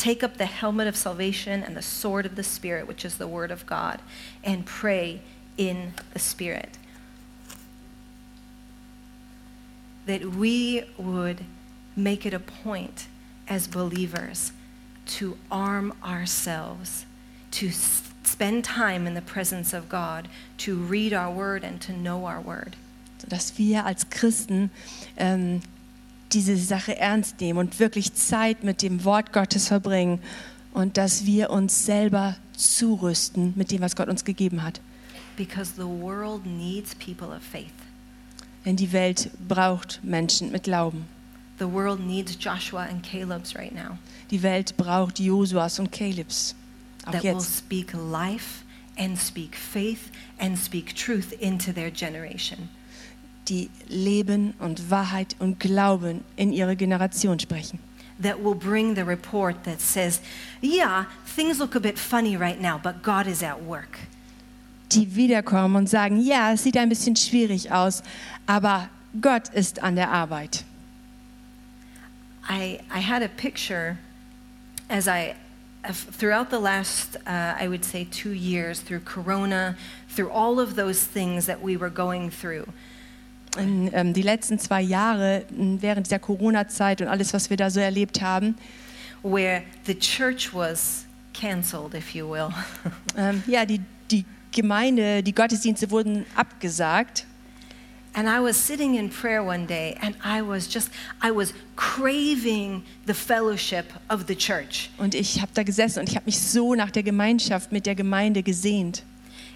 Take 0.01 0.23
up 0.23 0.37
the 0.37 0.47
helmet 0.47 0.87
of 0.87 0.95
salvation 0.95 1.61
and 1.61 1.77
the 1.77 1.83
sword 1.83 2.25
of 2.25 2.35
the 2.35 2.41
Spirit, 2.41 2.87
which 2.87 3.05
is 3.05 3.19
the 3.19 3.27
word 3.27 3.51
of 3.51 3.67
God, 3.67 4.01
and 4.43 4.65
pray 4.65 5.21
in 5.59 5.93
the 6.13 6.17
Spirit. 6.17 6.79
That 10.07 10.25
we 10.25 10.85
would 10.97 11.41
make 11.95 12.25
it 12.25 12.33
a 12.33 12.39
point 12.39 13.09
as 13.47 13.67
believers 13.67 14.53
to 15.05 15.37
arm 15.51 15.93
ourselves, 16.03 17.05
to 17.51 17.69
spend 17.69 18.63
time 18.63 19.05
in 19.05 19.13
the 19.13 19.21
presence 19.21 19.71
of 19.71 19.87
God, 19.87 20.27
to 20.57 20.77
read 20.77 21.13
our 21.13 21.29
word 21.29 21.63
and 21.63 21.79
to 21.79 21.93
know 21.93 22.25
our 22.25 22.41
word. 22.41 22.75
dass 23.29 23.55
wir 23.59 23.85
als 23.85 24.09
Christen 24.09 24.71
ähm, 25.15 25.61
diese 26.33 26.57
Sache 26.57 26.97
ernst 26.97 27.39
nehmen 27.41 27.59
und 27.59 27.79
wirklich 27.79 28.13
Zeit 28.13 28.63
mit 28.63 28.81
dem 28.81 29.03
Wort 29.03 29.33
Gottes 29.33 29.67
verbringen 29.67 30.19
und 30.73 30.97
dass 30.97 31.25
wir 31.25 31.49
uns 31.49 31.85
selber 31.85 32.35
zurüsten 32.55 33.53
mit 33.55 33.71
dem, 33.71 33.81
was 33.81 33.95
Gott 33.95 34.07
uns 34.07 34.23
gegeben 34.23 34.63
hat. 34.63 34.81
Because 35.37 35.73
the 35.75 35.83
world 35.83 36.45
needs 36.45 36.93
people 36.95 37.27
of 37.27 37.41
faith. 37.41 37.71
Denn 38.65 38.75
die 38.75 38.91
Welt 38.91 39.31
braucht 39.47 39.99
Menschen 40.03 40.51
mit 40.51 40.63
Glauben. 40.63 41.05
The 41.59 41.71
world 41.71 41.99
needs 41.99 42.37
Joshua 42.39 42.83
and 42.83 43.03
Caleb's 43.03 43.55
right 43.55 43.73
now 43.73 43.97
Die 44.31 44.41
Welt 44.41 44.77
braucht 44.77 45.19
Josuas 45.19 45.79
und 45.79 45.91
Kalebs. 45.91 46.55
Auch 47.05 47.11
that 47.11 47.23
will 47.23 47.33
jetzt. 47.33 47.57
speak 47.57 47.93
life 47.93 48.63
and 48.97 49.19
speak 49.19 49.55
faith 49.55 50.11
and 50.39 50.57
speak 50.57 50.95
truth 50.95 51.33
into 51.33 51.71
their 51.71 51.91
generation. 51.91 52.69
Die 53.47 53.69
Leben 53.87 54.53
und 54.59 54.89
Wahrheit 54.89 55.35
und 55.39 55.59
Glauben 55.59 56.23
in 56.35 56.53
ihre 56.53 56.75
Generation 56.75 57.39
sprechen. 57.39 57.79
That 58.21 58.37
will 58.43 58.53
bring 58.53 58.95
the 58.95 59.01
report 59.03 59.63
that 59.63 59.81
says, 59.81 60.21
yeah, 60.61 61.05
things 61.35 61.59
look 61.59 61.75
a 61.75 61.79
bit 61.79 61.97
funny 61.97 62.37
right 62.37 62.61
now, 62.61 62.77
but 62.77 63.01
God 63.01 63.25
is 63.25 63.41
at 63.41 63.63
work. 63.63 63.97
Die 64.91 65.15
wiederkommen 65.15 65.75
und 65.75 65.89
sagen, 65.89 66.19
ja, 66.21 66.51
es 66.51 66.63
sieht 66.63 66.77
ein 66.77 66.89
bisschen 66.89 67.15
schwierig 67.15 67.71
aus, 67.71 68.03
aber 68.45 68.89
Gott 69.19 69.49
ist 69.49 69.81
an 69.81 69.95
der 69.95 70.11
Arbeit. 70.11 70.63
I, 72.47 72.79
I 72.93 72.99
had 72.99 73.23
a 73.23 73.27
picture 73.27 73.97
as 74.89 75.07
I, 75.07 75.35
of- 75.83 76.07
throughout 76.17 76.49
the 76.49 76.59
last, 76.59 77.15
uh, 77.25 77.55
I 77.59 77.67
would 77.67 77.83
say, 77.85 78.05
two 78.05 78.33
years, 78.33 78.81
through 78.81 79.01
Corona, 79.05 79.77
through 80.09 80.29
all 80.29 80.59
of 80.59 80.75
those 80.75 81.03
things 81.03 81.45
that 81.47 81.61
we 81.61 81.77
were 81.77 81.89
going 81.89 82.29
through. 82.29 82.65
In, 83.57 83.89
ähm, 83.93 84.13
die 84.13 84.21
letzten 84.21 84.59
zwei 84.59 84.81
Jahre 84.81 85.43
während 85.49 86.09
der 86.11 86.19
Corona-Zeit 86.19 87.01
und 87.01 87.07
alles, 87.07 87.33
was 87.33 87.49
wir 87.49 87.57
da 87.57 87.69
so 87.69 87.79
erlebt 87.79 88.21
haben, 88.21 88.55
where 89.23 89.63
the 89.85 89.97
church 89.97 90.53
was 90.53 91.05
canceled, 91.33 91.93
if 91.93 92.13
you 92.15 92.29
will. 92.29 92.49
ähm, 93.17 93.43
ja, 93.47 93.65
die, 93.65 93.81
die 94.09 94.25
Gemeinde, 94.51 95.23
die 95.23 95.33
Gottesdienste 95.33 95.91
wurden 95.91 96.25
abgesagt. 96.35 97.25
and 98.13 98.27
I 98.27 98.39
was 98.39 98.57
sitting 98.57 98.95
in 98.95 99.09
prayer 99.09 99.43
one 99.43 99.65
day 99.65 99.97
and 100.01 100.15
I 100.23 100.41
was 100.41 100.67
just, 100.67 100.89
I 101.21 101.31
was 101.31 101.53
craving 101.75 102.83
the 103.05 103.13
fellowship 103.13 103.85
of 104.09 104.27
the 104.27 104.35
church. 104.35 104.89
Und 104.97 105.15
ich 105.15 105.41
habe 105.41 105.51
da 105.53 105.63
gesessen 105.63 105.99
und 105.99 106.09
ich 106.09 106.15
habe 106.15 106.25
mich 106.25 106.39
so 106.39 106.75
nach 106.75 106.91
der 106.91 107.03
Gemeinschaft 107.03 107.71
mit 107.71 107.85
der 107.85 107.95
Gemeinde 107.95 108.43
gesehnt. 108.43 109.03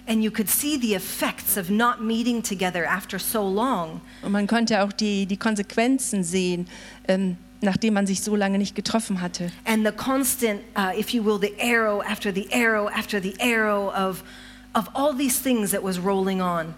And 0.08 0.22
you 0.22 0.30
could 0.30 0.48
see 0.48 0.78
the 0.78 0.94
effects 0.94 1.56
of 1.56 1.68
not 1.68 2.00
meeting 2.00 2.42
together 2.42 2.86
after 2.86 3.18
so 3.18 3.42
long. 3.42 4.00
Und 4.22 4.32
man 4.32 4.46
konnte 4.46 4.82
auch 4.82 4.92
die, 4.92 5.26
die 5.26 5.36
Konsequenzen 5.36 6.22
sehen, 6.22 6.68
ähm, 7.08 7.36
nachdem 7.60 7.94
man 7.94 8.06
sich 8.06 8.22
so 8.22 8.36
lange 8.36 8.58
nicht 8.58 8.76
getroffen 8.76 9.20
hatte. 9.20 9.50
And 9.64 9.84
the 9.84 9.92
constant, 9.92 10.60
uh, 10.76 10.96
if 10.96 11.10
you 11.10 11.24
will, 11.24 11.40
the 11.40 11.54
arrow 11.60 12.02
after 12.02 12.32
the 12.32 12.48
arrow 12.52 12.88
after 12.88 13.20
the 13.20 13.34
arrow 13.40 13.90
of, 13.90 14.22
of 14.74 14.88
all 14.94 15.12
these 15.12 15.42
things 15.42 15.72
that 15.72 15.82
was 15.82 15.98
rolling 15.98 16.40
on. 16.40 16.74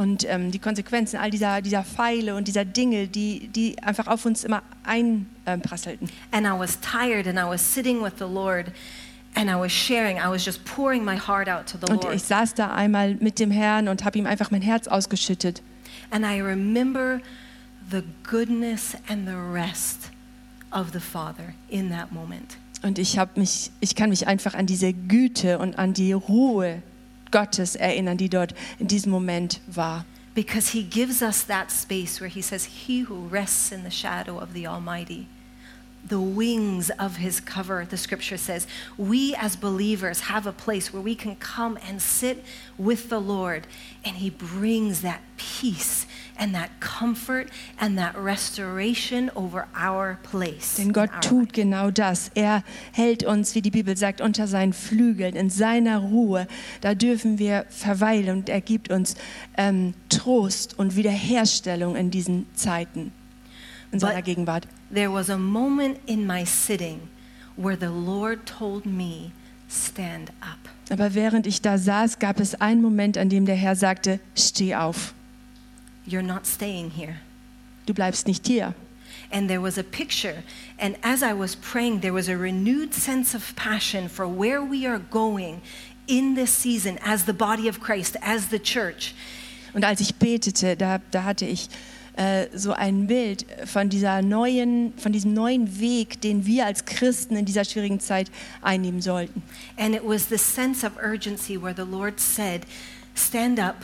Und 0.00 0.24
ähm, 0.26 0.50
die 0.50 0.58
Konsequenzen 0.58 1.18
all 1.18 1.30
dieser, 1.30 1.60
dieser 1.60 1.84
Pfeile 1.84 2.34
und 2.34 2.48
dieser 2.48 2.64
Dinge, 2.64 3.06
die, 3.06 3.48
die 3.48 3.76
einfach 3.82 4.06
auf 4.06 4.24
uns 4.24 4.44
immer 4.44 4.62
einprasselten. 4.82 6.08
And 6.32 6.46
I 6.46 6.58
was 6.58 6.78
tired 6.80 7.26
and 7.26 7.38
I 7.38 7.44
was 7.44 7.60
sitting 7.60 8.02
with 8.02 8.14
the 8.18 8.24
Lord 8.24 8.72
Und 9.36 9.48
ich 12.12 12.22
saß 12.22 12.54
da 12.54 12.74
einmal 12.74 13.14
mit 13.14 13.38
dem 13.38 13.50
Herrn 13.50 13.88
und 13.88 14.04
habe 14.04 14.18
ihm 14.18 14.26
einfach 14.26 14.50
mein 14.50 14.62
Herz 14.62 14.88
ausgeschüttet. 14.88 15.62
And 16.10 16.24
I 16.24 16.40
remember 16.40 17.20
the 17.90 18.02
goodness 18.22 18.96
and 19.08 19.26
the 19.26 19.34
rest 19.34 20.10
of 20.72 20.92
the 20.92 21.00
Father 21.00 21.54
in 21.68 21.90
that 21.90 22.12
moment. 22.12 22.56
Und 22.82 22.98
ich, 22.98 23.18
hab 23.18 23.36
mich, 23.36 23.70
ich 23.80 23.94
kann 23.94 24.10
mich 24.10 24.26
einfach 24.26 24.54
an 24.54 24.66
diese 24.66 24.92
Güte 24.92 25.58
und 25.58 25.78
an 25.78 25.92
die 25.92 26.12
Ruhe 26.12 26.82
Gottes 27.30 27.76
erinnern, 27.76 28.16
die 28.16 28.28
dort 28.28 28.54
in 28.78 28.88
diesem 28.88 29.12
Moment 29.12 29.60
war. 29.66 30.04
Because 30.34 30.70
he 30.72 30.84
gives 30.84 31.22
us 31.22 31.44
that 31.46 31.70
space 31.70 32.20
where 32.20 32.30
he 32.30 32.40
says, 32.40 32.64
He 32.64 33.04
who 33.06 33.28
rests 33.30 33.72
in 33.72 33.82
the 33.84 33.90
shadow 33.90 34.40
of 34.40 34.50
the 34.54 34.66
Almighty, 34.66 35.26
the 36.06 36.20
wings 36.20 36.90
of 36.98 37.16
his 37.16 37.40
cover, 37.40 37.86
the 37.88 37.96
scripture 37.96 38.36
says, 38.36 38.66
we 38.96 39.34
as 39.34 39.56
believers 39.56 40.20
have 40.20 40.46
a 40.46 40.52
place 40.52 40.92
where 40.92 41.02
we 41.02 41.14
can 41.14 41.36
come 41.36 41.78
and 41.86 42.00
sit 42.00 42.44
with 42.78 43.10
the 43.10 43.20
Lord, 43.20 43.66
and 44.04 44.16
he 44.16 44.30
brings 44.30 45.02
that 45.02 45.20
peace 45.36 46.06
and 46.38 46.54
that 46.54 46.70
comfort 46.80 47.50
and 47.78 47.98
that 47.98 48.16
restoration 48.16 49.30
over 49.36 49.68
our 49.74 50.18
place. 50.22 50.76
Denn 50.76 50.92
Gott 50.92 51.10
tut 51.22 51.52
genau 51.52 51.90
das. 51.90 52.30
Er 52.34 52.64
hält 52.92 53.24
uns, 53.24 53.54
wie 53.54 53.60
die 53.60 53.70
Bibel 53.70 53.96
sagt, 53.96 54.22
unter 54.22 54.46
seinen 54.46 54.72
Flügeln, 54.72 55.36
in 55.36 55.50
seiner 55.50 55.98
Ruhe. 55.98 56.46
Da 56.80 56.94
dürfen 56.94 57.38
wir 57.38 57.66
verweilen 57.68 58.38
und 58.38 58.48
er 58.48 58.62
gibt 58.62 58.90
uns 58.90 59.16
ähm, 59.58 59.92
Trost 60.08 60.78
und 60.78 60.96
Wiederherstellung 60.96 61.94
in 61.94 62.10
diesen 62.10 62.46
Zeiten, 62.54 63.12
in 63.92 64.00
seiner 64.00 64.22
Gegenwart. 64.22 64.66
There 64.92 65.10
was 65.10 65.28
a 65.28 65.38
moment 65.38 65.98
in 66.06 66.26
my 66.26 66.44
sitting 66.44 67.08
where 67.56 67.76
the 67.76 67.90
Lord 67.90 68.46
told 68.46 68.86
me, 68.86 69.32
Stand 69.68 70.30
up. 70.42 70.68
Aber 70.90 71.14
während 71.14 71.46
ich 71.46 71.62
da 71.62 71.78
saß, 71.78 72.18
gab 72.18 72.40
es 72.40 72.56
einen 72.60 72.82
Moment, 72.82 73.16
an 73.16 73.28
dem 73.28 73.46
der 73.46 73.54
Herr 73.54 73.76
sagte, 73.76 74.18
steh 74.34 74.74
auf, 74.74 75.14
You're 76.08 76.22
not 76.22 76.44
staying 76.44 76.90
here. 76.90 77.16
du 77.86 77.94
bleibst 77.94 78.26
nicht 78.26 78.46
hier. 78.46 78.74
And 79.32 79.48
there 79.48 79.60
was 79.62 79.78
a 79.78 79.84
picture. 79.84 80.42
And 80.78 80.96
as 81.02 81.22
I 81.22 81.32
was 81.32 81.54
praying, 81.54 82.00
there 82.00 82.12
was 82.12 82.28
a 82.28 82.36
renewed 82.36 82.92
sense 82.94 83.32
of 83.32 83.54
passion 83.54 84.08
for 84.08 84.26
where 84.26 84.60
we 84.60 84.86
are 84.86 84.98
going 84.98 85.60
in 86.08 86.34
this 86.34 86.50
season 86.50 86.98
as 87.04 87.26
the 87.26 87.32
body 87.32 87.68
of 87.68 87.78
Christ, 87.80 88.16
as 88.22 88.48
the 88.48 88.58
church. 88.58 89.14
Und 89.72 89.84
als 89.84 90.00
ich 90.00 90.16
betete, 90.16 90.76
da, 90.76 90.98
da 91.12 91.22
hatte 91.22 91.44
ich 91.46 91.68
äh, 92.20 92.48
so 92.52 92.72
ein 92.72 93.06
Bild 93.06 93.46
von, 93.64 93.88
dieser 93.88 94.20
neuen, 94.20 94.92
von 94.98 95.10
diesem 95.10 95.32
neuen 95.32 95.80
Weg, 95.80 96.20
den 96.20 96.44
wir 96.44 96.66
als 96.66 96.84
Christen 96.84 97.34
in 97.34 97.46
dieser 97.46 97.64
schwierigen 97.64 97.98
Zeit 97.98 98.30
einnehmen 98.60 99.00
sollten. 99.00 99.42
And 99.78 99.94
it 99.94 100.02
was 100.04 100.28
the 100.28 100.36
sense 100.36 100.86
of 100.86 100.92
urgency 101.02 101.56
where 101.56 101.74
the 101.74 101.90
Lord 101.90 102.20
said, 102.20 102.66
Stand 103.14 103.58
up, 103.58 103.76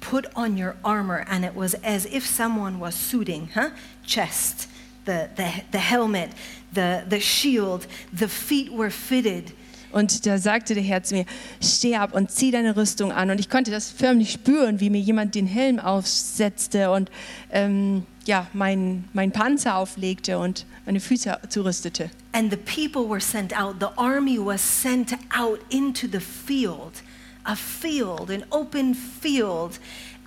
put 0.00 0.26
on 0.36 0.62
your 0.62 0.74
armor. 0.84 1.24
And 1.30 1.46
it 1.46 1.54
was 1.54 1.74
as 1.82 2.04
if 2.04 2.26
someone 2.26 2.78
was 2.78 2.94
suiting, 2.94 3.48
huh? 3.54 3.70
Chest, 4.04 4.68
the, 5.06 5.30
the, 5.36 5.50
the 5.72 5.78
helmet, 5.78 6.30
the, 6.74 7.04
the 7.08 7.20
shield, 7.20 7.86
the 8.12 8.28
feet 8.28 8.70
were 8.70 8.90
fitted. 8.90 9.52
Und 9.92 10.26
da 10.26 10.38
sagte 10.38 10.74
der 10.74 10.82
Herr 10.82 11.02
zu 11.02 11.14
mir, 11.14 11.24
steh 11.62 11.96
ab 11.96 12.14
und 12.14 12.30
zieh 12.30 12.50
deine 12.50 12.76
Rüstung 12.76 13.12
an. 13.12 13.30
Und 13.30 13.40
ich 13.40 13.48
konnte 13.48 13.70
das 13.70 13.90
förmlich 13.90 14.32
spüren, 14.32 14.80
wie 14.80 14.90
mir 14.90 15.00
jemand 15.00 15.34
den 15.34 15.46
Helm 15.46 15.78
aufsetzte 15.78 16.90
und 16.90 17.10
ähm, 17.50 18.04
ja, 18.24 18.46
meinen 18.52 19.08
mein 19.14 19.32
Panzer 19.32 19.76
auflegte 19.76 20.38
und 20.38 20.66
meine 20.84 21.00
Füße 21.00 21.38
zurüstete. 21.48 22.10
And 22.32 22.50
the 22.50 22.58
people 22.58 23.08
were 23.08 23.20
sent 23.20 23.58
out. 23.58 23.76
The 23.80 23.88
army 23.96 24.38
was 24.38 24.60
sent 24.60 25.14
out 25.36 25.60
into 25.70 26.06
the 26.06 26.20
field, 26.20 27.02
a 27.44 27.56
field, 27.56 28.30
an 28.30 28.44
open 28.50 28.94
field, 28.94 29.80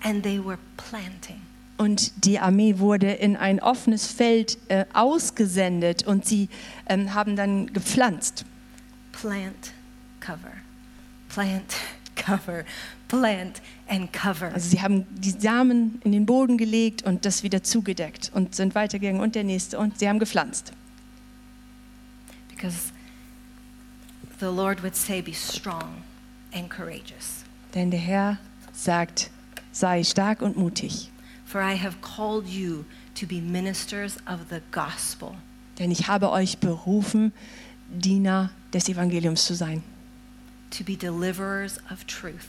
and 0.04 0.24
they 0.24 0.44
were 0.44 0.58
planting. 0.78 1.42
Und 1.78 2.26
die 2.26 2.38
Armee 2.38 2.78
wurde 2.78 3.12
in 3.12 3.36
ein 3.36 3.60
offenes 3.60 4.06
Feld 4.06 4.58
äh, 4.68 4.86
ausgesendet 4.94 6.06
und 6.06 6.26
sie 6.26 6.48
ähm, 6.88 7.14
haben 7.16 7.36
dann 7.36 7.74
gepflanzt. 7.74 8.46
Plant, 9.22 9.74
cover, 10.20 10.54
plant, 11.30 11.76
cover, 12.16 12.66
plant, 13.08 13.62
and 13.88 14.12
cover. 14.12 14.52
Also 14.52 14.70
sie 14.70 14.82
haben 14.82 15.06
die 15.12 15.30
Samen 15.30 16.02
in 16.04 16.12
den 16.12 16.26
Boden 16.26 16.58
gelegt 16.58 17.04
und 17.04 17.24
das 17.24 17.44
wieder 17.44 17.62
zugedeckt 17.62 18.32
und 18.34 18.56
sind 18.56 18.74
weitergegangen 18.74 19.22
und 19.22 19.36
der 19.36 19.44
nächste 19.44 19.78
und 19.78 20.00
sie 20.00 20.10
haben 20.10 20.18
gepflanzt. 20.18 20.74
Because 22.50 22.92
the 24.40 24.48
Lord 24.48 24.82
would 24.82 24.96
say, 24.96 25.22
Be 25.22 25.36
strong 25.36 26.02
and 26.52 26.68
courageous. 26.72 27.44
Denn 27.76 27.92
der 27.92 28.00
Herr 28.00 28.40
sagt, 28.74 29.30
sei 29.72 30.04
stark 30.04 30.42
und 30.42 30.58
mutig, 30.58 31.12
For 31.46 31.62
I 31.62 31.76
have 31.78 31.98
called 32.02 32.48
you 32.48 32.86
to 33.20 33.28
be 33.28 33.40
ministers 33.40 34.18
of 34.26 34.40
the 34.50 34.62
gospel. 34.72 35.36
denn 35.78 35.92
ich 35.92 36.08
habe 36.08 36.32
euch 36.32 36.58
berufen, 36.58 37.34
Diener 37.92 38.50
des 38.74 38.88
Evangeliums 38.90 39.46
zu 39.46 39.54
sein. 39.56 39.84
to 40.72 40.84
be 40.86 40.96
deliverers 40.96 41.78
of 41.92 42.06
truth, 42.06 42.48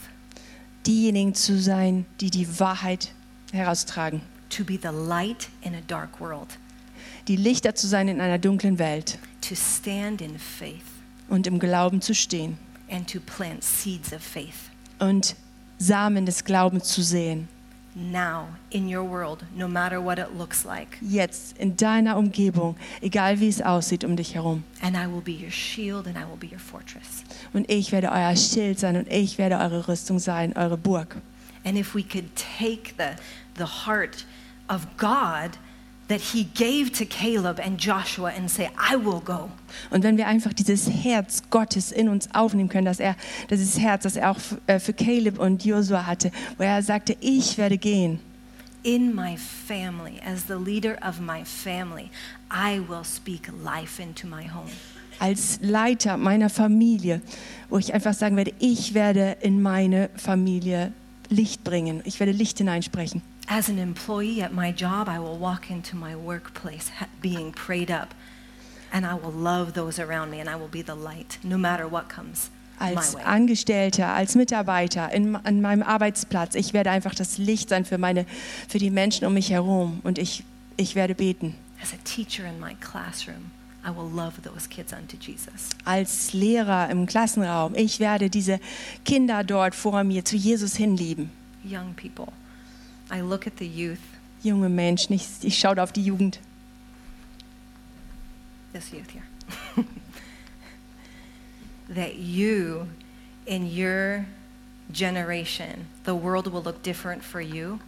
Diejenigen 0.87 1.35
zu 1.35 1.61
sein, 1.61 2.07
die 2.21 2.31
die 2.31 2.59
Wahrheit 2.61 3.13
heraustragen. 3.53 4.21
to 4.51 4.65
be 4.65 4.79
the 4.81 4.89
light 4.93 5.49
in 5.63 5.75
a 5.75 5.81
dark 5.87 6.21
world, 6.21 6.59
Die 7.29 7.37
Lichter 7.37 7.75
zu 7.75 7.87
sein 7.89 8.09
in 8.09 8.21
einer 8.21 8.39
dunklen 8.39 8.79
Welt 8.79 9.19
to 9.41 9.55
stand 9.57 10.21
in 10.21 10.39
faith, 10.39 10.85
und 11.29 11.47
im 11.47 11.59
Glauben 11.59 12.01
zu 12.01 12.15
stehen 12.15 12.59
and 12.91 13.11
to 13.11 13.19
plant 13.21 13.65
seeds 13.65 14.13
of 14.13 14.23
faith 14.23 14.71
und 15.01 15.35
Samen 15.79 16.27
des 16.27 16.45
Glaubens 16.45 16.85
zu 16.89 17.03
sehen. 17.03 17.49
Now 17.95 18.49
in 18.71 18.89
your 18.89 19.05
world, 19.05 19.45
no 19.55 19.69
matter 19.69 20.01
what 20.01 20.19
it 20.19 20.37
looks 20.37 20.65
like. 20.65 20.99
Jetzt 21.01 21.59
in 21.59 21.77
deiner 21.77 22.17
Umgebung, 22.17 22.77
egal 23.01 23.41
wie 23.41 23.49
es 23.49 23.61
aussieht 23.61 24.05
um 24.05 24.17
dich 24.17 24.35
herum. 24.35 24.65
And 24.81 24.97
I 24.97 25.07
will 25.07 25.21
be 25.21 25.33
your 25.33 25.51
shield 25.51 26.07
and 26.07 26.17
I 26.17 26.25
will 26.25 26.39
be 26.39 26.49
your 26.49 26.61
fortress. 26.61 27.25
Und 27.53 27.71
ich 27.71 27.93
werde 27.93 28.11
euer 28.11 28.37
Schild 28.37 28.79
sein 28.79 28.97
und 28.97 29.11
ich 29.11 29.39
werde 29.39 29.59
eure 29.59 29.89
Rüstung 29.89 30.19
sein, 30.19 30.55
eure 30.57 30.77
Burg. 30.77 31.17
And 31.65 31.77
if 31.79 31.95
we 31.95 32.03
could 32.03 32.35
take 32.35 32.95
the, 32.97 33.17
the 33.57 33.87
heart 33.87 34.25
of 34.69 34.87
God 34.97 35.59
that 36.13 36.21
He 36.21 36.45
gave 36.55 36.93
to 36.93 37.07
Caleb 37.07 37.59
and 37.59 37.79
Joshua 37.79 38.33
and 38.37 38.51
say, 38.51 38.71
I 38.77 38.97
will 38.97 39.21
go. 39.21 39.51
Und 39.91 40.05
wenn 40.05 40.19
wir 40.19 40.27
einfach 40.27 40.53
dieses 40.53 40.89
Herz 40.89 41.43
Gottes 41.49 41.91
in 41.91 42.09
uns 42.09 42.29
aufnehmen 42.35 42.69
können, 42.69 42.85
dass 42.85 43.01
er, 43.01 43.17
dieses 43.51 43.79
Herz, 43.79 44.03
das 44.03 44.17
er 44.17 44.31
auch 44.31 44.39
äh, 44.67 44.79
für 44.79 44.93
Caleb 44.93 45.39
und 45.39 45.65
Josua 45.65 46.07
hatte, 46.07 46.31
wo 46.59 46.65
er 46.65 46.83
sagte, 46.83 47.17
ich 47.21 47.57
werde 47.57 47.79
gehen. 47.79 48.21
In 48.83 49.15
my 49.15 49.37
family, 49.39 50.21
as 50.27 50.45
the 50.49 50.55
leader 50.55 50.99
of 51.09 51.19
my 51.21 51.45
family, 51.45 52.11
I 52.51 52.81
will 52.87 53.05
speak 53.05 53.49
life 53.65 54.03
into 54.03 54.27
my 54.27 54.47
home. 54.49 54.71
Als 55.19 55.61
Leiter 55.63 56.17
meiner 56.17 56.51
Familie, 56.51 57.23
wo 57.71 57.79
ich 57.79 57.95
einfach 57.95 58.13
sagen 58.13 58.37
werde, 58.37 58.53
ich 58.59 58.93
werde 58.93 59.37
in 59.41 59.63
meine 59.63 60.11
Familie 60.17 60.93
Licht 61.31 61.65
bringen. 61.65 62.03
Ich 62.05 62.19
werde 62.19 62.33
Licht 62.33 62.59
hineinsprechen. 62.59 63.23
As 63.55 63.69
an 63.69 63.79
employee 63.79 64.41
at 64.41 64.55
my 64.55 64.73
job, 64.73 65.11
I 65.11 65.19
will 65.19 65.37
walk 65.37 65.71
into 65.71 65.95
my 65.95 66.17
workplace 66.17 66.91
being 67.21 67.53
prayed 67.53 67.91
up, 67.91 68.15
and 68.91 69.05
I 69.05 69.13
will 69.13 69.31
love 69.31 69.75
those 69.75 69.99
around 69.99 70.31
me, 70.31 70.41
and 70.41 70.49
I 70.49 70.57
will 70.57 70.69
be 70.69 70.81
the 70.81 70.95
light, 70.95 71.37
no 71.45 71.59
matter 71.59 71.87
what 71.87 72.09
comes 72.09 72.49
Als. 72.81 73.15
Angestellter, 73.15 74.07
als 74.07 74.37
Mitarbeiter, 74.37 75.13
in, 75.13 75.37
an 75.37 75.61
meinem 75.61 75.83
Arbeitsplatz. 75.83 76.55
Ich 76.55 76.73
werde 76.73 76.91
einfach 76.91 77.15
das 77.15 77.37
Licht 77.37 77.69
sein 77.69 77.85
für, 77.85 77.99
meine, 77.99 78.25
für 78.69 78.79
die 78.79 78.89
Menschen 78.89 79.27
um 79.27 79.35
mich 79.35 79.51
herum. 79.51 80.01
Und 80.03 80.19
ich, 80.19 80.45
ich 80.79 80.95
werde 80.95 81.15
beten. 81.15 81.55
As 81.83 81.93
a 81.93 81.99
teacher 82.05 82.47
in 82.47 82.59
my 82.59 82.75
classroom, 82.81 83.51
I 83.85 83.91
will 83.91 84.11
love 84.11 84.41
those 84.41 84.67
kids 84.67 84.95
unto 84.95 85.19
Jesus. 85.19 85.69
Als 85.85 86.33
Lehrer 86.33 86.89
im 86.89 87.05
Klassenraum. 87.05 87.75
Ich 87.75 88.01
werde 88.01 88.31
diese 88.31 88.61
Kinder 89.05 89.45
dort 89.45 89.75
vor 89.75 90.05
mir 90.05 90.25
zu 90.25 90.37
Jesus 90.37 90.75
hinlieben. 90.75 91.31
Young 91.65 91.95
people, 91.95 92.33
I 93.13 93.21
look 93.21 93.47
at 93.47 93.59
the 93.59 93.67
youth, 93.67 93.99
Junge 94.43 94.69
Menschen, 94.69 95.15
ich, 95.15 95.27
ich 95.43 95.59
schaue 95.59 95.81
auf 95.83 95.93
die 95.93 96.03
Jugend. 96.05 96.41
this 98.73 98.91
youth 98.93 99.11
here, 99.11 99.23
that 101.89 102.17
you, 102.17 102.87
in 103.47 103.67
your 103.67 104.25
generation, 104.93 105.87
the 106.05 106.15
world 106.15 106.47
will 106.51 106.63
look 106.63 106.83
different 106.83 107.23
for 107.23 107.41
you 107.41 107.81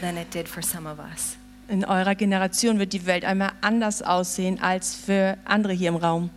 than 0.00 0.16
it 0.16 0.30
did 0.30 0.48
for 0.48 0.62
some 0.62 0.86
of 0.86 0.98
us. 0.98 1.36
In 1.68 1.84
eurer 1.84 2.14
Generation 2.14 2.78
wird 2.78 2.92
die 2.92 3.04
Welt 3.06 3.24
einmal 3.24 3.52
anders 3.60 4.02
aussehen 4.02 4.58
als 4.60 4.94
für 4.94 5.36
andere 5.44 5.72
hier 5.72 5.88
im 5.90 5.96
Raum. 5.96 6.30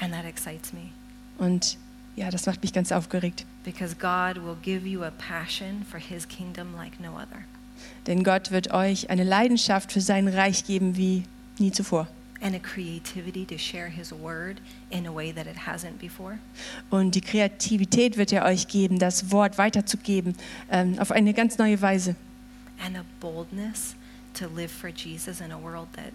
And 0.00 0.12
that 0.12 0.24
excites 0.24 0.72
me. 0.72 0.90
Und 1.38 1.76
Ja, 2.16 2.30
das 2.30 2.46
macht 2.46 2.62
mich 2.62 2.72
ganz 2.72 2.90
aufgeregt. 2.92 3.46
because 3.64 3.94
God 3.94 4.42
will 4.42 4.56
give 4.62 4.86
you 4.86 5.04
a 5.04 5.10
passion 5.18 5.84
for 5.88 5.98
his 6.00 6.26
kingdom 6.26 6.74
like 6.76 6.98
no 7.00 7.14
other. 7.16 7.44
Denn 8.06 8.24
Gott 8.24 8.50
wird 8.50 8.72
euch 8.72 9.10
eine 9.10 9.24
Leidenschaft 9.24 9.92
für 9.92 10.00
sein 10.00 10.28
Reich 10.28 10.64
geben 10.64 10.96
wie 10.96 11.24
nie 11.58 11.72
zuvor. 11.72 12.08
Und 16.90 17.14
die 17.14 17.20
Kreativität 17.20 18.16
wird 18.16 18.32
er 18.32 18.44
euch 18.44 18.68
geben, 18.68 18.98
das 18.98 19.30
Wort 19.32 19.58
weiterzugeben 19.58 20.36
ähm, 20.70 20.98
auf 20.98 21.10
eine 21.10 21.34
ganz 21.34 21.58
neue 21.58 21.80
Weise. 21.82 22.14
And 22.84 22.96
a 22.96 23.04
boldness 23.20 23.96
to 24.34 24.46
live 24.54 24.70
for 24.70 24.88
Jesus 24.88 25.40
in 25.40 25.50
a 25.50 25.60
world 25.60 25.88
that 25.94 26.12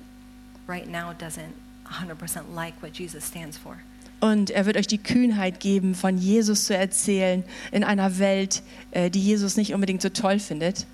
right 0.65 0.89
now 0.89 1.11
doesn't 1.11 1.53
100% 1.85 2.53
like 2.55 2.73
what 2.81 2.97
Jesus 2.97 3.27
stands 3.27 3.57
for. 3.57 3.75
Und 4.21 4.51
er 4.51 4.65
wird 4.65 4.77
euch 4.77 4.87
die 4.87 4.99
Kühnheit 4.99 5.59
geben, 5.59 5.95
von 5.95 6.17
Jesus 6.17 6.63
zu 6.63 6.77
erzählen 6.77 7.43
in 7.73 7.83
einer 7.83 8.19
Welt, 8.19 8.63
äh, 8.91 9.09
die 9.09 9.19
Jesus 9.19 9.57
nicht 9.57 9.73
unbedingt 9.73 10.01
so 10.01 10.07
toll 10.07 10.39
findet, 10.39 10.85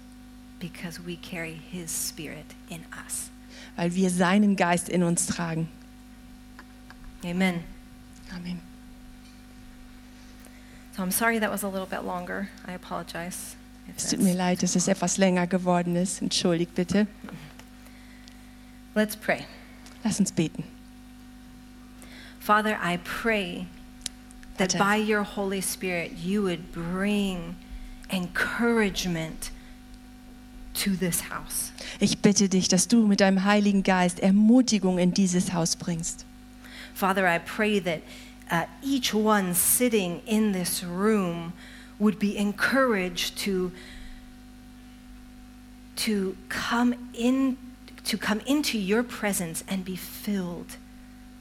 because 0.60 1.00
we 1.00 1.16
carry 1.16 1.54
his 1.54 1.90
spirit 1.92 2.56
in 2.70 2.86
us. 3.06 3.30
weil 3.76 3.94
wir 3.96 4.10
seinen 4.10 4.56
Geist 4.56 4.90
in 4.90 5.04
uns 5.04 5.26
tragen. 5.26 5.70
Amen. 7.24 7.64
Amen. 8.34 8.60
So 10.96 11.04
I'm 11.04 11.12
sorry 11.12 11.40
that 11.40 11.50
was 11.50 11.64
a 11.64 11.68
little 11.68 11.88
bit 11.88 12.04
longer. 12.04 12.50
I 12.68 12.74
apologize. 12.74 13.56
Es 13.96 14.10
tut 14.10 14.20
mir 14.20 14.36
leid, 14.36 14.62
dass 14.62 14.76
es 14.76 14.88
etwas 14.88 15.18
länger 15.18 15.48
geworden 15.48 15.96
ist. 15.96 16.22
Entschuldigt 16.22 16.76
bitte. 16.76 17.08
Let's 18.96 19.16
pray. 19.16 19.46
Lass 20.04 20.20
uns 20.20 20.32
beten. 20.32 20.64
Father, 22.40 22.78
I 22.82 22.98
pray 23.04 23.68
that 24.58 24.74
Vater. 24.74 24.78
by 24.78 24.96
your 24.98 25.24
Holy 25.24 25.62
Spirit 25.62 26.14
you 26.14 26.44
would 26.44 26.72
bring 26.72 27.56
encouragement 28.12 29.52
to 30.84 30.92
this 30.96 31.22
house. 31.30 31.72
Ich 32.00 32.20
bitte 32.20 32.50
dich, 32.50 32.68
dass 32.68 32.88
du 32.88 33.06
mit 33.06 33.20
deinem 33.20 33.44
Heiligen 33.44 33.84
Geist 33.84 34.20
Ermutigung 34.20 34.98
in 34.98 35.14
dieses 35.14 35.54
Haus 35.54 35.76
bringst. 35.76 36.26
Father, 36.94 37.26
I 37.26 37.40
pray 37.40 37.80
that 37.80 38.02
uh, 38.52 38.66
each 38.84 39.14
one 39.14 39.54
sitting 39.54 40.22
in 40.26 40.54
this 40.54 40.84
room 40.84 41.54
would 42.00 42.20
be 42.20 42.38
encouraged 42.38 43.38
to, 43.44 43.72
to, 45.98 46.36
come 46.50 46.96
in, 47.14 47.58
to 48.06 48.18
come 48.18 48.42
into 48.46 48.78
your 48.78 49.04
presence 49.04 49.64
and 49.70 49.84
be 49.86 49.96
filled 49.96 50.78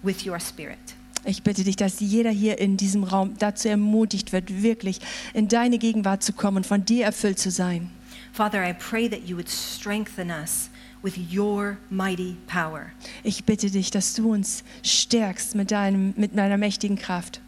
with 0.02 0.26
your 0.26 0.38
spirit. 0.38 0.78
Ich 1.24 1.42
bitte 1.42 1.64
dich, 1.64 1.76
dass 1.76 2.00
jeder 2.00 2.30
hier 2.30 2.58
in 2.58 2.76
diesem 2.76 3.04
Raum 3.04 3.34
dazu 3.38 3.68
ermutigt 3.68 4.32
wird, 4.32 4.62
wirklich 4.62 5.00
in 5.34 5.48
deine 5.48 5.78
Gegenwart 5.78 6.22
zu 6.22 6.32
kommen 6.32 6.58
und 6.58 6.66
von 6.66 6.84
dir 6.84 7.04
erfüllt 7.04 7.38
zu 7.38 7.50
sein. 7.50 7.90
Father, 8.38 8.62
I 8.62 8.72
pray 8.72 9.08
that 9.08 9.26
you 9.26 9.34
would 9.34 9.48
strengthen 9.48 10.30
us 10.30 10.70
with 11.02 11.18
your 11.18 11.76
mighty 11.90 12.36
power. 12.46 12.92
Ich 13.24 13.44
bitte 13.44 13.68
dich, 13.68 13.90
dass 13.90 14.14
du 14.14 14.32
uns 14.32 14.62
stärkst 14.84 15.56
mit, 15.56 15.72
deinem, 15.72 16.14
mit 16.16 16.38
deiner 16.38 16.56
mächtigen 16.56 16.96
Kraft, 16.96 17.40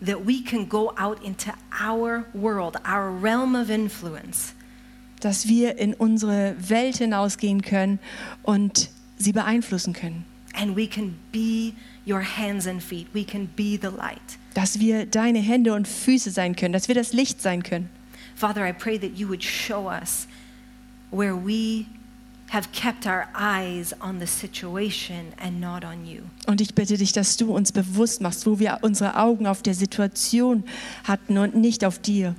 that 0.00 0.24
we 0.24 0.44
can 0.44 0.68
go 0.68 0.92
out 0.96 1.20
into 1.24 1.50
our 1.84 2.24
world, 2.34 2.76
our 2.86 3.10
realm 3.10 3.56
of 3.56 3.68
influence, 3.68 4.54
dass 5.18 5.48
wir 5.48 5.76
in 5.76 5.92
unsere 5.92 6.54
Welt 6.56 6.98
hinausgehen 6.98 7.62
können 7.62 7.98
und 8.44 8.90
sie 9.18 9.32
beeinflussen 9.32 9.92
können, 9.92 10.24
and 10.54 10.76
we 10.76 10.86
can 10.86 11.16
be 11.32 11.72
your 12.06 12.22
hands 12.22 12.68
and 12.68 12.80
feet. 12.80 13.08
We 13.12 13.24
can 13.24 13.48
be 13.56 13.76
the 13.76 13.88
light. 13.88 14.38
dass 14.54 14.78
wir 14.78 15.04
deine 15.04 15.40
Hände 15.40 15.74
und 15.74 15.88
Füße 15.88 16.30
sein 16.30 16.54
können, 16.54 16.72
dass 16.72 16.86
wir 16.86 16.94
das 16.94 17.12
Licht 17.12 17.42
sein 17.42 17.64
können. 17.64 17.90
Father, 18.36 18.66
I 18.66 18.72
pray 18.72 18.98
that 18.98 19.16
you 19.16 19.26
would 19.28 19.42
show 19.42 19.88
us 19.88 20.28
where 21.10 21.34
we 21.34 21.86
have 22.50 22.70
kept 22.70 23.06
our 23.06 23.26
eyes 23.34 23.94
on 24.00 24.18
the 24.18 24.26
situation 24.26 25.32
and 25.38 25.58
not 25.58 25.84
on 25.84 26.06
you. 26.06 26.22
Und 26.46 26.60
ich 26.60 26.74
bitte 26.74 26.98
dich, 26.98 27.12
dass 27.12 27.38
du 27.38 27.54
uns 27.54 27.72
bewusst 27.72 28.20
machst, 28.20 28.46
wo 28.46 28.58
wir 28.58 28.78
unsere 28.82 29.16
Augen 29.16 29.46
auf 29.46 29.62
der 29.62 29.74
Situation 29.74 30.64
hatten 31.04 31.38
und 31.38 31.56
nicht 31.56 31.84
auf 31.84 31.98
dir. 31.98 32.36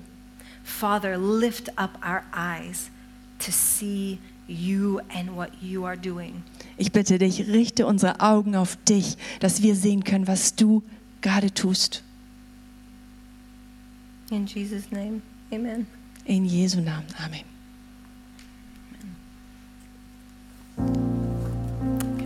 Father, 0.64 1.18
lift 1.18 1.78
up 1.80 1.98
our 2.06 2.22
eyes 2.32 2.92
to 3.40 3.52
see 3.52 4.20
you 4.48 5.00
and 5.10 5.36
what 5.36 5.50
you 5.62 5.84
are 5.86 5.98
doing. 5.98 6.44
Ich 6.78 6.92
bitte 6.92 7.18
dich, 7.18 7.48
richte 7.48 7.88
unsere 7.88 8.20
Augen 8.20 8.56
auf 8.56 8.78
dich, 8.88 9.18
dass 9.40 9.64
wir 9.64 9.76
sehen 9.76 10.04
können, 10.04 10.28
was 10.28 10.56
du 10.56 10.84
gerade 11.22 11.52
tust. 11.52 12.04
In 14.30 14.46
Jesus' 14.46 14.92
name, 14.92 15.22
Amen. 15.52 15.88
In 16.26 16.46
Jesu 16.48 16.82
Namen. 16.82 17.06
Amen. 17.20 17.46
Amen. 20.78 21.37